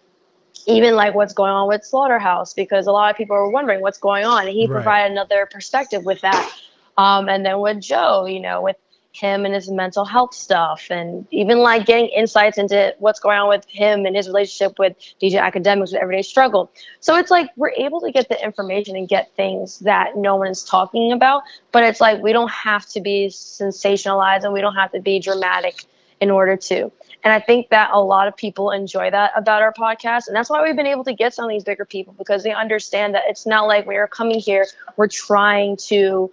even 0.67 0.95
like 0.95 1.15
what's 1.15 1.33
going 1.33 1.51
on 1.51 1.69
with 1.69 1.85
Slaughterhouse 1.85 2.53
because 2.53 2.87
a 2.87 2.93
lot 2.93 3.11
of 3.11 3.17
people 3.17 3.37
are 3.37 3.49
wondering 3.51 3.81
what's 3.81 3.99
going 3.99 4.25
on. 4.25 4.47
And 4.47 4.55
he 4.55 4.67
Right. 4.67 4.73
provided 4.73 5.13
another 5.13 5.47
perspective 5.47 6.05
with 6.05 6.21
that. 6.21 6.53
Um, 6.99 7.29
and 7.29 7.45
then 7.45 7.61
with 7.61 7.81
Joe, 7.81 8.27
you 8.27 8.41
know, 8.41 8.61
with 8.63 8.77
him 9.13 9.45
and 9.45 9.55
his 9.55 9.71
mental 9.71 10.05
health 10.05 10.35
stuff, 10.35 10.89
and 10.91 11.27
even 11.31 11.59
like 11.59 11.87
getting 11.87 12.09
insights 12.09 12.59
into 12.59 12.95
what's 12.99 13.21
going 13.21 13.39
on 13.39 13.49
with 13.49 13.65
him 13.67 14.07
and 14.07 14.15
his 14.15 14.27
relationship 14.27 14.79
with 14.79 14.97
DJ 15.21 15.41
Akademiks 15.41 15.93
with 15.93 16.03
Everyday 16.03 16.23
Struggle. 16.23 16.71
So 17.01 17.17
it's 17.17 17.31
like 17.31 17.51
we're 17.57 17.73
able 17.73 18.01
to 18.03 18.13
get 18.13 18.29
the 18.29 18.43
information 18.43 18.97
and 18.97 19.09
get 19.09 19.35
things 19.35 19.81
that 19.81 20.17
no 20.17 20.37
one 20.37 20.49
is 20.49 20.63
talking 20.63 21.13
about, 21.13 21.43
but 21.73 21.83
it's 21.83 22.01
like 22.01 22.23
we 22.23 22.33
don't 22.33 22.51
have 22.51 22.87
to 22.91 23.01
be 23.01 23.29
sensationalized 23.29 24.45
and 24.45 24.53
we 24.53 24.61
don't 24.61 24.77
have 24.77 24.93
to 24.93 25.01
be 25.01 25.19
dramatic 25.21 25.85
in 26.21 26.31
order 26.31 26.57
to. 26.57 26.91
And 27.25 27.33
I 27.33 27.41
think 27.41 27.71
that 27.71 27.91
a 27.93 28.01
lot 28.01 28.29
of 28.29 28.37
people 28.37 28.71
enjoy 28.71 29.11
that 29.11 29.33
about 29.35 29.63
our 29.63 29.73
podcast. 29.73 30.29
And 30.29 30.37
that's 30.37 30.49
why 30.49 30.63
we've 30.63 30.77
been 30.77 30.87
able 30.87 31.05
to 31.05 31.13
get 31.13 31.35
some 31.35 31.45
of 31.45 31.51
these 31.51 31.65
bigger 31.65 31.85
people 31.85 32.15
because 32.17 32.43
they 32.43 32.53
understand 32.53 33.15
that 33.15 33.25
it's 33.27 33.47
not 33.47 33.67
like 33.67 33.87
we 33.87 33.97
are 33.97 34.07
coming 34.07 34.39
here, 34.39 34.67
we're 34.97 35.09
trying 35.09 35.77
to 35.89 36.31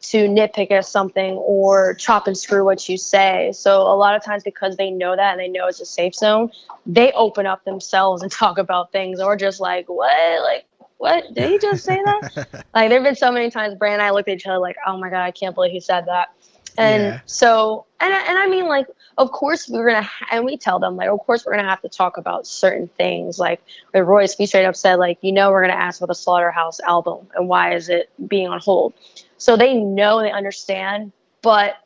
to 0.00 0.28
nitpick 0.28 0.70
at 0.70 0.86
something 0.86 1.34
or 1.34 1.94
chop 1.94 2.26
and 2.26 2.38
screw 2.38 2.64
what 2.64 2.88
you 2.88 2.96
say. 2.96 3.50
So 3.52 3.82
a 3.82 3.96
lot 3.96 4.14
of 4.14 4.24
times 4.24 4.44
because 4.44 4.76
they 4.76 4.90
know 4.90 5.16
that 5.16 5.32
and 5.32 5.40
they 5.40 5.48
know 5.48 5.66
it's 5.66 5.80
a 5.80 5.86
safe 5.86 6.14
zone, 6.14 6.50
they 6.86 7.10
open 7.12 7.46
up 7.46 7.64
themselves 7.64 8.22
and 8.22 8.30
talk 8.44 8.58
about 8.58 8.92
things 8.92 9.20
or 9.20 9.36
just 9.36 9.60
like, 9.60 9.88
what? 9.88 10.42
Like 10.42 10.66
what? 10.98 11.24
Did 11.34 11.48
he 11.50 11.58
just 11.58 11.84
say 11.84 12.00
that? 12.02 12.46
like 12.74 12.90
there've 12.90 13.02
been 13.02 13.16
so 13.16 13.32
many 13.32 13.50
times 13.50 13.74
Brandon 13.74 14.00
and 14.00 14.06
I 14.06 14.10
looked 14.10 14.28
at 14.28 14.36
each 14.36 14.46
other 14.46 14.58
like, 14.58 14.76
oh 14.86 14.96
my 14.98 15.10
God, 15.10 15.22
I 15.22 15.30
can't 15.30 15.54
believe 15.54 15.72
he 15.72 15.80
said 15.80 16.06
that. 16.06 16.28
And 16.76 17.02
Yeah. 17.02 17.20
so, 17.26 17.86
and, 18.00 18.12
I- 18.14 18.22
and 18.28 18.38
I 18.38 18.46
mean, 18.48 18.66
like, 18.68 18.86
of 19.18 19.32
course 19.32 19.68
we're 19.68 19.86
gonna, 19.86 20.02
ha- 20.02 20.26
and 20.30 20.44
we 20.44 20.56
tell 20.56 20.78
them, 20.78 20.96
like, 20.96 21.08
of 21.10 21.18
course 21.18 21.44
we're 21.44 21.54
gonna 21.56 21.68
have 21.68 21.82
to 21.82 21.88
talk 21.88 22.16
about 22.16 22.46
certain 22.46 22.88
things. 22.96 23.38
Like, 23.38 23.60
with 23.92 24.04
Royce, 24.04 24.38
we 24.38 24.46
straight 24.46 24.64
up 24.64 24.76
said, 24.76 24.94
like, 24.96 25.18
you 25.20 25.32
know, 25.32 25.50
we're 25.50 25.60
gonna 25.62 25.74
ask 25.74 26.00
about 26.00 26.08
the 26.08 26.14
Slaughterhouse 26.14 26.80
album 26.80 27.26
and 27.34 27.48
why 27.48 27.74
is 27.74 27.90
it 27.90 28.10
being 28.26 28.48
on 28.48 28.60
hold. 28.60 28.94
So 29.36 29.56
they 29.56 29.74
know, 29.74 30.20
they 30.22 30.30
understand, 30.30 31.12
but 31.42 31.76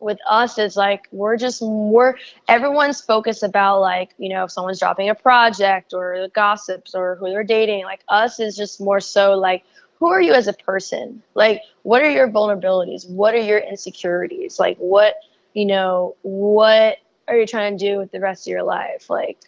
with 0.00 0.18
us, 0.28 0.58
it's 0.58 0.76
like 0.76 1.08
we're 1.12 1.36
just 1.36 1.62
we're 1.62 2.14
everyone's 2.48 3.00
focused 3.00 3.42
about 3.42 3.80
like 3.80 4.10
you 4.18 4.28
know 4.28 4.44
if 4.44 4.50
someone's 4.50 4.78
dropping 4.78 5.08
a 5.08 5.14
project 5.14 5.94
or 5.94 6.20
the 6.20 6.28
gossips 6.28 6.94
or 6.94 7.16
who 7.16 7.30
they're 7.30 7.44
dating. 7.44 7.84
Like 7.84 8.02
us 8.08 8.38
is 8.38 8.56
just 8.56 8.80
more 8.80 9.00
so 9.00 9.32
like 9.34 9.64
who 9.98 10.08
are 10.08 10.20
you 10.20 10.34
as 10.34 10.46
a 10.46 10.52
person? 10.52 11.22
Like 11.34 11.62
what 11.82 12.02
are 12.02 12.10
your 12.10 12.28
vulnerabilities? 12.28 13.08
What 13.08 13.34
are 13.34 13.40
your 13.40 13.58
insecurities? 13.58 14.58
Like 14.58 14.76
what 14.78 15.14
you 15.54 15.64
know 15.64 16.16
what 16.22 16.98
are 17.26 17.36
you 17.36 17.46
trying 17.46 17.78
to 17.78 17.84
do 17.84 17.98
with 17.98 18.12
the 18.12 18.20
rest 18.20 18.46
of 18.46 18.50
your 18.50 18.62
life? 18.62 19.08
Like 19.08 19.38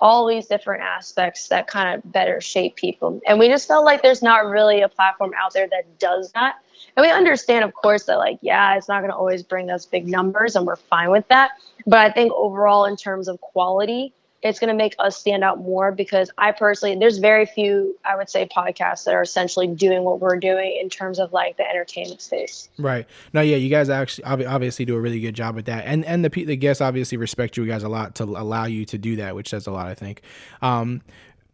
all 0.00 0.26
these 0.26 0.46
different 0.46 0.82
aspects 0.82 1.48
that 1.48 1.66
kind 1.66 1.94
of 1.94 2.12
better 2.12 2.40
shape 2.40 2.76
people. 2.76 3.20
And 3.26 3.38
we 3.38 3.48
just 3.48 3.66
felt 3.66 3.84
like 3.84 4.02
there's 4.02 4.22
not 4.22 4.44
really 4.44 4.82
a 4.82 4.88
platform 4.88 5.32
out 5.38 5.54
there 5.54 5.66
that 5.68 5.98
does 5.98 6.30
that. 6.32 6.56
And 6.96 7.04
we 7.04 7.10
understand, 7.10 7.64
of 7.64 7.72
course, 7.72 8.04
that 8.04 8.18
like, 8.18 8.38
yeah, 8.42 8.76
it's 8.76 8.88
not 8.88 9.00
going 9.00 9.10
to 9.10 9.16
always 9.16 9.42
bring 9.42 9.70
us 9.70 9.86
big 9.86 10.06
numbers, 10.06 10.56
and 10.56 10.66
we're 10.66 10.76
fine 10.76 11.10
with 11.10 11.26
that. 11.28 11.52
But 11.86 12.00
I 12.00 12.10
think 12.10 12.32
overall, 12.32 12.84
in 12.84 12.96
terms 12.96 13.28
of 13.28 13.40
quality, 13.40 14.12
it's 14.44 14.58
going 14.60 14.68
to 14.68 14.76
make 14.76 14.94
us 14.98 15.16
stand 15.16 15.42
out 15.42 15.58
more 15.58 15.90
because 15.90 16.30
I 16.36 16.52
personally, 16.52 16.96
there's 16.96 17.16
very 17.16 17.46
few, 17.46 17.98
I 18.04 18.14
would 18.14 18.28
say, 18.28 18.46
podcasts 18.46 19.04
that 19.04 19.14
are 19.14 19.22
essentially 19.22 19.66
doing 19.66 20.04
what 20.04 20.20
we're 20.20 20.38
doing 20.38 20.78
in 20.80 20.90
terms 20.90 21.18
of 21.18 21.32
like 21.32 21.56
the 21.56 21.66
entertainment 21.66 22.20
space. 22.20 22.68
Right. 22.78 23.06
No, 23.32 23.40
yeah, 23.40 23.56
you 23.56 23.70
guys 23.70 23.88
actually 23.88 24.24
obvi- 24.24 24.48
obviously 24.48 24.84
do 24.84 24.96
a 24.96 25.00
really 25.00 25.20
good 25.20 25.34
job 25.34 25.54
with 25.54 25.64
that, 25.64 25.86
and 25.86 26.04
and 26.04 26.22
the 26.22 26.44
the 26.44 26.56
guests 26.56 26.82
obviously 26.82 27.16
respect 27.16 27.56
you 27.56 27.66
guys 27.66 27.82
a 27.82 27.88
lot 27.88 28.16
to 28.16 28.24
allow 28.24 28.66
you 28.66 28.84
to 28.84 28.98
do 28.98 29.16
that, 29.16 29.34
which 29.34 29.48
says 29.48 29.66
a 29.66 29.72
lot, 29.72 29.86
I 29.86 29.94
think. 29.94 30.20
Um, 30.60 31.00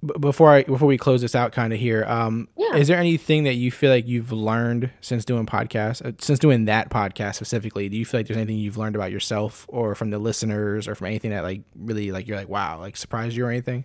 b- 0.05 0.15
before 0.21 0.51
I 0.51 0.63
before 0.65 0.89
we 0.89 0.97
close 0.99 1.21
this 1.21 1.35
out, 1.35 1.53
kind 1.53 1.73
of 1.73 1.79
here, 1.79 2.05
um, 2.05 2.49
Yeah. 2.57 2.77
is 2.77 2.89
there 2.89 2.99
anything 2.99 3.45
that 3.45 3.55
you 3.55 3.71
feel 3.71 3.91
like 3.91 4.07
you've 4.07 4.33
learned 4.33 4.91
since 5.01 5.25
doing 5.25 5.47
podcasts, 5.47 6.05
uh, 6.05 6.13
since 6.21 6.39
doing 6.39 6.65
that 6.67 6.91
podcast 6.91 7.37
specifically? 7.37 7.89
Do 7.89 7.97
you 7.97 8.05
feel 8.05 8.21
like 8.21 8.27
there's 8.27 8.37
anything 8.37 8.59
you've 8.59 8.77
learned 8.79 8.97
about 8.97 9.11
yourself, 9.13 9.67
or 9.69 9.95
from 9.95 10.11
the 10.11 10.19
listeners, 10.19 10.87
or 10.89 10.95
from 10.95 11.07
anything 11.09 11.31
that 11.31 11.43
like 11.43 11.63
really 11.77 12.11
like 12.13 12.27
you're 12.27 12.37
like 12.37 12.49
wow, 12.49 12.79
like 12.81 12.97
surprised 12.97 13.37
you 13.37 13.45
or 13.45 13.51
anything? 13.51 13.85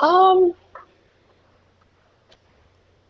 Um, 0.00 0.54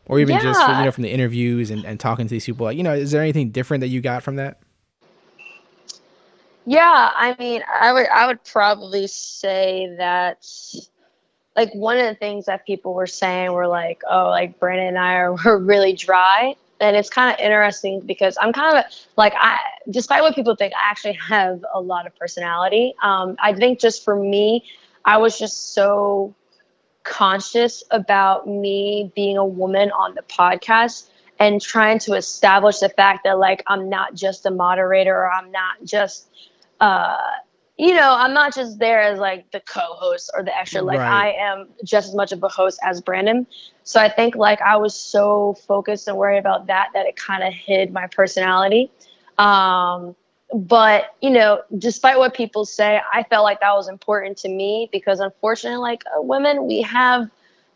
Or 0.07 0.21
even 0.21 0.39
just 0.39 0.61
Yeah. 0.61 0.79
you 0.79 0.85
know 0.85 0.91
from 0.91 1.03
the 1.03 1.11
interviews 1.11 1.71
and, 1.71 1.85
and 1.87 1.99
talking 1.99 2.27
to 2.27 2.31
these 2.31 2.45
people, 2.45 2.65
like 2.67 2.77
you 2.77 2.83
know, 2.83 2.93
is 2.93 3.11
there 3.11 3.23
anything 3.23 3.51
different 3.51 3.81
that 3.81 3.89
you 3.89 4.01
got 4.03 4.23
from 4.23 4.37
that? 4.37 4.59
Yeah, 6.67 7.11
I 7.15 7.35
mean, 7.39 7.63
I 7.81 7.93
would 7.93 8.07
I 8.09 8.27
would 8.27 8.43
probably 8.45 9.07
say 9.07 9.95
that 9.99 10.47
like 11.57 11.73
one 11.75 11.99
of 11.99 12.07
the 12.07 12.15
things 12.15 12.47
that 12.47 12.67
people 12.67 12.95
were 12.95 13.07
saying 13.07 13.53
were 13.53 13.69
like, 13.69 14.03
oh, 14.09 14.29
like 14.29 14.59
Brandon 14.59 14.89
and 14.89 14.99
I 14.99 15.15
are 15.15 15.35
we're 15.45 15.59
really 15.59 15.93
dry. 15.93 16.57
And 16.81 16.97
it's 16.97 17.09
kind 17.09 17.33
of 17.33 17.41
interesting 17.41 18.01
because 18.01 18.37
I'm 18.41 18.53
kind 18.53 18.79
of 18.79 18.85
like 19.17 19.33
I 19.37 19.59
despite 19.89 20.23
what 20.23 20.35
people 20.35 20.57
think, 20.57 20.75
I 20.75 20.91
actually 20.91 21.19
have 21.29 21.65
a 21.73 21.81
lot 21.81 22.07
of 22.07 22.17
personality. 22.17 22.95
Um, 23.03 23.37
I 23.39 23.55
think 23.55 23.81
just 23.81 24.05
for 24.05 24.17
me, 24.17 24.65
I 25.05 25.19
was 25.19 25.39
just 25.39 25.75
so 25.75 26.35
conscious 27.05 27.85
about 27.91 28.49
me 28.49 29.13
being 29.15 29.37
a 29.37 29.45
woman 29.45 29.91
on 29.93 30.15
the 30.15 30.23
podcast 30.23 31.09
and 31.39 31.61
trying 31.61 31.99
to 32.01 32.15
establish 32.15 32.79
the 32.79 32.89
fact 32.89 33.25
that 33.25 33.39
like 33.39 33.63
I'm 33.67 33.89
not 33.89 34.15
just 34.15 34.47
a 34.47 34.51
moderator 34.51 35.15
or 35.15 35.31
I'm 35.31 35.53
not 35.53 35.77
just 35.85 36.29
uh 36.81 37.19
you 37.77 37.95
know, 37.95 38.15
I'm 38.17 38.33
not 38.33 38.55
just 38.55 38.79
there 38.79 39.01
as 39.03 39.19
like 39.19 39.51
the 39.51 39.61
co-host 39.61 40.31
or 40.35 40.45
the 40.45 40.57
extra. 40.57 40.83
Like 40.83 40.99
Right. 40.99 41.35
I 41.37 41.51
am 41.51 41.69
just 41.85 42.09
as 42.09 42.15
much 42.15 42.33
of 42.33 42.43
a 42.43 42.49
host 42.49 42.79
as 42.85 43.01
Brandon. 43.01 43.47
So 43.83 44.01
I 44.01 44.09
think 44.09 44.37
like 44.37 44.61
I 44.61 44.77
was 44.77 44.95
so 44.95 45.55
focused 45.67 46.07
and 46.07 46.17
worried 46.17 46.39
about 46.39 46.69
that 46.69 46.91
that 46.95 47.07
it 47.07 47.17
kind 47.17 47.43
of 47.43 47.53
hid 47.53 47.93
my 47.93 48.07
personality. 48.07 48.91
Um, 49.39 50.15
but 50.53 51.17
you 51.21 51.31
know, 51.31 51.63
despite 51.77 52.19
what 52.19 52.35
people 52.35 52.65
say, 52.65 53.01
I 53.13 53.25
felt 53.25 53.43
like 53.43 53.61
that 53.61 53.75
was 53.75 53.89
important 53.89 54.39
to 54.39 54.49
me 54.49 54.89
because 54.93 55.19
unfortunately, 55.19 55.79
like 55.79 56.05
uh, 56.17 56.23
women, 56.23 56.67
we 56.67 56.83
have 56.83 57.23
a 57.23 57.31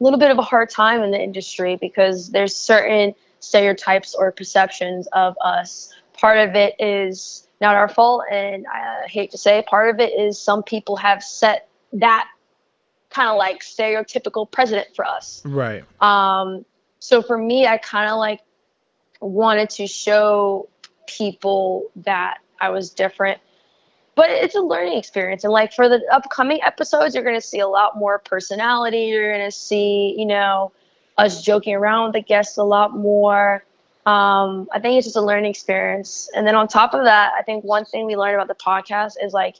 little 0.04 0.18
bit 0.18 0.30
of 0.30 0.38
a 0.38 0.42
hard 0.42 0.70
time 0.70 1.02
in 1.02 1.10
the 1.10 1.20
industry 1.20 1.76
because 1.76 2.30
there's 2.30 2.54
certain 2.54 3.14
stereotypes 3.40 4.14
or 4.14 4.30
perceptions 4.30 5.08
of 5.08 5.36
us. 5.42 5.92
Part 6.12 6.38
of 6.38 6.54
it 6.54 6.76
is 6.78 7.47
not 7.60 7.74
our 7.74 7.88
fault, 7.88 8.24
and 8.30 8.66
I 8.66 9.08
hate 9.08 9.32
to 9.32 9.38
say, 9.38 9.64
part 9.66 9.94
of 9.94 10.00
it 10.00 10.12
is 10.18 10.40
some 10.40 10.62
people 10.62 10.96
have 10.96 11.22
set 11.22 11.68
that 11.94 12.28
kind 13.10 13.30
of 13.30 13.36
like 13.36 13.60
stereotypical 13.60 14.50
precedent 14.50 14.88
for 14.94 15.04
us. 15.04 15.42
Right. 15.44 15.84
Um, 16.00 16.64
so 16.98 17.22
for 17.22 17.36
me, 17.36 17.66
I 17.66 17.78
kind 17.78 18.10
of 18.10 18.18
like 18.18 18.40
wanted 19.20 19.70
to 19.70 19.86
show 19.86 20.68
people 21.06 21.90
that 21.96 22.38
I 22.60 22.70
was 22.70 22.90
different. 22.90 23.40
But 24.14 24.30
it's 24.30 24.56
a 24.56 24.60
learning 24.60 24.98
experience. 24.98 25.44
And 25.44 25.52
like 25.52 25.72
for 25.72 25.88
the 25.88 26.02
upcoming 26.12 26.60
episodes, 26.62 27.14
you're 27.14 27.22
going 27.22 27.40
to 27.40 27.46
see 27.46 27.60
a 27.60 27.68
lot 27.68 27.96
more 27.96 28.18
personality. 28.18 29.02
You're 29.02 29.32
going 29.32 29.46
to 29.46 29.56
see, 29.56 30.14
you 30.18 30.26
know, 30.26 30.72
us 31.16 31.42
joking 31.42 31.74
around 31.74 32.06
with 32.06 32.12
the 32.14 32.22
guests 32.22 32.56
a 32.58 32.64
lot 32.64 32.96
more. 32.96 33.64
Um, 34.08 34.70
I 34.72 34.80
think 34.80 34.96
it's 34.96 35.06
just 35.06 35.16
a 35.16 35.20
learning 35.20 35.50
experience. 35.50 36.30
And 36.34 36.46
then 36.46 36.54
on 36.54 36.66
top 36.66 36.94
of 36.94 37.04
that, 37.04 37.32
I 37.38 37.42
think 37.42 37.62
one 37.62 37.84
thing 37.84 38.06
we 38.06 38.16
learned 38.16 38.36
about 38.36 38.48
the 38.48 38.54
podcast 38.54 39.22
is 39.22 39.34
like 39.34 39.56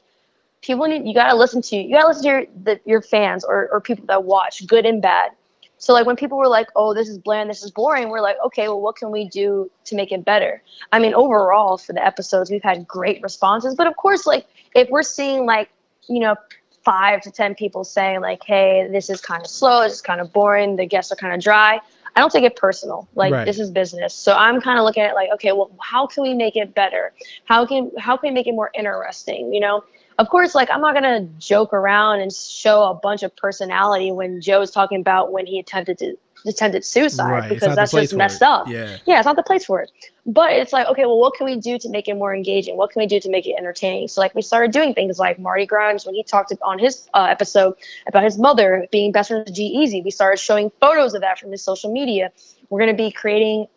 people 0.63 0.87
need 0.87 1.05
you 1.05 1.13
gotta 1.13 1.35
listen 1.35 1.61
to 1.61 1.75
you 1.75 1.93
gotta 1.93 2.07
listen 2.07 2.23
to 2.23 2.29
your 2.29 2.45
the, 2.63 2.79
your 2.83 3.01
fans 3.03 3.43
or, 3.43 3.69
or 3.71 3.79
people 3.79 4.07
that 4.07 4.23
watch, 4.23 4.65
good 4.65 4.87
and 4.87 5.03
bad. 5.03 5.33
So 5.77 5.93
like 5.93 6.07
when 6.07 6.15
people 6.15 6.39
were 6.39 6.47
like, 6.47 6.67
"Oh, 6.75 6.95
this 6.95 7.07
is 7.07 7.19
bland, 7.19 7.47
this 7.51 7.63
is 7.63 7.69
boring," 7.69 8.09
we're 8.09 8.21
like, 8.21 8.37
"Okay, 8.47 8.67
well, 8.67 8.81
what 8.81 8.95
can 8.95 9.11
we 9.11 9.25
do 9.25 9.69
to 9.85 9.95
make 9.95 10.11
it 10.11 10.25
better?" 10.25 10.63
I 10.91 10.97
mean, 10.97 11.13
overall 11.13 11.77
for 11.77 11.93
the 11.93 12.03
episodes, 12.03 12.49
we've 12.49 12.63
had 12.63 12.87
great 12.87 13.21
responses, 13.21 13.75
but 13.75 13.85
of 13.85 13.97
course, 13.97 14.25
like 14.25 14.47
if 14.73 14.89
we're 14.89 15.03
seeing 15.03 15.45
like 15.45 15.69
you 16.07 16.19
know 16.19 16.35
five 16.83 17.21
to 17.21 17.29
ten 17.29 17.53
people 17.53 17.83
saying 17.83 18.21
like, 18.21 18.43
"Hey, 18.43 18.87
this 18.91 19.11
is 19.11 19.21
kind 19.21 19.43
of 19.43 19.47
slow, 19.47 19.83
this 19.83 19.93
is 19.93 20.01
kind 20.01 20.19
of 20.19 20.33
boring, 20.33 20.75
the 20.75 20.87
guests 20.87 21.11
are 21.11 21.17
kind 21.17 21.35
of 21.35 21.39
dry," 21.39 21.79
I 22.15 22.21
don't 22.21 22.31
take 22.31 22.43
it 22.43 22.55
personal. 22.55 23.07
Like 23.15 23.33
Right. 23.33 23.45
this 23.45 23.59
is 23.59 23.69
business. 23.71 24.13
So 24.13 24.33
I'm 24.33 24.61
kind 24.61 24.79
of 24.79 24.85
looking 24.85 25.03
at 25.03 25.11
it 25.11 25.15
like, 25.15 25.29
okay, 25.35 25.51
well, 25.51 25.71
how 25.81 26.07
can 26.07 26.23
we 26.23 26.33
make 26.33 26.55
it 26.55 26.73
better? 26.73 27.13
How 27.45 27.65
can 27.65 27.91
how 27.97 28.17
can 28.17 28.29
we 28.29 28.33
make 28.33 28.47
it 28.47 28.53
more 28.53 28.71
interesting? 28.73 29.53
You 29.53 29.59
know, 29.59 29.83
of 30.17 30.29
course, 30.29 30.53
like 30.53 30.69
I'm 30.71 30.81
not 30.81 30.93
gonna 30.93 31.21
joke 31.37 31.73
around 31.73 32.21
and 32.21 32.33
show 32.33 32.83
a 32.83 32.93
bunch 32.93 33.23
of 33.23 33.35
personality 33.35 34.11
when 34.11 34.41
Joe's 34.41 34.71
talking 34.71 34.99
about 34.99 35.31
when 35.31 35.45
he 35.45 35.59
attempted 35.59 35.97
to 35.99 36.17
attempted 36.45 36.85
suicide 36.85 37.31
Right, 37.31 37.49
because 37.49 37.75
that's 37.75 37.91
just 37.91 38.15
messed 38.15 38.41
up. 38.41 38.67
Yeah. 38.67 38.97
Yeah, 39.05 39.17
it's 39.17 39.25
not 39.25 39.35
the 39.35 39.43
place 39.43 39.65
for 39.65 39.81
it. 39.81 39.91
But 40.25 40.51
it's 40.51 40.71
like, 40.71 40.87
okay, 40.87 41.05
well, 41.05 41.17
what 41.17 41.33
can 41.33 41.45
we 41.45 41.55
do 41.55 41.77
to 41.79 41.89
make 41.89 42.07
it 42.07 42.13
more 42.13 42.33
engaging? 42.33 42.77
What 42.77 42.91
can 42.91 43.01
we 43.01 43.07
do 43.07 43.19
to 43.19 43.29
make 43.29 43.47
it 43.47 43.55
entertaining? 43.57 44.07
So, 44.07 44.21
like, 44.21 44.35
we 44.35 44.41
started 44.41 44.71
doing 44.71 44.93
things 44.93 45.17
like 45.17 45.39
Marty 45.39 45.65
Grimes 45.65 46.05
when 46.05 46.15
he 46.15 46.23
talked 46.23 46.53
on 46.61 46.79
his 46.79 47.09
uh, 47.13 47.27
episode 47.29 47.75
about 48.07 48.23
his 48.23 48.37
mother 48.37 48.87
being 48.91 49.11
best 49.11 49.29
friends 49.29 49.49
with 49.49 49.55
G-Eazy. 49.55 50.03
We 50.03 50.11
started 50.11 50.37
showing 50.37 50.71
photos 50.79 51.13
of 51.13 51.21
that 51.21 51.39
from 51.39 51.51
his 51.51 51.63
social 51.63 51.91
media. 51.91 52.31
We're 52.69 52.79
going 52.79 52.95
to 52.95 53.03
be 53.03 53.11
creating 53.11 53.67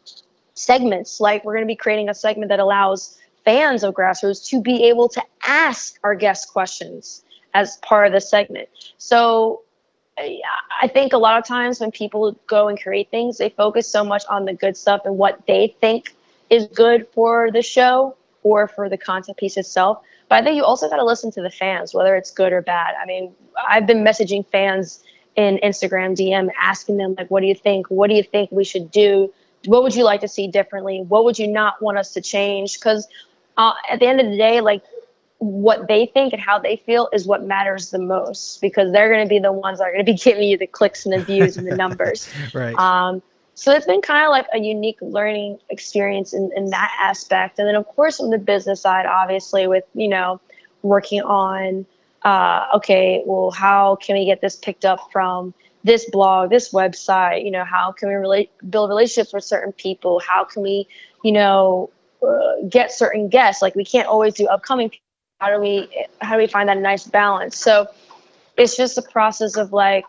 segments. 0.54 1.20
Like, 1.20 1.44
we're 1.44 1.54
going 1.54 1.64
to 1.64 1.72
be 1.72 1.76
creating 1.76 2.08
a 2.08 2.14
segment 2.14 2.50
that 2.50 2.60
allows 2.60 3.18
fans 3.44 3.82
of 3.82 3.94
Grassroutes 3.94 4.48
to 4.50 4.60
be 4.60 4.84
able 4.84 5.08
to 5.08 5.22
ask 5.42 5.98
our 6.04 6.14
guests 6.14 6.50
questions 6.50 7.24
as 7.54 7.76
part 7.78 8.06
of 8.06 8.12
the 8.12 8.20
segment. 8.20 8.68
So, 8.98 9.62
I 10.18 10.88
think 10.92 11.12
a 11.12 11.18
lot 11.18 11.38
of 11.38 11.46
times 11.46 11.80
when 11.80 11.90
people 11.90 12.38
go 12.46 12.68
and 12.68 12.80
create 12.80 13.10
things, 13.10 13.38
they 13.38 13.48
focus 13.48 13.88
so 13.88 14.04
much 14.04 14.24
on 14.28 14.44
the 14.44 14.52
good 14.52 14.76
stuff 14.76 15.02
and 15.04 15.16
what 15.16 15.46
they 15.46 15.74
think 15.80 16.14
is 16.50 16.66
good 16.66 17.08
for 17.14 17.50
the 17.50 17.62
show 17.62 18.16
or 18.42 18.68
for 18.68 18.88
the 18.88 18.98
content 18.98 19.38
piece 19.38 19.56
itself. 19.56 20.02
But 20.28 20.36
I 20.36 20.44
think 20.44 20.56
you 20.56 20.64
also 20.64 20.88
got 20.88 20.96
to 20.96 21.04
listen 21.04 21.30
to 21.32 21.42
the 21.42 21.50
fans, 21.50 21.94
whether 21.94 22.16
it's 22.16 22.30
good 22.30 22.52
or 22.52 22.62
bad. 22.62 22.94
I 23.00 23.06
mean, 23.06 23.34
I've 23.68 23.86
been 23.86 24.04
messaging 24.04 24.46
fans 24.46 25.02
in 25.36 25.58
Instagram 25.62 26.16
DM, 26.16 26.50
asking 26.60 26.98
them 26.98 27.14
like, 27.16 27.30
"What 27.30 27.40
do 27.40 27.46
you 27.46 27.54
think? 27.54 27.86
What 27.88 28.08
do 28.08 28.16
you 28.16 28.22
think 28.22 28.50
we 28.52 28.64
should 28.64 28.90
do? 28.90 29.32
What 29.66 29.82
would 29.82 29.94
you 29.94 30.04
like 30.04 30.20
to 30.22 30.28
see 30.28 30.48
differently? 30.48 31.02
What 31.02 31.24
would 31.24 31.38
you 31.38 31.48
not 31.48 31.80
want 31.80 31.98
us 31.98 32.12
to 32.14 32.20
change?" 32.20 32.78
Because 32.78 33.08
uh, 33.56 33.72
at 33.90 34.00
the 34.00 34.06
end 34.06 34.20
of 34.20 34.30
the 34.30 34.36
day, 34.36 34.60
like 34.60 34.82
what 35.42 35.88
they 35.88 36.06
think 36.06 36.32
and 36.32 36.40
how 36.40 36.56
they 36.60 36.76
feel 36.76 37.08
is 37.12 37.26
what 37.26 37.42
matters 37.42 37.90
the 37.90 37.98
most 37.98 38.60
because 38.60 38.92
they're 38.92 39.12
going 39.12 39.24
to 39.24 39.28
be 39.28 39.40
the 39.40 39.50
ones 39.50 39.80
that 39.80 39.88
are 39.88 39.92
going 39.92 40.04
to 40.04 40.12
be 40.12 40.16
giving 40.24 40.48
you 40.48 40.56
the 40.56 40.68
clicks 40.68 41.04
and 41.04 41.12
the 41.12 41.24
views 41.24 41.56
and 41.56 41.66
the 41.66 41.76
numbers. 41.76 42.28
Right. 42.54 42.74
Um, 42.76 43.22
so 43.54 43.72
it's 43.72 43.86
been 43.86 44.02
kind 44.02 44.24
of 44.24 44.30
like 44.30 44.46
a 44.52 44.58
unique 44.58 44.98
learning 45.00 45.58
experience 45.68 46.32
in, 46.32 46.50
in 46.56 46.70
that 46.70 46.94
aspect. 47.00 47.58
And 47.58 47.66
then, 47.66 47.74
of 47.74 47.86
course, 47.86 48.20
on 48.20 48.30
the 48.30 48.38
business 48.38 48.82
side, 48.82 49.06
obviously, 49.06 49.66
with, 49.66 49.84
you 49.94 50.08
know, 50.08 50.40
working 50.82 51.22
on, 51.22 51.86
uh, 52.22 52.66
okay, 52.76 53.22
well, 53.26 53.50
how 53.50 53.96
can 53.96 54.16
we 54.16 54.26
get 54.26 54.40
this 54.40 54.56
picked 54.56 54.84
up 54.84 55.10
from 55.12 55.54
this 55.84 56.08
blog, 56.10 56.50
this 56.50 56.72
website? 56.72 57.44
You 57.44 57.50
know, 57.50 57.64
how 57.64 57.92
can 57.92 58.08
we 58.08 58.14
relate, 58.14 58.50
build 58.68 58.90
relationships 58.90 59.32
with 59.32 59.44
certain 59.44 59.72
people? 59.72 60.20
How 60.20 60.44
can 60.44 60.62
we, 60.62 60.86
you 61.24 61.32
know, 61.32 61.90
uh, 62.26 62.66
get 62.68 62.92
certain 62.92 63.28
guests? 63.28 63.62
Like, 63.62 63.74
we 63.74 63.84
can't 63.84 64.08
always 64.08 64.34
do 64.34 64.46
upcoming 64.46 64.90
people. 64.90 65.01
How 65.42 65.50
do 65.50 65.60
we, 65.60 65.88
how 66.20 66.34
do 66.34 66.38
we 66.38 66.46
find 66.46 66.68
that 66.68 66.78
nice 66.78 67.04
balance? 67.04 67.58
So 67.58 67.88
it's 68.56 68.76
just 68.76 68.96
a 68.96 69.02
process 69.02 69.56
of 69.56 69.72
like, 69.72 70.06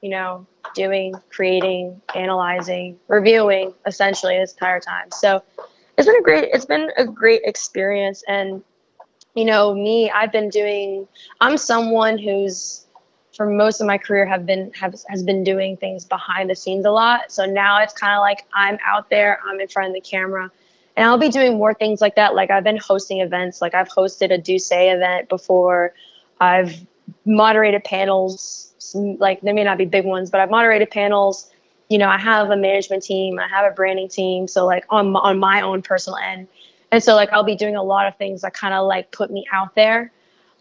you 0.00 0.08
know, 0.08 0.46
doing, 0.74 1.14
creating, 1.28 2.00
analyzing, 2.14 2.98
reviewing 3.06 3.74
essentially 3.86 4.38
this 4.38 4.52
entire 4.52 4.80
time. 4.80 5.10
So 5.10 5.42
it's 5.98 6.06
been 6.06 6.16
a 6.16 6.22
great 6.22 6.48
it's 6.54 6.64
been 6.64 6.90
a 6.96 7.04
great 7.04 7.42
experience 7.44 8.24
and 8.26 8.62
you 9.34 9.44
know, 9.44 9.74
me, 9.74 10.10
I've 10.10 10.32
been 10.32 10.48
doing 10.48 11.06
I'm 11.42 11.58
someone 11.58 12.16
who's 12.16 12.86
for 13.36 13.44
most 13.44 13.82
of 13.82 13.86
my 13.86 13.98
career 13.98 14.24
have 14.24 14.46
been 14.46 14.72
have 14.72 14.94
has 15.10 15.22
been 15.22 15.44
doing 15.44 15.76
things 15.76 16.06
behind 16.06 16.48
the 16.48 16.56
scenes 16.56 16.86
a 16.86 16.90
lot. 16.90 17.30
So 17.30 17.44
now 17.44 17.82
it's 17.82 17.92
kind 17.92 18.14
of 18.14 18.20
like 18.20 18.46
I'm 18.54 18.78
out 18.82 19.10
there, 19.10 19.38
I'm 19.46 19.60
in 19.60 19.68
front 19.68 19.88
of 19.88 19.94
the 19.94 20.00
camera. 20.00 20.50
And 20.96 21.04
I'll 21.04 21.18
be 21.18 21.28
doing 21.28 21.58
more 21.58 21.74
things 21.74 22.00
like 22.00 22.16
that. 22.16 22.34
Like 22.34 22.50
I've 22.50 22.64
been 22.64 22.78
hosting 22.78 23.20
events, 23.20 23.60
like 23.60 23.74
I've 23.74 23.88
hosted 23.88 24.32
a 24.32 24.38
Duce 24.38 24.70
event 24.72 25.28
before. 25.28 25.92
I've 26.40 26.74
moderated 27.24 27.84
panels. 27.84 28.72
Like 28.94 29.40
they 29.42 29.52
may 29.52 29.64
not 29.64 29.78
be 29.78 29.84
big 29.84 30.04
ones 30.04 30.30
but 30.30 30.40
i've 30.40 30.50
moderated 30.50 30.90
panels. 30.90 31.50
You 31.88 31.98
know 31.98 32.08
i 32.08 32.18
have 32.18 32.50
a 32.50 32.56
management 32.56 33.02
team. 33.02 33.38
I 33.38 33.48
have 33.48 33.70
a 33.70 33.74
branding 33.74 34.08
team. 34.08 34.48
So 34.48 34.64
like 34.64 34.84
on, 34.90 35.12
my- 35.12 35.20
on 35.20 35.38
my 35.38 35.60
own 35.60 35.82
personal 35.82 36.16
end. 36.18 36.48
And 36.90 37.02
so 37.02 37.14
like 37.14 37.30
i'll 37.32 37.44
be 37.44 37.56
doing 37.56 37.76
a 37.76 37.82
lot 37.82 38.06
of 38.06 38.16
things 38.16 38.42
that 38.42 38.54
kind 38.54 38.74
of 38.74 38.86
like 38.86 39.10
put 39.12 39.30
me 39.30 39.44
out 39.52 39.74
there. 39.74 40.12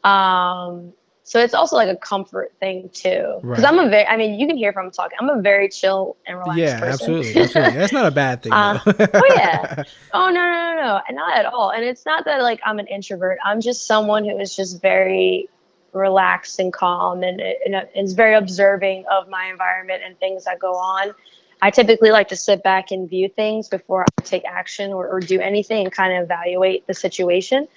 Um 0.04 0.94
so 1.26 1.40
it's 1.40 1.54
also 1.54 1.76
like 1.76 1.90
a 1.90 1.98
comfort 1.98 2.54
thing 2.62 2.90
too 2.94 3.40
because 3.42 3.64
Right. 3.64 3.66
i'm 3.66 3.80
a 3.80 3.90
very 3.90 4.06
i 4.08 4.16
mean 4.16 4.40
you 4.40 4.48
can 4.48 4.56
hear 4.56 4.72
from 4.72 4.92
talking 4.92 5.18
i'm 5.20 5.30
a 5.30 5.42
very 5.42 5.68
chill 5.68 6.16
and 6.26 6.38
relaxed 6.38 6.60
yeah, 6.60 6.80
person 6.80 6.94
absolutely, 6.94 7.42
absolutely. 7.42 7.74
That's 7.74 7.92
not 7.92 8.06
a 8.06 8.12
bad 8.12 8.44
thing. 8.44 8.54
Uh, 8.54 8.80
oh 8.86 9.34
yeah. 9.36 9.84
Oh 10.14 10.30
no, 10.30 10.34
no, 10.34 10.76
no, 10.76 10.82
no, 10.82 11.02
and 11.08 11.18
not 11.18 11.38
at 11.38 11.46
all. 11.46 11.72
And 11.72 11.84
it's 11.84 12.06
not 12.06 12.24
that 12.26 12.42
like 12.42 12.62
I'm 12.66 12.80
an 12.80 12.88
introvert. 12.88 13.38
I'm 13.44 13.60
just 13.60 13.86
someone 13.86 14.24
who 14.24 14.38
is 14.40 14.56
just 14.56 14.82
very 14.82 15.50
relaxed 15.92 16.60
and 16.60 16.72
calm, 16.72 17.24
and, 17.24 17.42
and 17.42 17.88
is 17.96 18.14
very 18.14 18.36
observing 18.36 19.06
of 19.12 19.28
my 19.28 19.48
environment 19.48 20.04
and 20.06 20.18
things 20.20 20.46
that 20.46 20.60
go 20.60 20.74
on. 20.74 21.14
I 21.62 21.72
typically 21.72 22.12
like 22.12 22.30
to 22.30 22.36
sit 22.36 22.64
back 22.64 22.92
and 22.92 23.10
view 23.10 23.30
things 23.30 23.70
before 23.70 24.04
I 24.04 24.22
take 24.24 24.46
action 24.46 24.94
or, 24.94 25.08
or 25.08 25.20
do 25.20 25.40
anything 25.40 25.86
and 25.86 25.92
kind 25.92 26.14
of 26.18 26.24
evaluate 26.24 26.86
the 26.88 26.94
situation. 26.94 27.68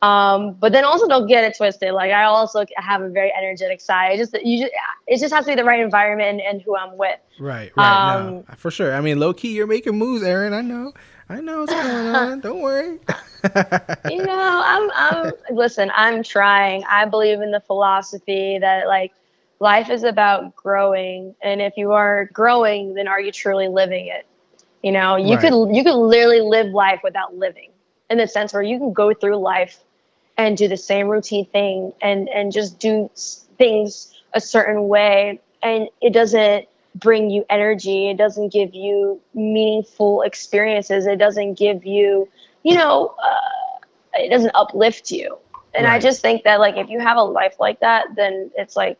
Um, 0.00 0.54
but 0.54 0.72
then 0.72 0.84
also 0.84 1.08
don't 1.08 1.26
get 1.26 1.42
it 1.44 1.56
twisted. 1.56 1.92
Like 1.92 2.12
I 2.12 2.24
also 2.24 2.64
have 2.76 3.02
a 3.02 3.08
very 3.08 3.32
energetic 3.36 3.80
side. 3.80 4.12
It 4.12 4.18
just 4.18 4.34
you 4.44 4.60
just 4.62 4.72
it 5.06 5.18
just 5.18 5.34
has 5.34 5.44
to 5.46 5.52
be 5.52 5.56
the 5.56 5.64
right 5.64 5.80
environment 5.80 6.30
and, 6.30 6.40
and 6.40 6.62
who 6.62 6.76
I'm 6.76 6.96
with. 6.96 7.18
Right, 7.40 7.72
right. 7.76 8.04
no, 8.04 8.44
Um, 8.48 8.56
for 8.56 8.70
sure. 8.70 8.94
I 8.94 9.00
mean, 9.00 9.18
low 9.18 9.32
key, 9.32 9.54
you're 9.54 9.66
making 9.66 9.96
moves, 9.98 10.22
Erin. 10.24 10.52
I 10.52 10.60
know. 10.60 10.92
I 11.28 11.40
know 11.40 11.60
what's 11.60 11.72
going 11.72 12.06
on. 12.14 12.40
Don't 12.40 12.60
worry. 12.60 12.98
you 14.08 14.24
know, 14.24 14.62
I'm 14.64 14.90
I'm 14.94 15.32
listen, 15.50 15.90
I'm 15.94 16.22
trying. 16.22 16.84
I 16.88 17.04
believe 17.04 17.40
in 17.40 17.50
the 17.50 17.60
philosophy 17.60 18.58
that 18.60 18.86
like 18.86 19.12
life 19.60 19.90
is 19.90 20.04
about 20.04 20.54
growing 20.54 21.34
and 21.42 21.60
if 21.60 21.74
you 21.76 21.92
are 21.92 22.26
growing, 22.32 22.94
then 22.94 23.08
are 23.08 23.20
you 23.20 23.32
truly 23.32 23.66
living 23.68 24.06
it? 24.06 24.26
You 24.82 24.92
know, 24.92 25.16
you 25.16 25.34
Right. 25.34 25.40
could 25.40 25.74
you 25.74 25.82
could 25.82 25.96
literally 25.96 26.40
live 26.40 26.68
life 26.72 27.00
without 27.02 27.34
living 27.36 27.70
in 28.10 28.18
the 28.18 28.28
sense 28.28 28.52
where 28.52 28.62
you 28.62 28.78
can 28.78 28.92
go 28.92 29.12
through 29.12 29.36
life 29.36 29.78
and 30.38 30.56
do 30.56 30.68
the 30.68 30.76
same 30.76 31.08
routine 31.08 31.44
thing 31.46 31.92
and 32.00 32.28
and 32.28 32.52
just 32.52 32.78
do 32.78 33.10
things 33.58 34.14
a 34.32 34.40
certain 34.40 34.88
way. 34.88 35.40
And 35.62 35.88
it 36.00 36.12
doesn't 36.12 36.68
bring 36.94 37.28
you 37.28 37.44
energy. 37.50 38.08
It 38.08 38.16
doesn't 38.16 38.52
give 38.52 38.74
you 38.74 39.20
meaningful 39.34 40.22
experiences. 40.22 41.06
It 41.06 41.18
doesn't 41.18 41.58
give 41.58 41.84
you 41.84 42.28
you 42.62 42.76
know 42.76 43.14
uh, 43.22 43.78
it 44.14 44.30
doesn't 44.30 44.52
uplift 44.54 45.10
you. 45.10 45.36
And 45.74 45.86
i 45.86 46.00
just 46.00 46.22
think 46.22 46.44
that 46.44 46.58
like 46.58 46.76
if 46.76 46.88
you 46.88 46.98
have 46.98 47.18
a 47.18 47.22
life 47.22 47.56
like 47.60 47.80
that 47.80 48.16
then 48.16 48.50
it's 48.56 48.74
like 48.74 48.98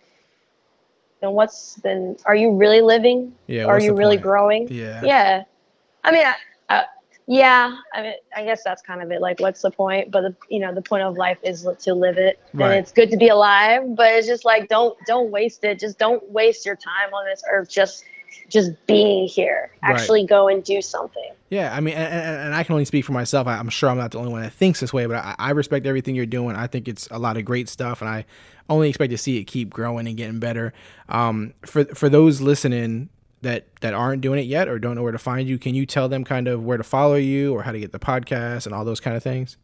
then 1.21 1.33
what's 1.33 1.75
then 1.77 2.17
are 2.25 2.37
you 2.37 2.57
really 2.57 2.83
living? 2.83 3.35
Yeah, 3.49 3.65
are 3.65 3.81
you 3.81 3.95
really 3.95 4.17
point? 4.17 4.23
growing? 4.23 4.69
Yeah. 4.71 5.03
yeah. 5.03 5.45
I 6.05 6.13
mean 6.13 6.25
I, 6.27 6.35
I, 6.69 6.85
yeah 7.31 7.77
i 7.93 8.03
mean 8.03 8.15
i 8.35 8.43
guess 8.43 8.63
that's 8.65 8.81
kind 8.83 9.03
of 9.03 9.11
it 9.13 9.21
like 9.21 9.39
what's 9.39 9.61
the 9.61 9.71
point 9.71 10.11
but 10.11 10.23
the, 10.23 10.37
you 10.49 10.59
know 10.59 10.75
the 10.75 10.81
point 10.83 11.03
of 11.03 11.17
life 11.17 11.39
is 11.45 11.69
to 11.79 11.95
live 11.95 12.17
it 12.17 12.41
Right. 12.55 12.71
and 12.71 12.75
it's 12.81 12.91
good 12.91 13.11
to 13.11 13.17
be 13.19 13.29
alive 13.29 13.83
but 13.95 14.07
it's 14.15 14.27
just 14.27 14.45
like 14.47 14.69
don't 14.69 14.97
don't 15.07 15.31
waste 15.31 15.63
it 15.63 15.79
just 15.79 15.99
don't 15.99 16.27
waste 16.31 16.65
your 16.65 16.77
time 16.77 17.13
on 17.13 17.27
this 17.27 17.43
earth 17.53 17.69
just 17.71 18.05
just 18.49 18.71
being 18.87 19.29
here 19.29 19.71
Right. 19.83 19.93
actually 19.93 20.25
go 20.27 20.49
and 20.49 20.65
do 20.65 20.81
something 20.81 21.31
Yeah, 21.51 21.75
I 21.75 21.81
mean, 21.81 21.95
and, 21.95 22.13
and, 22.13 22.41
and 22.47 22.55
I 22.55 22.63
can 22.63 22.73
only 22.75 22.85
speak 22.85 23.05
for 23.07 23.13
myself. 23.13 23.47
I, 23.47 23.57
I'm 23.57 23.71
sure 23.71 23.89
I'm 23.89 23.97
not 23.97 24.11
the 24.11 24.19
only 24.19 24.33
one 24.33 24.43
that 24.43 24.53
thinks 24.53 24.81
this 24.81 24.93
way, 24.93 25.07
but 25.07 25.17
I, 25.17 25.35
I 25.39 25.51
respect 25.53 25.87
everything 25.87 26.15
you're 26.15 26.27
doing. 26.27 26.55
I 26.57 26.67
think 26.67 26.89
it's 26.89 27.09
a 27.11 27.19
lot 27.19 27.39
of 27.39 27.47
great 27.47 27.71
stuff, 27.71 28.03
and 28.03 28.09
I 28.11 28.27
only 28.69 28.91
expect 28.91 29.13
to 29.13 29.19
see 29.19 29.39
it 29.39 29.45
keep 29.45 29.71
growing 29.71 30.07
and 30.07 30.15
getting 30.15 30.41
better. 30.41 30.75
Um, 31.09 31.55
for 31.65 31.85
for 31.87 32.11
those 32.11 32.43
listening 32.43 33.09
that 33.43 33.67
that 33.81 33.95
aren't 33.95 34.21
doing 34.21 34.41
it 34.41 34.47
yet 34.47 34.69
or 34.69 34.79
don't 34.79 34.97
know 34.97 35.03
where 35.03 35.13
to 35.13 35.19
find 35.19 35.49
you, 35.49 35.59
can 35.59 35.75
you 35.75 35.87
tell 35.87 36.09
them 36.09 36.25
kind 36.25 36.49
of 36.49 36.65
where 36.65 36.77
to 36.77 36.85
follow 36.85 37.15
you 37.15 37.55
or 37.55 37.63
how 37.63 37.73
to 37.73 37.81
get 37.81 37.93
the 37.93 37.99
podcast 37.99 38.67
and 38.67 38.75
all 38.75 38.85
those 38.85 39.01
kind 39.01 39.17
of 39.17 39.23
things? 39.23 39.57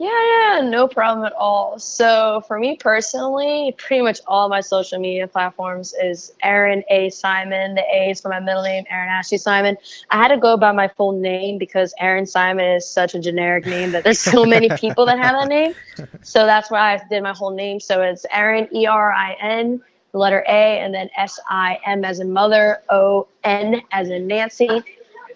Yeah, 0.00 0.10
yeah, 0.10 0.60
no 0.60 0.86
problem 0.86 1.26
at 1.26 1.32
all. 1.32 1.80
So 1.80 2.44
for 2.46 2.56
me 2.56 2.76
personally, 2.76 3.74
pretty 3.76 4.02
much 4.02 4.20
all 4.28 4.48
my 4.48 4.60
social 4.60 5.00
media 5.00 5.26
platforms 5.26 5.92
is 6.00 6.32
Erin 6.40 6.84
A. 6.88 7.10
Simon. 7.10 7.74
The 7.74 7.82
A 7.82 8.10
is 8.10 8.20
for 8.20 8.28
my 8.28 8.38
middle 8.38 8.62
name, 8.62 8.84
Erin 8.88 9.08
Ashley 9.08 9.38
Simon. 9.38 9.76
I 10.08 10.16
had 10.18 10.28
to 10.28 10.36
go 10.36 10.56
by 10.56 10.70
my 10.70 10.86
full 10.86 11.18
name 11.18 11.58
because 11.58 11.92
Erin 11.98 12.26
Simon 12.26 12.64
is 12.64 12.88
such 12.88 13.16
a 13.16 13.18
generic 13.18 13.66
name 13.66 13.90
that 13.90 14.04
there's 14.04 14.20
so 14.20 14.44
many 14.44 14.68
people 14.70 15.04
that 15.06 15.18
have 15.18 15.34
that 15.34 15.48
name. 15.48 15.74
So 16.22 16.46
that's 16.46 16.70
why 16.70 16.94
I 16.94 17.00
did 17.10 17.24
my 17.24 17.32
whole 17.32 17.54
name. 17.54 17.80
So 17.80 18.02
it's 18.02 18.24
Erin 18.30 18.68
E 18.72 18.86
R 18.86 19.12
I 19.12 19.32
N, 19.40 19.82
the 20.12 20.18
letter 20.18 20.44
A, 20.48 20.80
and 20.80 20.94
then 20.94 21.10
S 21.16 21.38
I 21.48 21.78
M 21.84 22.04
as 22.04 22.20
in 22.20 22.32
mother, 22.32 22.82
O 22.90 23.28
N 23.44 23.82
as 23.92 24.10
in 24.10 24.26
Nancy. 24.26 24.82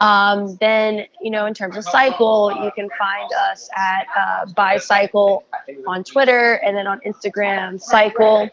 Um, 0.00 0.56
then, 0.56 1.06
you 1.20 1.30
know, 1.30 1.46
in 1.46 1.54
terms 1.54 1.76
of 1.76 1.84
cycle, 1.84 2.50
you 2.64 2.72
can 2.74 2.88
find 2.98 3.30
us 3.50 3.70
at 3.76 4.06
uh, 4.16 4.46
Bicycle 4.46 5.44
on 5.86 6.02
Twitter 6.02 6.54
and 6.54 6.76
then 6.76 6.88
on 6.88 6.98
Instagram, 7.06 7.80
Cycle. 7.80 8.50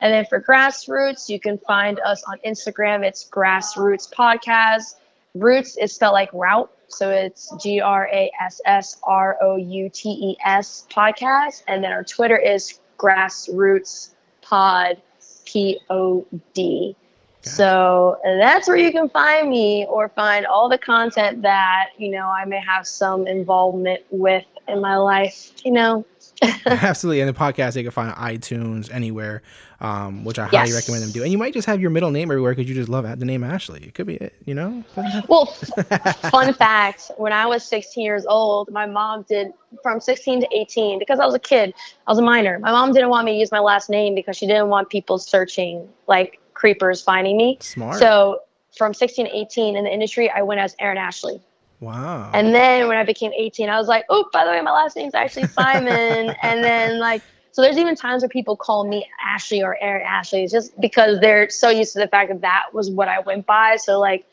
And 0.00 0.12
then 0.12 0.26
for 0.26 0.40
Grassroutes, 0.40 1.28
you 1.28 1.40
can 1.40 1.58
find 1.58 1.98
us 2.00 2.22
on 2.24 2.38
Instagram. 2.46 3.04
It's 3.04 3.28
Grassroutes 3.28 4.12
Podcast. 4.12 4.96
Roots 5.34 5.76
is 5.76 5.92
spelled 5.92 6.12
like 6.12 6.32
route. 6.32 6.70
So 6.88 7.10
it's 7.10 7.52
G 7.60 7.80
R 7.80 8.06
A 8.12 8.30
S 8.40 8.60
S 8.64 8.98
R 9.02 9.38
O 9.40 9.56
U 9.56 9.88
T 9.88 10.08
E 10.10 10.36
S 10.44 10.86
podcast. 10.90 11.64
And 11.66 11.82
then 11.82 11.90
our 11.90 12.04
Twitter 12.04 12.36
is 12.36 12.78
Grassroutes 12.98 14.10
Pod, 14.42 15.00
P 15.44 15.80
O 15.90 16.26
D. 16.54 16.96
So 17.44 18.18
that's 18.22 18.68
where 18.68 18.76
you 18.76 18.92
can 18.92 19.08
find 19.08 19.50
me 19.50 19.84
or 19.86 20.08
find 20.10 20.46
all 20.46 20.68
the 20.68 20.78
content 20.78 21.42
that, 21.42 21.88
you 21.98 22.10
know, 22.10 22.28
I 22.28 22.44
may 22.44 22.60
have 22.60 22.86
some 22.86 23.26
involvement 23.26 24.02
with 24.10 24.44
in 24.68 24.80
my 24.80 24.96
life, 24.96 25.50
you 25.64 25.72
know. 25.72 26.04
Absolutely. 26.66 27.20
And 27.20 27.28
the 27.28 27.38
podcast 27.38 27.74
you 27.76 27.82
can 27.82 27.90
find 27.90 28.12
on 28.12 28.16
iTunes, 28.16 28.92
anywhere, 28.92 29.42
um, 29.82 30.24
which 30.24 30.38
I 30.38 30.46
highly 30.46 30.72
recommend 30.72 31.02
them 31.02 31.10
do. 31.10 31.24
And 31.24 31.32
you 31.32 31.38
might 31.38 31.52
just 31.52 31.66
have 31.66 31.80
your 31.80 31.90
middle 31.90 32.12
name 32.12 32.30
everywhere 32.30 32.52
because 32.52 32.68
you 32.68 32.74
just 32.74 32.88
love 32.88 33.02
the 33.18 33.24
name 33.24 33.42
Ashley. 33.42 33.80
It 33.82 33.94
could 33.94 34.06
be 34.06 34.14
it, 34.14 34.32
you 34.46 34.54
know? 34.54 34.84
Well, 35.28 35.46
fun 36.30 36.54
fact 36.54 37.10
when 37.16 37.32
I 37.32 37.46
was 37.46 37.64
16 37.64 38.02
years 38.02 38.24
old, 38.24 38.70
my 38.70 38.86
mom 38.86 39.26
did 39.28 39.52
from 39.82 40.00
16 40.00 40.42
to 40.42 40.48
18 40.56 41.00
because 41.00 41.18
I 41.18 41.26
was 41.26 41.34
a 41.34 41.40
kid, 41.40 41.74
I 42.06 42.12
was 42.12 42.18
a 42.18 42.22
minor. 42.22 42.60
My 42.60 42.70
mom 42.70 42.92
didn't 42.92 43.08
want 43.08 43.26
me 43.26 43.32
to 43.32 43.38
use 43.38 43.50
my 43.50 43.58
last 43.58 43.90
name 43.90 44.14
because 44.14 44.36
she 44.36 44.46
didn't 44.46 44.68
want 44.68 44.88
people 44.88 45.18
searching 45.18 45.88
like 46.06 46.38
creepers 46.54 47.02
finding 47.02 47.36
me. 47.36 47.58
Smart. 47.60 47.98
So 47.98 48.42
from 48.76 48.94
16 48.94 49.26
to 49.26 49.36
18 49.36 49.76
in 49.76 49.82
the 49.82 49.92
industry, 49.92 50.30
I 50.30 50.42
went 50.42 50.60
as 50.60 50.76
Erin 50.78 50.96
Ashley. 50.96 51.40
Wow. 51.80 52.30
And 52.32 52.54
then 52.54 52.86
when 52.86 52.98
I 52.98 53.02
became 53.02 53.32
18, 53.32 53.68
I 53.68 53.78
was 53.78 53.88
like, 53.88 54.04
oh, 54.08 54.28
by 54.32 54.44
the 54.44 54.52
way, 54.52 54.60
my 54.60 54.70
last 54.70 54.94
name's 54.94 55.14
actually 55.14 55.48
Simon. 55.48 55.90
and 56.42 56.62
then 56.62 57.00
like, 57.00 57.22
so 57.52 57.60
there's 57.60 57.76
even 57.76 57.94
times 57.94 58.22
where 58.22 58.30
people 58.30 58.56
call 58.56 58.86
me 58.88 59.06
Ashley 59.22 59.62
or 59.62 59.76
Erin 59.80 60.06
Ashley 60.06 60.46
just 60.48 60.78
because 60.80 61.20
they're 61.20 61.50
so 61.50 61.68
used 61.68 61.92
to 61.92 62.00
the 62.00 62.08
fact 62.08 62.30
that 62.30 62.40
that 62.40 62.66
was 62.72 62.90
what 62.90 63.08
I 63.08 63.20
went 63.20 63.44
by. 63.44 63.76
So 63.76 64.00
like, 64.00 64.24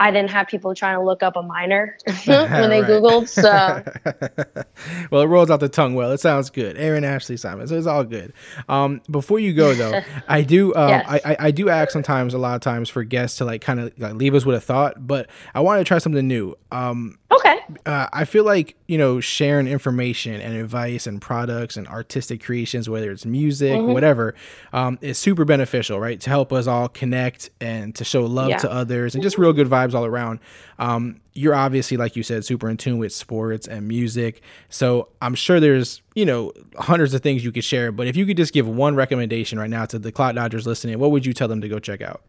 I 0.00 0.10
didn't 0.12 0.30
have 0.30 0.46
people 0.46 0.74
trying 0.74 0.96
to 0.96 1.02
look 1.04 1.22
up 1.24 1.34
a 1.36 1.42
minor 1.42 1.98
when 2.24 2.70
they. 2.70 2.82
Googled. 2.82 3.28
So 3.28 3.42
well, 5.10 5.22
it 5.22 5.26
rolls 5.26 5.50
out 5.50 5.60
the 5.60 5.68
tongue 5.68 5.94
well. 5.94 6.12
It 6.12 6.20
sounds 6.20 6.50
good. 6.50 6.76
Erin 6.76 7.04
Ashley 7.04 7.36
Simon. 7.36 7.66
So 7.66 7.76
it's 7.76 7.86
all 7.86 8.04
good. 8.04 8.32
Um, 8.68 9.00
before 9.10 9.38
you 9.40 9.52
go 9.52 9.74
though, 9.74 10.00
I 10.28 10.42
do 10.42 10.74
um, 10.74 10.88
Yes. 10.88 11.06
I, 11.08 11.20
I, 11.32 11.36
I 11.46 11.50
do 11.50 11.68
ask 11.68 11.90
sometimes 11.90 12.34
a 12.34 12.38
lot 12.38 12.54
of 12.54 12.60
times 12.60 12.88
for 12.88 13.02
guests 13.04 13.38
to 13.38 13.44
like 13.44 13.60
kind 13.60 13.80
of 13.80 13.98
like 13.98 14.14
leave 14.14 14.34
us 14.34 14.44
with 14.44 14.56
a 14.56 14.60
thought, 14.60 15.06
but 15.06 15.28
I 15.54 15.60
want 15.60 15.80
to 15.80 15.84
try 15.84 15.98
something 15.98 16.26
new. 16.26 16.54
Um, 16.70 17.18
okay. 17.32 17.58
uh, 17.86 18.08
I 18.12 18.24
feel 18.24 18.44
like 18.44 18.76
you 18.86 18.98
know 18.98 19.20
sharing 19.20 19.66
information 19.66 20.40
and 20.40 20.54
advice 20.56 21.06
and 21.06 21.20
products 21.20 21.76
and 21.76 21.88
artistic 21.88 22.42
creations, 22.42 22.88
whether 22.88 23.10
it's 23.10 23.26
music, 23.26 23.68
Mm-hmm. 23.78 23.92
whatever, 23.92 24.34
um, 24.72 24.98
is 25.02 25.18
super 25.18 25.44
beneficial, 25.44 25.98
right? 26.00 26.20
To 26.20 26.30
help 26.30 26.52
us 26.52 26.66
all 26.66 26.88
connect 26.88 27.50
and 27.60 27.94
to 27.96 28.04
show 28.04 28.24
love 28.24 28.48
Yeah. 28.50 28.56
to 28.58 28.70
others 28.72 29.14
and 29.14 29.22
just 29.22 29.36
real 29.38 29.52
good 29.52 29.66
vibes 29.68 29.87
all 29.94 30.04
around. 30.04 30.40
Um, 30.78 31.20
you're 31.34 31.54
obviously, 31.54 31.96
like 31.96 32.16
you 32.16 32.22
said, 32.22 32.44
super 32.44 32.68
in 32.68 32.76
tune 32.76 32.98
with 32.98 33.12
sports 33.12 33.66
and 33.66 33.86
music, 33.86 34.42
so 34.68 35.08
I'm 35.22 35.34
sure 35.34 35.60
there's 35.60 36.02
you 36.14 36.26
know 36.26 36.52
hundreds 36.78 37.14
of 37.14 37.22
things 37.22 37.44
you 37.44 37.52
could 37.52 37.64
share. 37.64 37.92
But 37.92 38.06
if 38.06 38.16
you 38.16 38.26
could 38.26 38.36
just 38.36 38.52
give 38.52 38.68
one 38.68 38.94
recommendation 38.94 39.58
right 39.58 39.70
now 39.70 39.86
to 39.86 39.98
the 39.98 40.12
Clock 40.12 40.34
Dodgers 40.34 40.66
listening, 40.66 40.98
what 40.98 41.10
would 41.10 41.24
you 41.24 41.32
tell 41.32 41.48
them 41.48 41.60
to 41.60 41.68
go 41.68 41.78
check 41.78 42.00
out? 42.00 42.22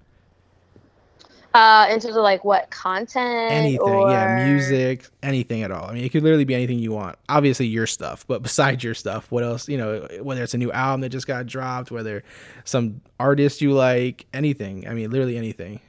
Uh, 1.53 1.87
in 1.89 1.99
terms 1.99 2.15
of 2.15 2.21
like 2.21 2.45
what 2.45 2.69
content? 2.69 3.51
anything 3.51 3.79
or... 3.81 4.11
yeah 4.11 4.45
music 4.45 5.07
anything 5.23 5.63
at 5.63 5.71
all 5.71 5.85
i 5.89 5.93
mean 5.93 6.03
it 6.03 6.09
could 6.09 6.21
literally 6.21 6.45
be 6.45 6.53
anything 6.53 6.77
you 6.77 6.91
want 6.91 7.17
obviously 7.27 7.65
your 7.65 7.87
stuff 7.87 8.23
but 8.27 8.43
besides 8.43 8.83
your 8.83 8.93
stuff 8.93 9.31
what 9.31 9.43
else 9.43 9.67
you 9.67 9.75
know 9.75 10.07
whether 10.21 10.43
it's 10.43 10.53
a 10.53 10.59
new 10.59 10.71
album 10.71 11.01
that 11.01 11.09
just 11.09 11.25
got 11.25 11.47
dropped 11.47 11.89
whether 11.89 12.23
some 12.65 13.01
artist 13.19 13.61
you 13.61 13.73
like 13.73 14.27
anything 14.31 14.87
i 14.87 14.93
mean 14.93 15.09
literally 15.09 15.37
anything 15.37 15.79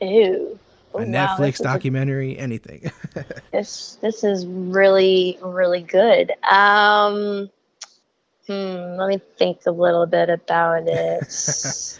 Ew. 0.00 0.56
A 0.96 1.04
netflix 1.04 1.54
is 1.54 1.60
a- 1.60 1.62
documentary 1.62 2.38
anything 2.38 2.90
this 3.52 3.98
this 4.00 4.24
is 4.24 4.46
really 4.46 5.38
really 5.42 5.82
good 5.82 6.32
um 6.50 7.50
hmm 8.46 8.96
let 8.98 9.08
me 9.08 9.20
think 9.38 9.60
a 9.66 9.70
little 9.70 10.06
bit 10.06 10.28
about 10.30 10.84
it 10.86 11.98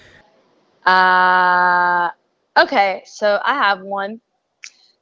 uh 0.86 2.10
okay 2.58 3.02
so 3.06 3.40
i 3.44 3.54
have 3.54 3.80
one 3.80 4.20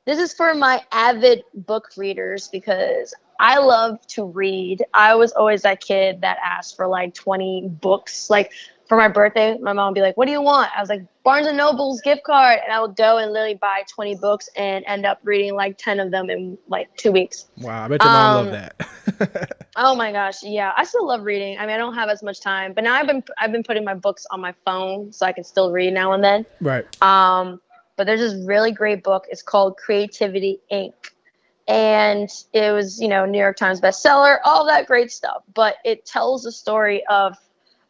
this 0.06 0.18
is 0.18 0.34
for 0.34 0.54
my 0.54 0.82
avid 0.92 1.44
book 1.54 1.90
readers 1.96 2.48
because 2.48 3.14
I 3.40 3.58
love 3.58 4.04
to 4.08 4.24
read. 4.24 4.84
I 4.92 5.14
was 5.16 5.32
always 5.32 5.62
that 5.62 5.80
kid 5.80 6.20
that 6.20 6.38
asked 6.44 6.76
for 6.76 6.86
like 6.86 7.14
20 7.14 7.68
books. 7.68 8.30
Like 8.30 8.52
for 8.88 8.96
my 8.98 9.08
birthday, 9.08 9.56
my 9.58 9.72
mom 9.72 9.88
would 9.90 9.94
be 9.94 10.00
like, 10.02 10.16
What 10.16 10.26
do 10.26 10.32
you 10.32 10.42
want? 10.42 10.70
I 10.76 10.80
was 10.80 10.88
like, 10.90 11.02
Barnes 11.24 11.46
and 11.46 11.56
Noble's 11.56 12.00
gift 12.02 12.22
card. 12.24 12.60
And 12.62 12.72
I 12.72 12.80
would 12.80 12.96
go 12.96 13.16
and 13.18 13.32
literally 13.32 13.54
buy 13.54 13.82
20 13.94 14.16
books 14.16 14.48
and 14.56 14.84
end 14.86 15.06
up 15.06 15.20
reading 15.24 15.54
like 15.54 15.78
10 15.78 16.00
of 16.00 16.10
them 16.10 16.28
in 16.30 16.58
like 16.68 16.94
two 16.96 17.10
weeks. 17.12 17.46
wow 17.62 17.84
i 17.84 17.88
bet 17.88 18.02
your 18.02 18.12
mom 18.12 18.36
Um, 18.36 18.50
loved 18.50 18.52
that 18.52 19.58
Oh 19.76 19.96
my 19.96 20.12
gosh, 20.12 20.42
yeah. 20.44 20.72
I 20.76 20.84
still 20.84 21.04
love 21.04 21.22
reading. 21.24 21.58
I 21.58 21.62
mean, 21.66 21.74
I 21.74 21.78
don't 21.78 21.94
have 21.94 22.08
as 22.08 22.22
much 22.22 22.40
time, 22.40 22.74
but 22.74 22.84
now 22.84 22.94
I've 22.94 23.08
been 23.08 23.24
I've 23.38 23.50
been 23.50 23.64
putting 23.64 23.84
my 23.84 23.94
books 23.94 24.24
on 24.30 24.40
my 24.40 24.54
phone 24.64 25.12
so 25.12 25.26
I 25.26 25.32
can 25.32 25.42
still 25.42 25.72
read 25.72 25.92
now 25.92 26.12
and 26.12 26.22
then. 26.22 26.46
right 26.60 26.84
Um, 27.02 27.60
but 27.96 28.06
there's 28.06 28.20
this 28.20 28.34
really 28.46 28.70
great 28.70 29.02
book. 29.02 29.24
It's 29.30 29.42
called 29.42 29.76
Creativity 29.76 30.60
Inc. 30.70 30.92
And 31.66 32.28
it 32.52 32.72
was, 32.72 33.00
you 33.00 33.08
know, 33.08 33.24
New 33.24 33.38
York 33.38 33.56
Times 33.56 33.80
bestseller, 33.80 34.38
all 34.44 34.66
that 34.66 34.86
great 34.86 35.10
stuff. 35.10 35.42
But 35.54 35.76
it 35.84 36.04
tells 36.04 36.42
the 36.44 36.52
story 36.52 37.04
of 37.06 37.36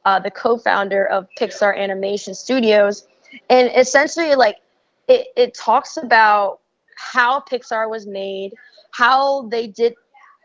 uh, 0.05 0.19
the 0.21 0.31
co-founder 0.31 1.07
of 1.07 1.27
Pixar 1.39 1.77
Animation 1.77 2.35
Studios, 2.35 3.07
and 3.51 3.71
essentially, 3.77 4.35
like, 4.35 4.59
it, 5.09 5.29
it 5.37 5.55
talks 5.55 5.97
about 5.97 6.61
how 6.97 7.41
Pixar 7.41 7.91
was 7.91 8.07
made, 8.07 8.55
how 8.93 9.49
they 9.49 9.67
did 9.67 9.95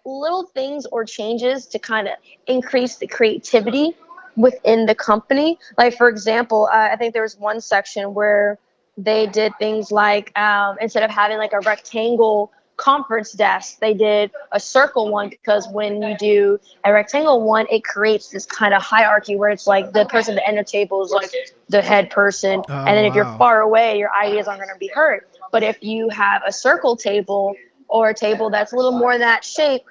little 0.05 0.45
things 0.45 0.85
or 0.87 1.05
changes 1.05 1.67
to 1.67 1.79
kind 1.79 2.07
of 2.07 2.15
increase 2.47 2.97
the 2.97 3.07
creativity 3.07 3.95
within 4.35 4.85
the 4.85 4.95
company. 4.95 5.59
Like, 5.77 5.95
for 5.97 6.09
example, 6.09 6.69
uh, 6.71 6.89
I 6.91 6.95
think 6.95 7.13
there 7.13 7.23
was 7.23 7.37
one 7.37 7.61
section 7.61 8.13
where 8.13 8.57
they 8.97 9.27
did 9.27 9.53
things 9.59 9.91
like 9.91 10.37
um, 10.37 10.77
instead 10.81 11.03
of 11.03 11.09
having 11.09 11.37
like 11.37 11.53
a 11.53 11.59
rectangle 11.61 12.51
conference 12.79 13.33
desk, 13.33 13.79
they 13.79 13.93
did 13.93 14.31
a 14.51 14.59
circle 14.59 15.11
one 15.11 15.29
because 15.29 15.67
when 15.67 16.01
you 16.01 16.17
do 16.17 16.59
a 16.83 16.93
rectangle 16.93 17.43
one, 17.43 17.67
it 17.69 17.83
creates 17.83 18.29
this 18.29 18.45
kind 18.45 18.73
of 18.73 18.81
hierarchy 18.81 19.35
where 19.35 19.49
it's 19.49 19.67
like 19.67 19.91
the 19.91 20.05
person 20.05 20.37
at 20.37 20.41
the 20.41 20.47
end 20.47 20.57
of 20.57 20.65
the 20.65 20.71
table 20.71 21.03
is 21.03 21.11
like 21.11 21.31
the 21.67 21.81
head 21.81 22.09
person. 22.09 22.63
Oh, 22.67 22.73
and 22.73 22.97
then 22.97 23.05
if 23.05 23.11
wow. 23.11 23.15
you're 23.15 23.37
far 23.37 23.61
away, 23.61 23.99
your 23.99 24.11
ideas 24.13 24.47
aren't 24.47 24.61
going 24.61 24.73
to 24.73 24.79
be 24.79 24.87
heard. 24.87 25.25
But 25.51 25.63
if 25.63 25.83
you 25.83 26.09
have 26.09 26.41
a 26.45 26.53
circle 26.53 26.95
table 26.95 27.55
or 27.87 28.09
a 28.09 28.13
table 28.13 28.49
that's 28.49 28.71
a 28.71 28.75
little 28.75 28.97
more 28.97 29.17
that 29.17 29.43
shape, 29.43 29.81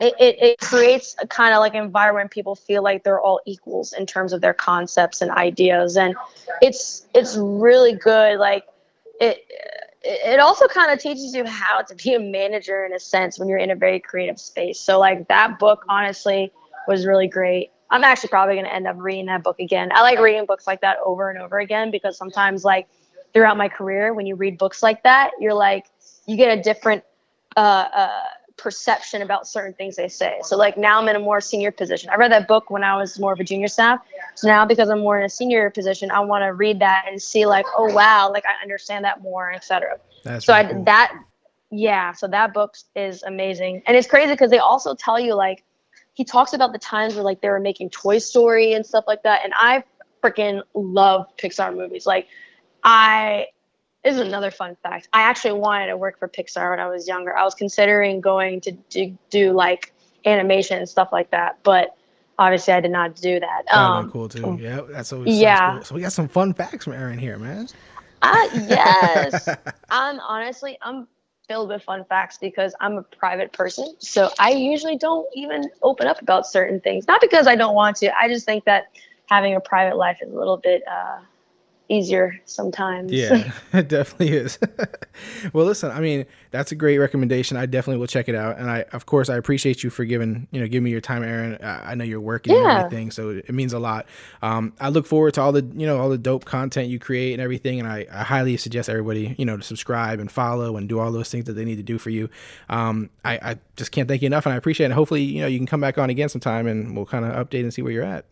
it, 0.00 0.14
it, 0.18 0.42
it 0.42 0.58
creates 0.58 1.14
a 1.20 1.26
kind 1.26 1.54
of 1.54 1.60
like 1.60 1.74
environment 1.74 2.30
people 2.30 2.56
feel 2.56 2.82
like 2.82 3.04
they're 3.04 3.20
all 3.20 3.40
equals 3.46 3.92
in 3.92 4.06
terms 4.06 4.32
of 4.32 4.40
their 4.40 4.54
concepts 4.54 5.20
and 5.20 5.30
ideas 5.30 5.96
and 5.96 6.16
it's 6.60 7.06
it's 7.14 7.36
really 7.36 7.94
good 7.94 8.38
like 8.38 8.64
it 9.20 9.46
it 10.04 10.40
also 10.40 10.66
kind 10.66 10.90
of 10.90 10.98
teaches 10.98 11.34
you 11.34 11.44
how 11.44 11.82
to 11.82 11.94
be 11.94 12.14
a 12.14 12.20
manager 12.20 12.84
in 12.84 12.92
a 12.92 13.00
sense 13.00 13.38
when 13.38 13.48
you're 13.48 13.58
in 13.58 13.70
a 13.70 13.76
very 13.76 14.00
creative 14.00 14.38
space. 14.40 14.80
So 14.80 14.98
like 14.98 15.28
that 15.28 15.58
book 15.58 15.84
honestly 15.88 16.52
was 16.88 17.06
really 17.06 17.28
great. 17.28 17.70
I'm 17.90 18.04
actually 18.04 18.30
probably 18.30 18.54
going 18.54 18.64
to 18.64 18.74
end 18.74 18.86
up 18.86 18.96
reading 18.98 19.26
that 19.26 19.42
book 19.42 19.60
again. 19.60 19.90
I 19.94 20.00
like 20.02 20.18
reading 20.18 20.46
books 20.46 20.66
like 20.66 20.80
that 20.80 20.96
over 21.04 21.30
and 21.30 21.38
over 21.38 21.58
again 21.58 21.90
because 21.90 22.16
sometimes 22.16 22.64
like 22.64 22.88
throughout 23.32 23.56
my 23.56 23.68
career 23.68 24.12
when 24.14 24.26
you 24.26 24.34
read 24.34 24.58
books 24.58 24.82
like 24.82 25.02
that 25.02 25.30
you're 25.40 25.54
like 25.54 25.86
you 26.26 26.36
get 26.36 26.56
a 26.56 26.62
different 26.62 27.02
uh, 27.56 27.88
uh, 27.94 28.22
perception 28.56 29.22
about 29.22 29.46
certain 29.46 29.74
things 29.74 29.96
they 29.96 30.08
say. 30.08 30.38
So 30.42 30.56
like 30.56 30.76
now 30.76 31.00
I'm 31.00 31.08
in 31.08 31.16
a 31.16 31.20
more 31.20 31.40
senior 31.40 31.70
position. 31.70 32.10
I 32.10 32.16
read 32.16 32.32
that 32.32 32.48
book 32.48 32.70
when 32.70 32.84
I 32.84 32.96
was 32.96 33.18
more 33.18 33.32
of 33.32 33.40
a 33.40 33.44
junior 33.44 33.68
staff. 33.68 34.00
So 34.34 34.48
now 34.48 34.64
because 34.64 34.88
I'm 34.88 35.00
more 35.00 35.18
in 35.18 35.24
a 35.24 35.28
senior 35.28 35.70
position, 35.70 36.10
I 36.10 36.20
want 36.20 36.42
to 36.42 36.52
read 36.52 36.80
that 36.80 37.06
and 37.08 37.20
see 37.20 37.46
like, 37.46 37.66
oh 37.76 37.92
wow, 37.92 38.30
like 38.30 38.44
I 38.46 38.62
understand 38.62 39.04
that 39.04 39.22
more, 39.22 39.52
etc. 39.52 39.98
So 40.40 40.54
really 40.54 40.68
I 40.68 40.72
cool. 40.72 40.84
that 40.84 41.12
yeah, 41.70 42.12
so 42.12 42.28
that 42.28 42.52
book 42.52 42.76
is 42.94 43.22
amazing. 43.22 43.82
And 43.86 43.96
it's 43.96 44.06
crazy 44.06 44.32
because 44.32 44.50
they 44.50 44.58
also 44.58 44.94
tell 44.94 45.18
you 45.18 45.34
like 45.34 45.64
he 46.12 46.24
talks 46.24 46.52
about 46.52 46.72
the 46.72 46.78
times 46.78 47.14
where 47.14 47.24
like 47.24 47.40
they 47.40 47.48
were 47.48 47.60
making 47.60 47.90
Toy 47.90 48.18
Story 48.18 48.74
and 48.74 48.84
stuff 48.84 49.04
like 49.06 49.22
that. 49.22 49.40
And 49.44 49.54
I 49.56 49.84
freaking 50.22 50.62
love 50.74 51.26
Pixar 51.36 51.74
movies. 51.74 52.06
Like 52.06 52.28
I 52.84 53.46
this 54.04 54.14
is 54.16 54.20
another 54.20 54.50
fun 54.50 54.76
fact. 54.82 55.08
I 55.12 55.22
actually 55.22 55.60
wanted 55.60 55.86
to 55.86 55.96
work 55.96 56.18
for 56.18 56.28
Pixar 56.28 56.70
when 56.70 56.80
I 56.80 56.88
was 56.88 57.06
younger. 57.06 57.36
I 57.36 57.44
was 57.44 57.54
considering 57.54 58.20
going 58.20 58.60
to 58.62 58.72
do, 58.72 59.16
do 59.30 59.52
like 59.52 59.92
animation 60.24 60.78
and 60.78 60.88
stuff 60.88 61.10
like 61.12 61.30
that, 61.30 61.58
but 61.62 61.96
obviously 62.38 62.74
I 62.74 62.80
did 62.80 62.90
not 62.90 63.14
do 63.16 63.38
that. 63.40 63.64
That 63.66 63.76
Um, 63.76 64.10
cool 64.10 64.28
too. 64.28 64.58
Yeah, 64.60 64.80
that's 64.88 65.12
always 65.12 65.38
yeah. 65.38 65.74
Cool. 65.74 65.84
So 65.84 65.94
we 65.94 66.00
got 66.00 66.12
some 66.12 66.28
fun 66.28 66.52
facts 66.52 66.84
from 66.84 66.94
Erin 66.94 67.18
here, 67.18 67.38
man. 67.38 67.68
I, 68.22 68.48
yes, 68.68 69.48
I'm 69.90 70.20
honestly 70.20 70.78
I'm 70.82 71.06
filled 71.48 71.68
with 71.68 71.82
fun 71.82 72.04
facts 72.04 72.38
because 72.38 72.74
I'm 72.80 72.98
a 72.98 73.02
private 73.02 73.52
person, 73.52 73.94
so 73.98 74.30
I 74.38 74.50
usually 74.50 74.96
don't 74.96 75.26
even 75.34 75.70
open 75.82 76.06
up 76.06 76.22
about 76.22 76.46
certain 76.46 76.80
things. 76.80 77.06
Not 77.06 77.20
because 77.20 77.46
I 77.46 77.56
don't 77.56 77.74
want 77.74 77.96
to. 77.98 78.16
I 78.16 78.28
just 78.28 78.46
think 78.46 78.64
that 78.64 78.90
having 79.26 79.54
a 79.54 79.60
private 79.60 79.96
life 79.96 80.18
is 80.22 80.32
a 80.32 80.36
little 80.36 80.56
bit 80.56 80.82
uh, 80.88 81.18
easier 81.92 82.40
sometimes. 82.46 83.12
Yeah, 83.12 83.52
it 83.72 83.88
definitely 83.88 84.30
is. 84.36 84.58
well, 85.52 85.66
listen, 85.66 85.90
I 85.90 86.00
mean, 86.00 86.26
that's 86.50 86.72
a 86.72 86.74
great 86.74 86.98
recommendation. 86.98 87.56
I 87.56 87.66
definitely 87.66 87.98
will 88.00 88.06
check 88.08 88.28
it 88.28 88.34
out. 88.34 88.58
And 88.58 88.70
I, 88.70 88.82
of 88.92 89.06
course, 89.06 89.28
I 89.28 89.36
appreciate 89.36 89.82
you 89.84 89.90
for 89.90 90.04
giving, 90.04 90.48
you 90.50 90.60
know, 90.60 90.66
giving 90.66 90.84
me 90.84 90.90
your 90.90 91.00
time, 91.00 91.22
Erin. 91.22 91.58
I, 91.62 91.92
I 91.92 91.94
know 91.94 92.04
you're 92.04 92.20
working 92.20 92.54
and 92.54 92.64
Yeah. 92.64 92.70
everything, 92.78 93.10
so 93.10 93.30
it 93.30 93.52
means 93.52 93.72
a 93.72 93.78
lot. 93.78 94.06
Um, 94.42 94.72
I 94.80 94.88
look 94.88 95.06
forward 95.06 95.34
to 95.34 95.42
all 95.42 95.52
the, 95.52 95.64
you 95.76 95.86
know, 95.86 95.98
all 96.00 96.08
the 96.08 96.18
dope 96.18 96.44
content 96.44 96.88
you 96.88 96.98
create 96.98 97.32
and 97.34 97.42
everything. 97.42 97.78
And 97.80 97.88
I, 97.88 98.06
I 98.12 98.24
highly 98.24 98.56
suggest 98.56 98.88
everybody, 98.88 99.34
you 99.38 99.44
know, 99.44 99.56
to 99.56 99.62
subscribe 99.62 100.20
and 100.20 100.30
follow 100.30 100.76
and 100.76 100.88
do 100.88 100.98
all 100.98 101.12
those 101.12 101.30
things 101.30 101.44
that 101.46 101.54
they 101.54 101.64
need 101.64 101.76
to 101.76 101.82
do 101.82 101.98
for 101.98 102.10
you. 102.10 102.28
Um, 102.68 103.10
I, 103.24 103.34
I 103.42 103.56
just 103.76 103.92
can't 103.92 104.08
thank 104.08 104.22
you 104.22 104.26
enough, 104.26 104.46
and 104.46 104.52
I 104.52 104.56
appreciate 104.56 104.90
it. 104.90 104.94
Hopefully, 104.94 105.22
you 105.22 105.40
know, 105.42 105.46
you 105.46 105.58
can 105.58 105.66
come 105.66 105.80
back 105.80 105.98
on 105.98 106.10
again 106.10 106.28
sometime, 106.28 106.66
and 106.66 106.96
we'll 106.96 107.06
kind 107.06 107.24
of 107.24 107.32
update 107.48 107.60
and 107.62 107.72
see 107.74 107.82
where 107.82 107.92
you're 107.92 108.04
at. 108.04 108.24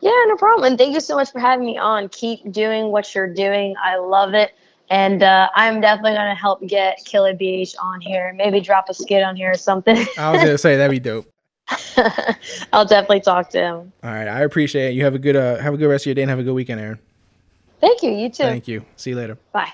Yeah, 0.00 0.24
no 0.26 0.36
problem. 0.36 0.66
And 0.66 0.78
thank 0.78 0.94
you 0.94 1.00
so 1.00 1.16
much 1.16 1.32
for 1.32 1.40
having 1.40 1.66
me 1.66 1.78
on. 1.78 2.08
Keep 2.08 2.52
doing 2.52 2.92
what 2.92 3.14
you're 3.14 3.32
doing. 3.32 3.74
I 3.82 3.96
love 3.96 4.34
it. 4.34 4.52
And 4.88 5.22
uh, 5.22 5.48
I'm 5.54 5.80
definitely 5.80 6.12
going 6.12 6.28
to 6.28 6.34
help 6.34 6.64
get 6.66 7.04
Killer 7.04 7.34
BH 7.34 7.74
on 7.80 8.00
here. 8.00 8.32
Maybe 8.36 8.60
drop 8.60 8.88
a 8.88 8.94
skit 8.94 9.22
on 9.22 9.34
here 9.34 9.50
or 9.50 9.56
something. 9.56 9.96
I 10.18 10.30
was 10.30 10.42
gonna 10.42 10.58
say 10.58 10.76
that'd 10.76 10.90
be 10.90 11.00
dope. 11.00 11.26
I'll 12.72 12.84
definitely 12.84 13.20
talk 13.20 13.50
to 13.50 13.58
him. 13.58 13.92
All 14.04 14.10
right, 14.10 14.28
I 14.28 14.42
appreciate 14.42 14.90
it. 14.90 14.94
You 14.94 15.04
have 15.04 15.16
a 15.16 15.18
good, 15.18 15.34
uh, 15.34 15.56
have 15.56 15.74
a 15.74 15.76
good 15.76 15.88
rest 15.88 16.02
of 16.02 16.06
your 16.06 16.14
day, 16.14 16.22
and 16.22 16.30
have 16.30 16.38
a 16.38 16.44
good 16.44 16.54
weekend, 16.54 16.80
Erin. 16.80 16.98
Thank 17.80 18.02
you. 18.02 18.12
You 18.12 18.28
too. 18.28 18.44
Thank 18.44 18.68
you. 18.68 18.84
See 18.96 19.10
you 19.10 19.16
later. 19.16 19.36
Bye. 19.52 19.72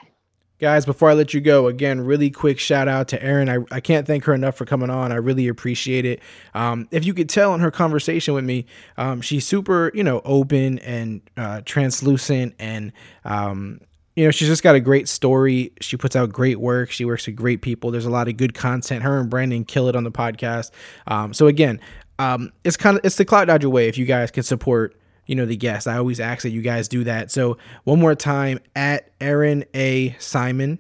Guys, 0.62 0.86
before 0.86 1.10
I 1.10 1.14
let 1.14 1.34
you 1.34 1.40
go, 1.40 1.66
again, 1.66 2.00
really 2.02 2.30
quick 2.30 2.60
shout 2.60 2.86
out 2.86 3.08
to 3.08 3.20
Erin. 3.20 3.48
I, 3.48 3.58
I 3.72 3.80
can't 3.80 4.06
thank 4.06 4.22
her 4.26 4.32
enough 4.32 4.54
for 4.54 4.64
coming 4.64 4.90
on. 4.90 5.10
I 5.10 5.16
really 5.16 5.48
appreciate 5.48 6.04
it. 6.04 6.20
Um, 6.54 6.86
if 6.92 7.04
you 7.04 7.14
could 7.14 7.28
tell 7.28 7.52
in 7.52 7.58
her 7.58 7.72
conversation 7.72 8.32
with 8.32 8.44
me, 8.44 8.66
um, 8.96 9.22
she's 9.22 9.44
super, 9.44 9.90
you 9.92 10.04
know, 10.04 10.22
open 10.24 10.78
and 10.78 11.20
uh, 11.36 11.62
translucent 11.64 12.54
and, 12.60 12.92
um, 13.24 13.80
you 14.14 14.24
know, 14.24 14.30
she's 14.30 14.46
just 14.46 14.62
got 14.62 14.76
a 14.76 14.80
great 14.80 15.08
story. 15.08 15.72
She 15.80 15.96
puts 15.96 16.14
out 16.14 16.30
great 16.30 16.60
work. 16.60 16.92
She 16.92 17.04
works 17.04 17.26
with 17.26 17.34
great 17.34 17.60
people. 17.60 17.90
There's 17.90 18.06
a 18.06 18.10
lot 18.10 18.28
of 18.28 18.36
good 18.36 18.54
content. 18.54 19.02
Her 19.02 19.18
and 19.18 19.28
Brandon 19.28 19.64
kill 19.64 19.88
it 19.88 19.96
on 19.96 20.04
the 20.04 20.12
podcast. 20.12 20.70
Um, 21.08 21.34
so 21.34 21.48
again, 21.48 21.80
um, 22.20 22.52
it's 22.62 22.76
kind 22.76 22.96
of 22.96 23.04
it's 23.04 23.16
the 23.16 23.24
Clock 23.24 23.48
Dodger 23.48 23.68
way. 23.68 23.88
If 23.88 23.98
you 23.98 24.04
guys 24.04 24.30
can 24.30 24.44
support, 24.44 24.94
you 25.26 25.34
know, 25.34 25.46
the 25.46 25.56
guests, 25.56 25.86
I 25.86 25.96
always 25.96 26.20
ask 26.20 26.42
that 26.42 26.50
you 26.50 26.62
guys 26.62 26.88
do 26.88 27.04
that. 27.04 27.30
So 27.30 27.58
one 27.84 28.00
more 28.00 28.14
time 28.14 28.58
at 28.74 29.10
Erin 29.20 29.64
A 29.74 30.16
Simon. 30.18 30.78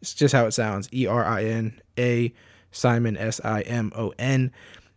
It's 0.00 0.14
just 0.14 0.34
how 0.34 0.46
it 0.46 0.52
sounds. 0.52 0.88
E 0.92 1.06
R 1.06 1.24
I 1.24 1.44
N 1.44 1.80
A 1.98 2.32
Simon 2.72 3.16
S 3.16 3.40
I 3.44 3.62
M 3.62 3.92
O 3.96 4.12
N. 4.18 4.52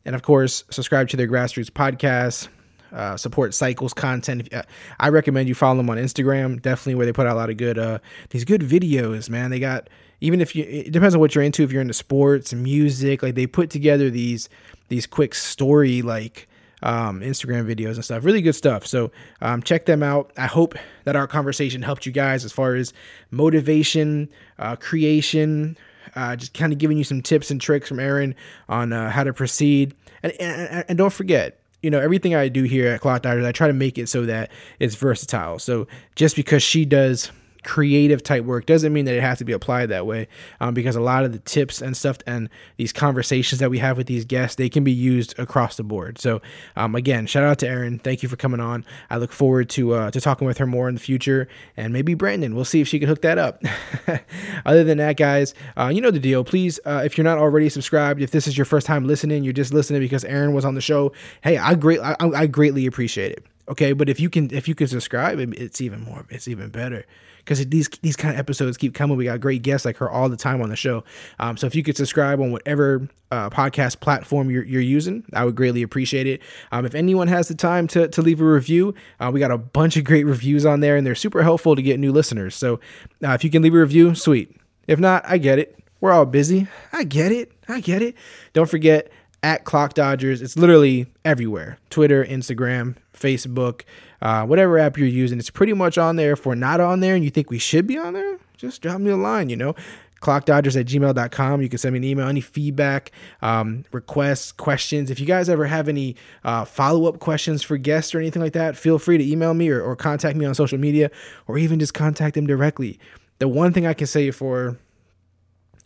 And 0.06 0.16
of 0.16 0.24
course, 0.24 0.64
subscribe 0.70 1.10
to 1.10 1.18
their 1.18 1.28
grassroots 1.28 1.70
podcast. 1.70 2.48
Uh, 2.91 3.18
support 3.18 3.54
cycles 3.54 3.93
content. 3.93 4.52
Uh, 4.54 4.64
I 4.98 5.10
recommend 5.10 5.50
you 5.50 5.56
follow 5.56 5.76
them 5.78 5.89
on 5.89 5.98
Instagram. 5.98 6.62
Definitely 6.62 6.95
where 6.95 7.06
they 7.06 7.12
put 7.12 7.28
out 7.28 7.34
a 7.34 7.39
lot 7.39 7.50
of 7.50 7.58
good 7.58 7.78
uh 7.78 8.00
these 8.30 8.45
good 8.45 8.62
videos. 8.62 9.30
Man, 9.30 9.52
they 9.52 9.60
got 9.60 9.89
even 10.22 10.39
if 10.39 10.56
you 10.56 10.64
it 10.64 10.91
depends 10.93 11.14
on 11.14 11.20
what 11.20 11.36
you're 11.36 11.43
into. 11.43 11.64
If 11.64 11.72
you're 11.74 11.82
into 11.82 11.93
sports, 11.93 12.54
music, 12.54 13.22
like 13.22 13.36
they 13.36 13.45
put 13.45 13.70
together 13.70 14.10
these 14.10 14.48
these 14.88 15.06
quick 15.06 15.36
story 15.36 16.02
like 16.02 16.47
um, 16.84 17.21
Instagram 17.21 17.65
videos 17.65 17.95
and 17.95 18.05
stuff. 18.05 18.23
Really 18.23 18.41
good 18.41 18.53
stuff. 18.53 18.86
So 18.86 19.11
um, 19.41 19.61
check 19.63 19.86
them 19.86 20.03
out. 20.03 20.32
I 20.38 20.45
hope 20.45 20.75
that 21.05 21.15
our 21.15 21.28
conversation 21.28 21.82
helped 21.82 22.05
you 22.05 22.11
guys 22.11 22.45
as 22.45 22.51
far 22.51 22.75
as 22.75 22.93
motivation, 23.32 24.30
uh, 24.59 24.75
creation, 24.75 25.78
uh, 26.15 26.36
just 26.36 26.53
kind 26.53 26.71
of 26.71 26.80
giving 26.80 26.97
you 26.97 27.03
some 27.03 27.21
tips 27.21 27.51
and 27.51 27.59
tricks 27.59 27.88
from 27.89 27.99
Erin 27.99 28.36
on 28.69 28.93
uh, 28.93 29.09
how 29.09 29.23
to 29.23 29.34
proceed. 29.34 29.93
And, 30.23 30.34
and, 30.39 30.86
and 30.88 30.97
don't 30.97 31.13
forget, 31.13 31.59
you 31.82 31.89
know, 31.89 31.99
everything 31.99 32.36
I 32.36 32.47
do 32.47 32.63
here 32.63 32.88
at 32.89 33.01
Clock 33.01 33.21
Dodgers, 33.21 33.45
I 33.45 33.51
try 33.51 33.67
to 33.67 33.73
make 33.73 33.97
it 33.97 34.09
so 34.09 34.25
that 34.25 34.51
it's 34.80 34.95
versatile. 34.95 35.59
So 35.59 35.88
just 36.15 36.36
because 36.36 36.63
she 36.63 36.86
does 36.86 37.32
creative 37.68 38.24
type 38.24 38.45
work 38.45 38.65
doesn't 38.65 38.93
mean 38.93 39.03
that 39.03 39.13
it 39.13 39.22
has 39.22 39.39
to 39.39 39.43
be 39.43 39.51
applied 39.51 39.89
that 39.89 40.05
way 40.05 40.26
um, 40.61 40.74
because 40.74 40.95
a 40.95 41.01
lot 41.01 41.26
of 41.26 41.34
the 41.34 41.39
tips 41.39 41.82
and 41.82 41.97
stuff 41.97 42.18
and 42.26 42.49
these 42.78 42.93
conversations 42.93 43.59
that 43.59 43.70
we 43.70 43.78
have 43.78 43.97
with 43.97 44.07
these 44.07 44.24
guests 44.24 44.55
they 44.55 44.70
can 44.70 44.86
be 44.86 44.91
used 44.91 45.38
across 45.38 45.76
the 45.76 45.84
board. 45.84 46.18
So 46.18 46.41
um, 46.78 46.95
again 46.95 47.28
shout 47.28 47.43
out 47.43 47.59
to 47.59 47.68
Erin. 47.68 47.99
Thank 47.99 48.24
you 48.24 48.30
for 48.30 48.38
coming 48.38 48.61
on. 48.61 48.86
I 49.09 49.18
look 49.18 49.34
forward 49.34 49.70
to 49.72 49.93
uh, 49.95 50.11
to 50.11 50.22
talking 50.22 50.47
with 50.47 50.59
her 50.59 50.65
more 50.65 50.88
in 50.88 50.95
the 50.95 51.01
future 51.01 51.49
and 51.76 51.91
maybe 51.91 52.13
Brandon. 52.13 52.55
We'll 52.55 52.63
see 52.63 52.80
if 52.80 52.88
she 52.88 52.99
can 52.99 53.09
hook 53.09 53.22
that 53.24 53.38
up. 53.38 53.61
Other 54.65 54.86
than 54.86 54.97
that 54.99 55.18
guys 55.18 55.53
uh, 55.76 55.91
you 55.93 55.99
know 55.99 56.09
the 56.11 56.22
deal. 56.22 56.45
Please 56.45 56.80
uh, 56.86 57.01
if 57.03 57.18
you're 57.18 57.26
not 57.26 57.38
already 57.38 57.68
subscribed 57.68 58.22
if 58.22 58.32
this 58.32 58.47
is 58.47 58.57
your 58.57 58.65
first 58.65 58.88
time 58.88 59.05
listening 59.05 59.43
you're 59.43 59.51
just 59.51 59.74
listening 59.74 59.99
because 59.99 60.24
Erin 60.24 60.53
was 60.53 60.63
on 60.63 60.76
the 60.76 60.82
show. 60.82 61.11
Hey 61.41 61.57
I 61.57 61.76
great 61.76 61.99
I, 61.99 62.15
I 62.22 62.47
greatly 62.47 62.86
appreciate 62.86 63.34
it 63.34 63.45
okay 63.68 63.93
but 63.93 64.09
if 64.09 64.20
you 64.20 64.30
can 64.30 64.53
if 64.53 64.68
you 64.68 64.76
can 64.76 64.88
subscribe 64.88 65.39
it's 65.39 65.82
even 65.82 66.01
more 66.01 66.26
it's 66.30 66.47
even 66.47 66.70
better. 66.70 67.05
Because 67.39 67.65
these 67.68 67.88
these 68.01 68.18
kind 68.18 68.34
of 68.34 68.39
episodes 68.39 68.76
keep 68.76 68.93
coming. 68.93 69.15
We 69.15 69.24
got 69.24 69.39
great 69.39 69.61
guests 69.61 69.86
like 69.86 69.95
her 69.97 70.09
all 70.09 70.28
the 70.28 70.36
time 70.36 70.61
on 70.61 70.68
the 70.68 70.76
show. 70.76 71.05
Um, 71.39 71.55
so 71.55 71.65
if 71.65 71.76
you 71.76 71.84
could 71.84 71.95
subscribe 71.95 72.41
on 72.41 72.51
whatever 72.51 73.07
uh, 73.32 73.49
podcast 73.49 74.01
platform 74.01 74.49
you're, 74.49 74.63
you're 74.63 74.82
using 74.82 75.26
i 75.34 75.43
would 75.43 75.55
greatly 75.55 75.82
appreciate 75.82 76.28
it. 76.28 76.41
Um, 76.72 76.86
if 76.86 76.93
anyone 76.95 77.28
has 77.28 77.47
the 77.47 77.55
time 77.55 77.88
to, 77.89 78.07
to 78.09 78.22
leave 78.22 78.41
a 78.41 78.45
review 78.45 78.93
uh, 79.20 79.32
we 79.34 79.39
got 79.39 79.51
a 79.51 79.57
bunch 79.57 79.97
of 79.97 80.03
great 80.03 80.26
reviews 80.26 80.65
on 80.65 80.80
there 80.82 80.95
and 80.95 81.05
they're 81.05 81.15
super 81.15 81.43
helpful 81.43 81.76
to 81.76 81.82
get 81.82 81.99
new 81.99 82.11
listeners. 82.11 82.55
So 82.55 82.80
uh, 83.24 83.32
if 83.32 83.43
you 83.43 83.49
can 83.49 83.63
leave 83.63 83.76
a 83.76 83.80
review 83.80 84.15
sweet. 84.15 84.55
If 84.88 84.99
not 84.99 85.24
i 85.26 85.38
get 85.38 85.59
it. 85.59 85.78
We're 85.99 86.11
all 86.11 86.26
busy. 86.26 86.68
I 86.93 87.05
get 87.05 87.32
it. 87.32 87.51
I 87.68 87.80
get 87.80 88.01
it. 88.01 88.15
Don't 88.53 88.70
forget 88.70 89.09
at 89.43 89.63
Clock 89.65 89.93
Dodgers. 89.93 90.41
It's 90.41 90.57
literally 90.57 91.07
everywhere 91.23 91.77
Twitter, 91.89 92.25
Instagram, 92.25 92.95
Facebook, 93.13 93.83
uh, 94.21 94.45
whatever 94.45 94.77
app 94.79 94.97
you're 94.97 95.07
using. 95.07 95.39
It's 95.39 95.49
pretty 95.49 95.73
much 95.73 95.97
on 95.97 96.15
there. 96.15 96.33
If 96.33 96.45
we're 96.45 96.55
not 96.55 96.79
on 96.79 96.99
there 96.99 97.15
and 97.15 97.23
you 97.23 97.29
think 97.29 97.49
we 97.49 97.59
should 97.59 97.88
be 97.88 97.97
on 97.97 98.13
there, 98.13 98.38
just 98.57 98.81
drop 98.81 98.99
me 98.99 99.11
a 99.11 99.17
line, 99.17 99.49
you 99.49 99.55
know. 99.55 99.75
Clockdodgers 100.21 100.79
at 100.79 100.88
gmail.com. 100.88 101.61
You 101.61 101.69
can 101.69 101.77
send 101.77 101.93
me 101.93 101.97
an 101.97 102.03
email, 102.03 102.27
any 102.27 102.41
feedback, 102.41 103.11
um, 103.43 103.85
requests, 103.91 104.51
questions. 104.51 105.11
If 105.11 105.19
you 105.19 105.27
guys 105.27 105.47
ever 105.47 105.65
have 105.65 105.88
any 105.88 106.15
uh, 106.43 106.65
follow 106.65 107.07
up 107.07 107.19
questions 107.19 107.61
for 107.61 107.77
guests 107.77 108.15
or 108.15 108.19
anything 108.19 108.41
like 108.41 108.53
that, 108.53 108.75
feel 108.75 108.97
free 108.97 109.19
to 109.19 109.23
email 109.23 109.53
me 109.53 109.69
or, 109.69 109.79
or 109.79 109.95
contact 109.95 110.35
me 110.35 110.45
on 110.45 110.55
social 110.55 110.79
media 110.79 111.11
or 111.47 111.59
even 111.59 111.79
just 111.79 111.93
contact 111.93 112.33
them 112.33 112.47
directly. 112.47 112.99
The 113.38 113.47
one 113.47 113.73
thing 113.73 113.85
I 113.85 113.93
can 113.93 114.07
say 114.07 114.31
for 114.31 114.77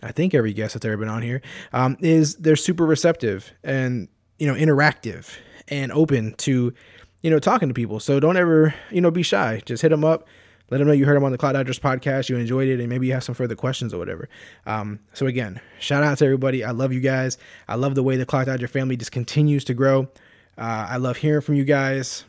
I 0.01 0.11
think 0.11 0.33
every 0.33 0.53
guest 0.53 0.73
that's 0.73 0.85
ever 0.85 0.97
been 0.97 1.09
on 1.09 1.21
here, 1.21 1.41
um, 1.73 1.97
is 1.99 2.35
they're 2.35 2.55
super 2.55 2.85
receptive 2.85 3.51
and 3.63 4.07
you 4.39 4.47
know 4.47 4.55
interactive 4.55 5.35
and 5.67 5.91
open 5.91 6.33
to 6.35 6.73
you 7.21 7.29
know 7.29 7.39
talking 7.39 7.67
to 7.67 7.73
people. 7.73 7.99
So 7.99 8.19
don't 8.19 8.37
ever 8.37 8.73
you 8.91 9.01
know 9.01 9.11
be 9.11 9.23
shy. 9.23 9.61
Just 9.65 9.81
hit 9.81 9.89
them 9.89 10.03
up. 10.03 10.27
Let 10.69 10.77
them 10.77 10.87
know 10.87 10.93
you 10.93 11.05
heard 11.05 11.17
them 11.17 11.25
on 11.25 11.33
the 11.33 11.37
Clock 11.37 11.53
Dodgers 11.53 11.79
podcast. 11.79 12.29
You 12.29 12.37
enjoyed 12.37 12.69
it, 12.69 12.79
and 12.79 12.87
maybe 12.87 13.05
you 13.05 13.13
have 13.13 13.25
some 13.25 13.35
further 13.35 13.55
questions 13.55 13.93
or 13.93 13.97
whatever. 13.97 14.29
Um, 14.65 14.99
so 15.13 15.25
again, 15.25 15.59
shout 15.79 16.01
out 16.01 16.17
to 16.19 16.25
everybody. 16.25 16.63
I 16.63 16.71
love 16.71 16.93
you 16.93 17.01
guys. 17.01 17.37
I 17.67 17.75
love 17.75 17.93
the 17.93 18.03
way 18.03 18.15
the 18.15 18.25
Clock 18.25 18.45
Dodger 18.45 18.69
family 18.69 18.95
just 18.95 19.11
continues 19.11 19.65
to 19.65 19.73
grow. 19.73 20.07
Uh, 20.57 20.87
I 20.89 20.97
love 20.97 21.17
hearing 21.17 21.41
from 21.41 21.55
you 21.55 21.65
guys. 21.65 22.23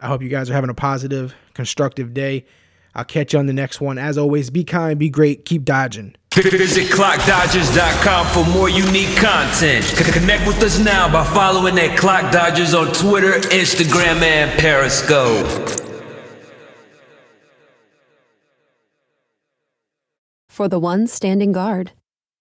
I 0.00 0.08
hope 0.08 0.22
you 0.22 0.30
guys 0.30 0.48
are 0.48 0.54
having 0.54 0.70
a 0.70 0.74
positive, 0.74 1.34
constructive 1.52 2.14
day. 2.14 2.46
I'll 2.94 3.04
catch 3.04 3.34
you 3.34 3.38
on 3.38 3.46
the 3.46 3.52
next 3.52 3.80
one. 3.80 3.98
As 3.98 4.16
always, 4.16 4.48
be 4.48 4.64
kind, 4.64 4.98
be 4.98 5.10
great, 5.10 5.44
keep 5.44 5.64
dodging. 5.64 6.14
Visit 6.36 6.92
ClockDodgers.com 6.92 8.26
for 8.26 8.50
more 8.50 8.68
unique 8.68 9.16
content. 9.16 9.86
Connect 10.12 10.46
with 10.46 10.62
us 10.62 10.78
now 10.78 11.10
by 11.10 11.24
following 11.24 11.78
at 11.78 11.96
Clock 11.96 12.30
Dodgers 12.30 12.74
on 12.74 12.92
Twitter, 12.92 13.40
Instagram, 13.48 14.20
and 14.20 14.50
Periscope. 14.60 15.46
For 20.50 20.68
the 20.68 20.78
ones 20.78 21.10
standing 21.10 21.52
guard, 21.52 21.92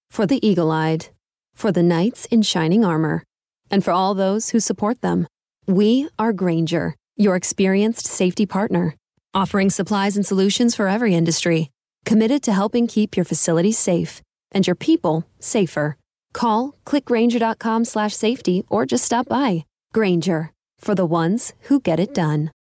for 0.10 0.26
the 0.26 0.46
eagle 0.46 0.72
eyed, 0.72 1.08
for 1.54 1.72
the 1.72 1.84
knights 1.84 2.26
in 2.26 2.42
shining 2.42 2.84
armor, 2.84 3.24
and 3.72 3.82
for 3.82 3.92
all 3.92 4.14
those 4.14 4.50
who 4.50 4.60
support 4.60 5.00
them. 5.00 5.26
We 5.68 6.10
are 6.20 6.34
Grainger, 6.34 6.96
your 7.16 7.38
experienced 7.38 8.08
safety 8.08 8.46
partner, 8.46 8.96
offering 9.34 9.70
supplies 9.70 10.18
and 10.18 10.26
solutions 10.26 10.76
for 10.76 10.90
every 10.90 11.16
industry, 11.16 11.72
committed 12.06 12.42
to 12.44 12.54
helping 12.54 12.88
keep 12.88 13.18
your 13.18 13.26
facilities 13.26 13.78
safe 13.78 14.22
and 14.52 14.66
your 14.66 14.76
people 14.76 15.28
safer. 15.40 15.98
Call 16.34 16.76
click 16.86 17.06
grainger.com 17.06 17.86
slash 17.86 18.14
safety 18.14 18.64
or 18.70 18.86
just 18.86 19.04
stop 19.04 19.28
by. 19.28 19.66
Grainger, 19.94 20.52
for 20.80 20.96
the 20.96 21.06
ones 21.06 21.54
who 21.64 21.80
get 21.80 22.00
it 22.00 22.14
done. 22.14 22.52